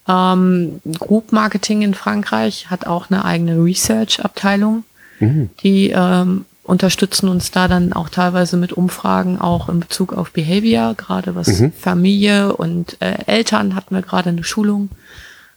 Ähm, 0.09 0.81
Group 0.97 1.31
Marketing 1.31 1.83
in 1.83 1.93
Frankreich 1.93 2.71
hat 2.71 2.87
auch 2.87 3.11
eine 3.11 3.23
eigene 3.23 3.63
Research-Abteilung. 3.63 4.83
Mhm. 5.19 5.51
Die 5.61 5.91
ähm, 5.95 6.45
unterstützen 6.63 7.29
uns 7.29 7.51
da 7.51 7.67
dann 7.67 7.93
auch 7.93 8.09
teilweise 8.09 8.57
mit 8.57 8.73
Umfragen, 8.73 9.39
auch 9.39 9.69
in 9.69 9.79
Bezug 9.79 10.13
auf 10.13 10.31
Behavior, 10.31 10.95
gerade 10.95 11.35
was 11.35 11.59
mhm. 11.59 11.71
Familie 11.73 12.55
und 12.55 12.97
äh, 13.01 13.23
Eltern 13.27 13.75
hatten 13.75 13.93
wir 13.93 14.01
gerade 14.01 14.29
eine 14.29 14.43
Schulung, 14.43 14.89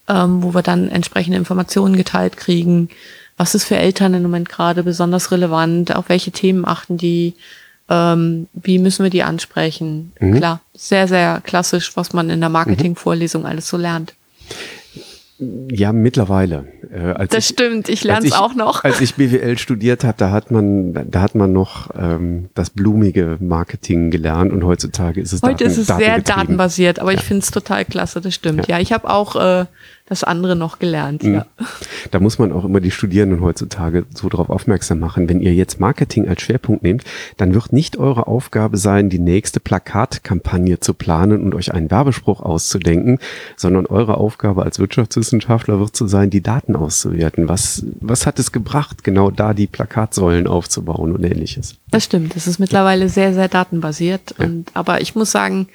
ähm, 0.09 0.43
wo 0.43 0.55
wir 0.55 0.63
dann 0.63 0.89
entsprechende 0.89 1.39
Informationen 1.39 1.97
geteilt 1.97 2.37
kriegen. 2.37 2.91
Was 3.39 3.55
ist 3.55 3.65
für 3.65 3.77
Eltern 3.77 4.15
im 4.15 4.23
Moment 4.23 4.49
gerade 4.49 4.83
besonders 4.83 5.31
relevant? 5.31 5.95
Auf 5.97 6.09
welche 6.09 6.31
Themen 6.31 6.67
achten 6.67 6.99
die? 6.99 7.35
Ähm, 7.89 8.49
wie 8.53 8.79
müssen 8.79 9.03
wir 9.03 9.11
die 9.11 9.23
ansprechen? 9.23 10.13
Mhm. 10.21 10.37
Klar, 10.37 10.61
sehr, 10.75 11.09
sehr 11.09 11.41
klassisch, 11.43 11.97
was 11.97 12.13
man 12.13 12.29
in 12.31 12.41
der 12.41 12.51
Marketingvorlesung 12.51 13.47
alles 13.47 13.69
so 13.69 13.77
lernt. 13.77 14.15
Ja, 15.71 15.93
mittlerweile. 15.93 16.67
Äh, 16.93 17.27
das 17.27 17.39
ich, 17.39 17.55
stimmt, 17.55 17.89
ich 17.89 18.05
lerne 18.05 18.27
es 18.27 18.33
auch 18.33 18.55
noch. 18.55 18.85
Als 18.85 19.01
ich 19.01 19.15
BWL 19.15 19.59
studiert 19.59 20.05
habe, 20.05 20.15
da 20.17 20.31
hat 20.31 20.51
man, 20.51 21.11
da 21.11 21.21
hat 21.21 21.35
man 21.35 21.53
noch 21.53 21.91
ähm, 21.99 22.49
das 22.55 22.71
blumige 22.71 23.39
Marketing 23.41 24.11
gelernt 24.11 24.53
und 24.53 24.65
heutzutage 24.65 25.21
ist 25.21 25.33
es 25.33 25.43
Heute 25.43 25.65
Daten, 25.65 25.71
ist 25.71 25.79
es 25.79 25.97
sehr 25.97 26.21
datenbasiert, 26.21 27.01
aber 27.01 27.13
ja. 27.13 27.19
ich 27.19 27.25
finde 27.25 27.43
es 27.43 27.51
total 27.51 27.85
klasse, 27.85 28.21
das 28.21 28.35
stimmt. 28.35 28.69
Ja, 28.69 28.77
ja 28.77 28.83
ich 28.83 28.93
habe 28.93 29.11
auch 29.11 29.35
äh, 29.35 29.67
das 30.07 30.25
andere 30.25 30.57
noch 30.57 30.79
gelernt. 30.79 31.23
Mhm. 31.23 31.35
Ja. 31.35 31.47
Da 32.11 32.21
muss 32.21 32.39
man 32.39 32.53
auch 32.53 32.65
immer 32.65 32.81
die 32.81 32.91
Studierenden 32.91 33.41
heutzutage 33.41 34.05
so 34.15 34.29
darauf 34.29 34.51
aufmerksam 34.51 34.99
machen. 34.99 35.29
Wenn 35.29 35.41
ihr 35.41 35.55
jetzt 35.55 35.81
Marketing 35.81 36.29
als 36.29 36.43
Schwerpunkt 36.43 36.83
nehmt, 36.83 37.05
dann 37.37 37.55
wird 37.55 37.73
nicht 37.73 37.97
eure 37.97 38.27
Aufgabe 38.27 38.77
sein, 38.77 39.09
die 39.09 39.19
nächste 39.19 39.61
Plakatkampagne 39.61 40.81
zu 40.81 40.95
planen 40.95 41.43
und 41.43 41.55
euch 41.55 41.73
einen 41.73 41.91
Werbespruch 41.91 42.41
auszudenken, 42.41 43.19
sondern 43.57 43.87
eure 43.87 44.19
Aufgabe 44.19 44.65
als 44.65 44.79
Wirtschaftswissenschaftler 44.79 45.79
wird 45.79 45.97
zu 45.97 46.07
sein, 46.07 46.31
die 46.31 46.43
Daten 46.43 46.77
auszuwerten. 46.77 47.49
Was, 47.49 47.85
was 48.01 48.27
hat 48.27 48.39
es 48.39 48.53
gebracht, 48.53 49.05
genau 49.05 49.31
da 49.31 49.55
die 49.55 49.67
Plakatsäulen 49.67 50.47
aufzubauen 50.47 51.13
und 51.13 51.25
ähnliches? 51.25 51.77
Das 51.91 52.05
stimmt. 52.05 52.37
Das 52.37 52.47
ist 52.47 52.59
mittlerweile 52.59 53.09
sehr, 53.09 53.33
sehr 53.35 53.49
datenbasiert. 53.49 54.35
Ja. 54.39 54.47
Und, 54.47 54.71
aber 54.75 55.01
ich 55.01 55.15
muss 55.15 55.31
sagen, 55.31 55.69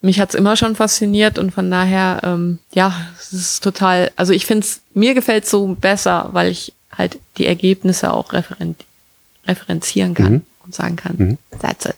mich 0.00 0.20
hat's 0.20 0.34
immer 0.34 0.56
schon 0.56 0.76
fasziniert 0.76 1.38
und 1.38 1.52
von 1.52 1.70
daher, 1.70 2.20
ähm, 2.22 2.58
ja, 2.72 2.94
es 3.18 3.32
ist 3.32 3.64
total, 3.64 4.10
also 4.16 4.32
ich 4.32 4.46
finde 4.46 4.64
es, 4.64 4.80
mir 4.94 5.14
gefällt 5.14 5.46
so 5.46 5.66
besser, 5.74 6.28
weil 6.32 6.50
ich 6.50 6.72
halt 6.92 7.18
die 7.36 7.46
Ergebnisse 7.46 8.12
auch 8.12 8.32
referent, 8.32 8.84
referenzieren 9.46 10.14
kann 10.14 10.32
mhm. 10.32 10.42
und 10.64 10.74
sagen 10.74 10.96
kann, 10.96 11.16
mhm. 11.16 11.38
that's 11.58 11.86
it. 11.86 11.96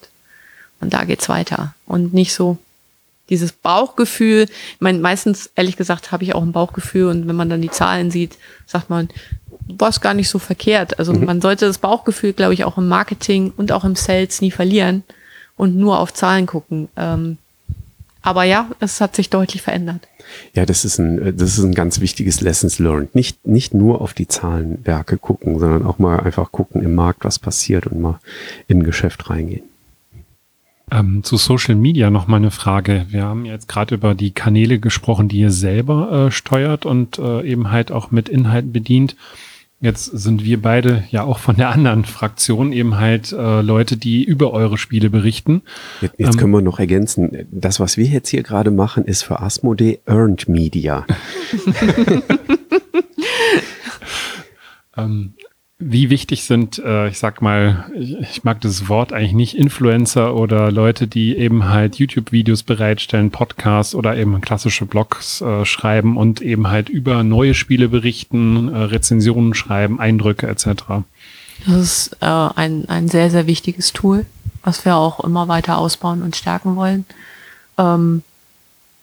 Und 0.80 0.94
da 0.94 1.05
geht's 1.05 1.28
weiter. 1.28 1.74
Und 1.84 2.14
nicht 2.14 2.32
so 2.32 2.57
dieses 3.28 3.53
Bauchgefühl. 3.53 4.46
Ich 4.74 4.80
meine, 4.80 4.98
meistens, 4.98 5.51
ehrlich 5.55 5.76
gesagt, 5.76 6.11
habe 6.11 6.24
ich 6.24 6.34
auch 6.34 6.42
ein 6.42 6.53
Bauchgefühl 6.53 7.09
und 7.11 7.28
wenn 7.28 7.36
man 7.36 7.48
dann 7.48 7.62
die 7.62 7.70
Zahlen 7.70 8.11
sieht, 8.11 8.36
sagt 8.66 8.90
man, 8.90 9.09
was 9.66 10.01
gar 10.01 10.14
nicht 10.14 10.28
so 10.28 10.38
verkehrt. 10.38 10.98
Also 10.98 11.12
mhm. 11.12 11.24
man 11.24 11.40
sollte 11.40 11.66
das 11.66 11.78
Bauchgefühl, 11.78 12.32
glaube 12.32 12.55
ich, 12.55 12.64
auch 12.64 12.76
im 12.76 12.88
Marketing 12.88 13.53
und 13.57 13.72
auch 13.72 13.84
im 13.84 13.94
Sales 13.94 14.40
nie 14.40 14.51
verlieren 14.51 15.05
und 15.57 15.76
nur 15.76 16.01
auf 16.01 16.12
Zahlen 16.12 16.46
gucken. 16.46 16.88
Ähm, 16.96 17.38
aber 18.23 18.45
ja, 18.45 18.71
es 18.81 19.01
hat 19.01 19.16
sich 19.16 19.31
deutlich 19.31 19.62
verändert. 19.62 20.07
Ja, 20.55 20.66
das 20.66 20.85
ist 20.85 20.99
ein, 20.99 21.37
das 21.37 21.59
ist 21.59 21.64
ein 21.64 21.75
ganz 21.75 22.01
wichtiges 22.01 22.41
Lessons 22.41 22.79
learned. 22.79 23.14
Nicht, 23.14 23.47
nicht 23.47 23.75
nur 23.75 24.01
auf 24.01 24.14
die 24.14 24.29
Zahlenwerke 24.29 25.18
gucken, 25.18 25.59
sondern 25.59 25.85
auch 25.85 25.99
mal 25.99 26.21
einfach 26.21 26.53
gucken 26.53 26.83
im 26.83 26.95
Markt, 26.95 27.25
was 27.25 27.39
passiert 27.39 27.87
und 27.87 28.01
mal 28.01 28.21
in 28.68 28.79
ein 28.79 28.85
Geschäft 28.85 29.31
reingehen. 29.31 29.62
Ähm, 30.93 31.23
zu 31.23 31.37
Social 31.37 31.77
Media 31.77 32.11
noch 32.11 32.27
mal 32.27 32.37
eine 32.37 32.51
Frage. 32.51 33.07
Wir 33.09 33.25
haben 33.25 33.45
jetzt 33.45 33.68
gerade 33.68 33.95
über 33.95 34.14
die 34.14 34.33
Kanäle 34.33 34.81
gesprochen, 34.81 35.29
die 35.29 35.39
ihr 35.39 35.53
selber 35.53 36.27
äh, 36.27 36.31
steuert 36.31 36.85
und 36.85 37.18
äh, 37.18 37.43
eben 37.43 37.71
halt 37.71 37.93
auch 37.93 38.11
mit 38.11 38.29
Inhalten 38.29 38.73
bedient. 38.73 39.16
Jetzt 39.83 40.05
sind 40.05 40.45
wir 40.45 40.61
beide 40.61 41.05
ja 41.11 41.24
auch 41.24 41.39
von 41.39 41.57
der 41.57 41.70
anderen 41.70 42.05
Fraktion 42.05 42.70
eben 42.72 42.99
halt 42.99 43.33
äh, 43.33 43.62
Leute, 43.62 43.97
die 43.97 44.22
über 44.22 44.53
eure 44.53 44.76
Spiele 44.76 45.09
berichten. 45.09 45.62
Jetzt, 46.03 46.14
jetzt 46.18 46.35
ähm, 46.35 46.37
können 46.39 46.53
wir 46.53 46.61
noch 46.61 46.78
ergänzen, 46.78 47.47
das, 47.51 47.81
was 47.81 47.97
wir 47.97 48.05
jetzt 48.05 48.28
hier 48.28 48.43
gerade 48.43 48.70
machen, 48.70 49.07
ist 49.07 49.22
für 49.22 49.41
Asmodee 49.41 50.01
Earned 50.05 50.49
Media. 50.49 51.07
ähm, 54.99 55.35
wie 55.83 56.11
wichtig 56.11 56.45
sind, 56.45 56.78
äh, 56.78 57.09
ich 57.09 57.18
sag 57.18 57.41
mal, 57.41 57.87
ich, 57.95 58.14
ich, 58.20 58.45
mag 58.45 58.61
das 58.61 58.89
Wort 58.91 59.14
eigentlich 59.14 59.33
nicht, 59.33 59.57
Influencer 59.57 60.37
oder 60.37 60.70
Leute, 60.70 61.07
die 61.07 61.37
eben 61.37 61.70
halt 61.70 61.97
YouTube-Videos 61.97 62.62
bereitstellen, 62.64 63.31
Podcasts 63.31 63.95
oder 63.95 64.14
eben 64.14 64.39
klassische 64.43 64.85
Blogs 64.85 65.41
äh, 65.41 65.64
schreiben 65.64 66.18
und 66.18 66.43
eben 66.43 66.68
halt 66.68 66.91
über 66.91 67.24
neue 67.24 67.55
Spiele 67.55 67.89
berichten, 67.89 68.68
äh, 68.68 68.76
Rezensionen 68.76 69.55
schreiben, 69.55 69.99
Eindrücke 69.99 70.49
etc. 70.49 70.66
Das 71.66 71.76
ist 71.76 72.16
äh, 72.20 72.26
ein, 72.26 72.87
ein 72.89 73.09
sehr, 73.09 73.31
sehr 73.31 73.47
wichtiges 73.47 73.95
Tool, 73.95 74.26
was 74.62 74.85
wir 74.85 74.97
auch 74.97 75.20
immer 75.20 75.49
weiter 75.49 75.78
ausbauen 75.78 76.22
und 76.22 76.37
stärken 76.37 76.76
wollen. 76.76 77.07
Ähm, 77.78 78.22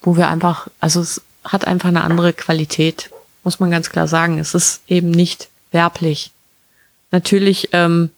wo 0.00 0.16
wir 0.16 0.28
einfach, 0.28 0.68
also 0.78 1.00
es 1.00 1.22
hat 1.42 1.66
einfach 1.66 1.88
eine 1.88 2.04
andere 2.04 2.32
Qualität, 2.32 3.10
muss 3.42 3.58
man 3.58 3.72
ganz 3.72 3.90
klar 3.90 4.06
sagen. 4.06 4.38
Es 4.38 4.54
ist 4.54 4.82
eben 4.86 5.10
nicht 5.10 5.48
werblich 5.72 6.30
Natürlich 7.10 7.70
ähm, 7.72 8.10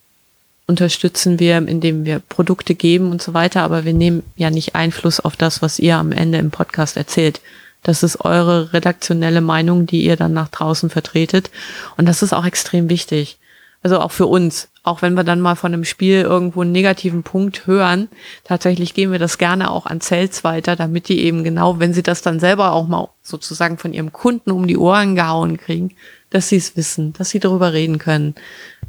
unterstützen 0.66 1.38
wir, 1.38 1.59
indem 1.59 2.05
wir 2.05 2.20
Produkte 2.20 2.74
geben 2.74 3.11
und 3.11 3.20
so 3.20 3.34
weiter, 3.34 3.62
aber 3.62 3.84
wir 3.84 3.93
nehmen 3.93 4.22
ja 4.36 4.51
nicht 4.51 4.74
Einfluss 4.74 5.20
auf 5.20 5.36
das, 5.36 5.62
was 5.62 5.78
ihr 5.78 5.97
am 5.97 6.12
Ende 6.12 6.38
im 6.38 6.51
Podcast 6.51 6.97
erzählt. 6.97 7.41
Das 7.82 8.03
ist 8.03 8.20
eure 8.24 8.72
redaktionelle 8.72 9.41
Meinung, 9.41 9.86
die 9.86 10.05
ihr 10.05 10.16
dann 10.16 10.32
nach 10.32 10.49
draußen 10.49 10.91
vertretet. 10.91 11.51
Und 11.97 12.07
das 12.07 12.22
ist 12.22 12.32
auch 12.32 12.45
extrem 12.45 12.88
wichtig. 12.88 13.38
Also 13.82 13.99
auch 13.99 14.12
für 14.12 14.26
uns. 14.26 14.68
Auch 14.82 15.03
wenn 15.03 15.14
wir 15.14 15.24
dann 15.24 15.41
mal 15.41 15.57
von 15.57 15.74
einem 15.74 15.84
Spiel 15.84 16.22
irgendwo 16.22 16.62
einen 16.62 16.72
negativen 16.72 17.22
Punkt 17.22 17.66
hören, 17.66 18.09
tatsächlich 18.45 18.95
gehen 18.95 19.12
wir 19.12 19.18
das 19.18 19.38
gerne 19.38 19.70
auch 19.70 19.86
an 19.86 20.01
Sales 20.01 20.45
weiter, 20.45 20.76
damit 20.76 21.09
die 21.09 21.20
eben 21.20 21.45
genau, 21.45 21.78
wenn 21.80 21.93
sie 21.93 22.03
das 22.03 22.22
dann 22.22 22.41
selber 22.41 22.72
auch 22.72 22.86
mal 22.86 23.09
sozusagen 23.22 23.76
von 23.76 23.93
ihrem 23.93 24.12
Kunden 24.12 24.51
um 24.51 24.66
die 24.66 24.78
Ohren 24.78 25.16
gehauen 25.16 25.59
kriegen, 25.59 25.97
dass 26.30 26.48
sie 26.48 26.56
es 26.56 26.76
wissen, 26.76 27.12
dass 27.14 27.30
sie 27.30 27.40
darüber 27.40 27.72
reden 27.72 27.98
können. 27.98 28.34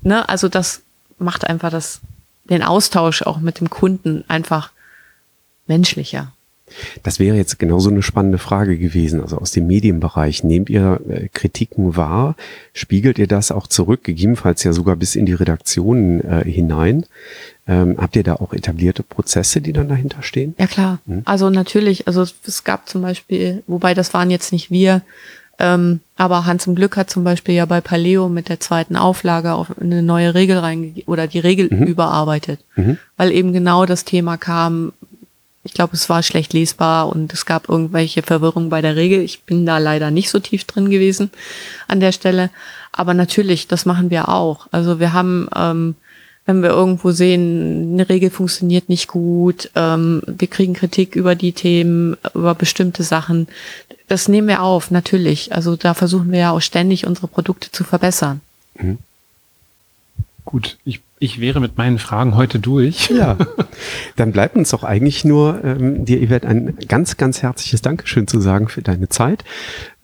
Ne? 0.01 0.27
Also 0.29 0.47
das 0.47 0.81
macht 1.17 1.47
einfach 1.47 1.69
das, 1.69 2.01
den 2.45 2.63
Austausch 2.63 3.23
auch 3.23 3.39
mit 3.39 3.59
dem 3.59 3.69
Kunden 3.69 4.23
einfach 4.27 4.71
menschlicher. 5.67 6.31
Das 7.03 7.19
wäre 7.19 7.35
jetzt 7.35 7.59
genauso 7.59 7.89
eine 7.89 8.01
spannende 8.01 8.37
Frage 8.37 8.77
gewesen. 8.77 9.21
Also 9.21 9.37
aus 9.37 9.51
dem 9.51 9.67
Medienbereich, 9.67 10.43
nehmt 10.43 10.69
ihr 10.69 11.01
äh, 11.09 11.27
Kritiken 11.27 11.95
wahr? 11.95 12.35
Spiegelt 12.73 13.19
ihr 13.19 13.27
das 13.27 13.51
auch 13.51 13.67
zurück, 13.67 14.03
gegebenenfalls 14.03 14.63
ja 14.63 14.73
sogar 14.73 14.95
bis 14.95 15.15
in 15.15 15.25
die 15.25 15.33
Redaktionen 15.33 16.21
äh, 16.21 16.43
hinein? 16.49 17.05
Ähm, 17.67 17.97
habt 17.97 18.15
ihr 18.15 18.23
da 18.23 18.35
auch 18.35 18.53
etablierte 18.53 19.03
Prozesse, 19.03 19.61
die 19.61 19.73
dann 19.73 19.89
dahinter 19.89 20.23
stehen? 20.23 20.55
Ja 20.57 20.67
klar. 20.67 20.99
Hm? 21.07 21.23
Also 21.25 21.49
natürlich, 21.49 22.07
also 22.07 22.25
es 22.45 22.63
gab 22.63 22.87
zum 22.87 23.01
Beispiel, 23.01 23.63
wobei 23.67 23.93
das 23.93 24.13
waren 24.13 24.31
jetzt 24.31 24.51
nicht 24.51 24.71
wir, 24.71 25.01
ähm, 25.61 25.99
aber 26.17 26.45
Hans 26.45 26.65
im 26.65 26.75
Glück 26.75 26.97
hat 26.97 27.09
zum 27.11 27.23
Beispiel 27.23 27.53
ja 27.53 27.65
bei 27.65 27.81
Paleo 27.81 28.29
mit 28.29 28.49
der 28.49 28.59
zweiten 28.59 28.95
Auflage 28.95 29.53
auf 29.53 29.67
eine 29.79 30.01
neue 30.01 30.33
Regel 30.33 30.57
reingegeben 30.57 31.07
oder 31.07 31.27
die 31.27 31.39
Regel 31.39 31.69
mhm. 31.71 31.83
überarbeitet, 31.83 32.59
mhm. 32.75 32.97
weil 33.15 33.31
eben 33.31 33.53
genau 33.53 33.85
das 33.85 34.03
Thema 34.03 34.37
kam. 34.37 34.91
Ich 35.63 35.73
glaube, 35.73 35.93
es 35.93 36.09
war 36.09 36.23
schlecht 36.23 36.53
lesbar 36.53 37.09
und 37.09 37.31
es 37.33 37.45
gab 37.45 37.69
irgendwelche 37.69 38.23
Verwirrungen 38.23 38.71
bei 38.71 38.81
der 38.81 38.95
Regel. 38.95 39.21
Ich 39.21 39.43
bin 39.43 39.67
da 39.67 39.77
leider 39.77 40.09
nicht 40.09 40.31
so 40.31 40.39
tief 40.39 40.63
drin 40.63 40.89
gewesen 40.89 41.29
an 41.87 41.99
der 41.99 42.11
Stelle. 42.11 42.49
Aber 42.91 43.13
natürlich, 43.13 43.67
das 43.67 43.85
machen 43.85 44.09
wir 44.09 44.27
auch. 44.27 44.67
Also 44.71 44.99
wir 44.99 45.13
haben 45.13 45.47
ähm, 45.55 45.95
wenn 46.45 46.63
wir 46.63 46.71
irgendwo 46.71 47.11
sehen, 47.11 47.93
eine 47.93 48.09
Regel 48.09 48.29
funktioniert 48.29 48.89
nicht 48.89 49.07
gut, 49.07 49.69
ähm, 49.75 50.21
wir 50.25 50.47
kriegen 50.47 50.73
Kritik 50.73 51.15
über 51.15 51.35
die 51.35 51.53
Themen, 51.53 52.17
über 52.33 52.55
bestimmte 52.55 53.03
Sachen. 53.03 53.47
Das 54.11 54.27
nehmen 54.27 54.49
wir 54.49 54.61
auf, 54.61 54.91
natürlich. 54.91 55.55
Also 55.55 55.77
da 55.77 55.93
versuchen 55.93 56.33
wir 56.33 56.39
ja 56.39 56.51
auch 56.51 56.59
ständig 56.59 57.07
unsere 57.07 57.27
Produkte 57.27 57.71
zu 57.71 57.85
verbessern. 57.85 58.41
Mhm. 58.77 58.97
Gut, 60.43 60.77
ich 60.83 60.99
ich 61.21 61.39
wäre 61.39 61.59
mit 61.59 61.77
meinen 61.77 61.99
Fragen 61.99 62.35
heute 62.35 62.59
durch. 62.59 63.09
Ja, 63.21 63.37
dann 64.15 64.31
bleibt 64.31 64.55
uns 64.55 64.71
doch 64.71 64.83
eigentlich 64.83 65.23
nur, 65.23 65.63
ähm, 65.63 66.03
dir, 66.05 66.19
Yvette, 66.25 66.47
ein 66.47 66.75
ganz, 66.87 67.15
ganz 67.15 67.41
herzliches 67.41 67.81
Dankeschön 67.81 68.27
zu 68.27 68.41
sagen 68.41 68.67
für 68.67 68.81
deine 68.81 69.07
Zeit. 69.09 69.45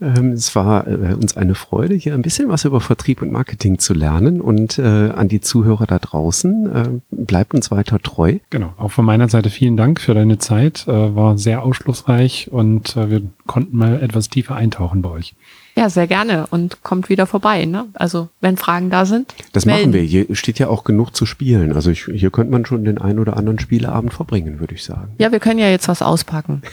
Ähm, 0.02 0.32
es 0.34 0.56
war 0.56 0.88
äh, 0.88 1.14
uns 1.14 1.38
eine 1.38 1.56
Freude, 1.56 1.96
hier 1.96 2.14
ein 2.14 2.22
bisschen 2.22 2.50
was 2.50 2.66
über 2.66 2.82
Vertrieb 2.82 3.22
und 3.22 3.32
Marketing 3.32 3.80
zu 3.80 3.94
lernen 3.94 4.42
und 4.42 4.78
äh, 4.78 5.10
an 5.10 5.28
die 5.28 5.42
Zuhörer 5.42 5.88
da 5.88 6.00
draußen, 6.00 6.76
äh, 6.76 6.90
bleibt 7.12 7.54
uns 7.54 7.72
weiter 7.72 8.00
treu. 8.00 8.38
Genau, 8.50 8.74
auch 8.78 8.92
von 8.92 9.06
meiner 9.06 9.30
Seite 9.30 9.50
vielen 9.50 9.78
Dank 9.78 10.00
für 10.00 10.14
deine 10.14 10.38
Zeit, 10.38 10.86
war 10.88 11.38
sehr 11.38 11.64
ausschlussreich 11.64 12.50
und 12.52 12.96
wir 12.96 13.22
konnten 13.46 13.78
mal 13.78 14.02
etwas 14.02 14.30
tiefer 14.30 14.56
eintauchen 14.56 15.02
bei 15.02 15.10
euch. 15.10 15.36
Ja, 15.78 15.92
sehr 15.92 16.08
gerne 16.08 16.48
und 16.48 16.82
kommt 16.82 17.08
wieder 17.08 17.28
vorbei. 17.28 17.66
Ne? 17.66 17.86
Also 17.94 18.30
wenn 18.42 18.58
Fragen 18.58 18.90
da 18.90 19.06
sind. 19.06 19.36
Das 19.54 19.68
melden. 19.68 19.92
machen 19.92 19.94
wir. 19.94 20.02
Hier 20.02 20.36
steht 20.36 20.58
ja 20.58 20.70
auch 20.70 20.84
genug 20.84 21.16
zu 21.16 21.28
spielen. 21.28 21.72
Also 21.72 21.92
ich, 21.92 22.06
hier 22.06 22.32
könnte 22.32 22.52
man 22.52 22.66
schon 22.66 22.84
den 22.84 22.98
ein 22.98 23.20
oder 23.20 23.38
anderen 23.38 23.60
Spieleabend 23.60 24.12
verbringen, 24.12 24.60
würde 24.60 24.74
ich 24.74 24.84
sagen. 24.84 25.14
Ja, 25.20 25.32
wir 25.32 25.40
können 25.40 25.60
ja 25.60 25.70
jetzt 25.70 25.88
was 25.88 26.02
auspacken. 26.02 26.64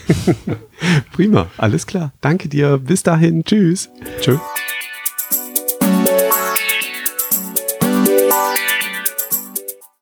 Prima, 1.13 1.47
alles 1.57 1.87
klar. 1.87 2.13
Danke 2.21 2.47
dir. 2.49 2.77
Bis 2.77 3.01
dahin. 3.03 3.43
Tschüss. 3.43 3.89
Tschüss. 4.21 4.39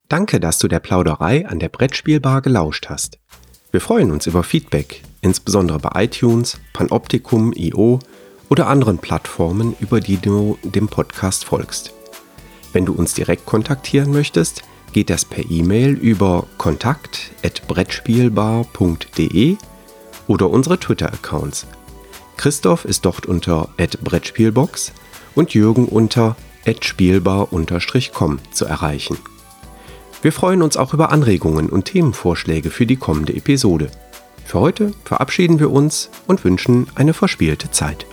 Danke, 0.10 0.40
dass 0.40 0.60
du 0.60 0.68
der 0.68 0.80
Plauderei 0.80 1.48
an 1.48 1.58
der 1.58 1.70
Brettspielbar 1.70 2.44
gelauscht 2.44 2.86
hast. 2.88 3.18
Wir 3.72 3.82
freuen 3.82 4.12
uns 4.12 4.28
über 4.28 4.44
Feedback, 4.44 5.02
insbesondere 5.22 5.80
bei 5.80 6.04
iTunes, 6.04 6.60
Panoptikum, 6.74 7.52
IO 7.56 7.98
oder 8.50 8.68
anderen 8.68 9.00
Plattformen, 9.00 9.76
über 9.80 10.00
die 10.00 10.18
du 10.18 10.60
dem 10.62 10.88
Podcast 10.88 11.46
folgst. 11.46 11.94
Wenn 12.74 12.86
du 12.86 12.94
uns 12.94 13.16
direkt 13.16 13.48
kontaktieren 13.48 14.12
möchtest, 14.12 14.62
geht 14.92 15.10
das 15.10 15.26
per 15.26 15.50
E-Mail 15.50 15.94
über 15.94 16.46
kontakt@brettspielbar.de 16.60 19.58
oder 20.28 20.50
unsere 20.50 20.80
Twitter-Accounts. 20.80 21.68
Christoph 22.38 22.86
ist 22.86 23.06
dort 23.06 23.26
unter 23.26 23.70
@brettspielbox 23.78 24.92
und 25.36 25.54
Jürgen 25.54 25.88
unter 25.88 26.36
@spielbar_com 26.66 28.40
zu 28.52 28.66
erreichen. 28.66 29.18
Wir 30.22 30.32
freuen 30.32 30.62
uns 30.62 30.78
auch 30.78 30.94
über 30.94 31.12
Anregungen 31.12 31.70
und 31.70 31.86
Themenvorschläge 31.86 32.70
für 32.70 32.86
die 32.86 32.96
kommende 32.96 33.36
Episode. 33.36 33.92
Für 34.46 34.60
heute 34.60 34.92
verabschieden 35.04 35.60
wir 35.60 35.72
uns 35.72 36.10
und 36.28 36.44
wünschen 36.46 36.88
eine 36.96 37.14
verspielte 37.14 37.72
Zeit. 37.72 38.06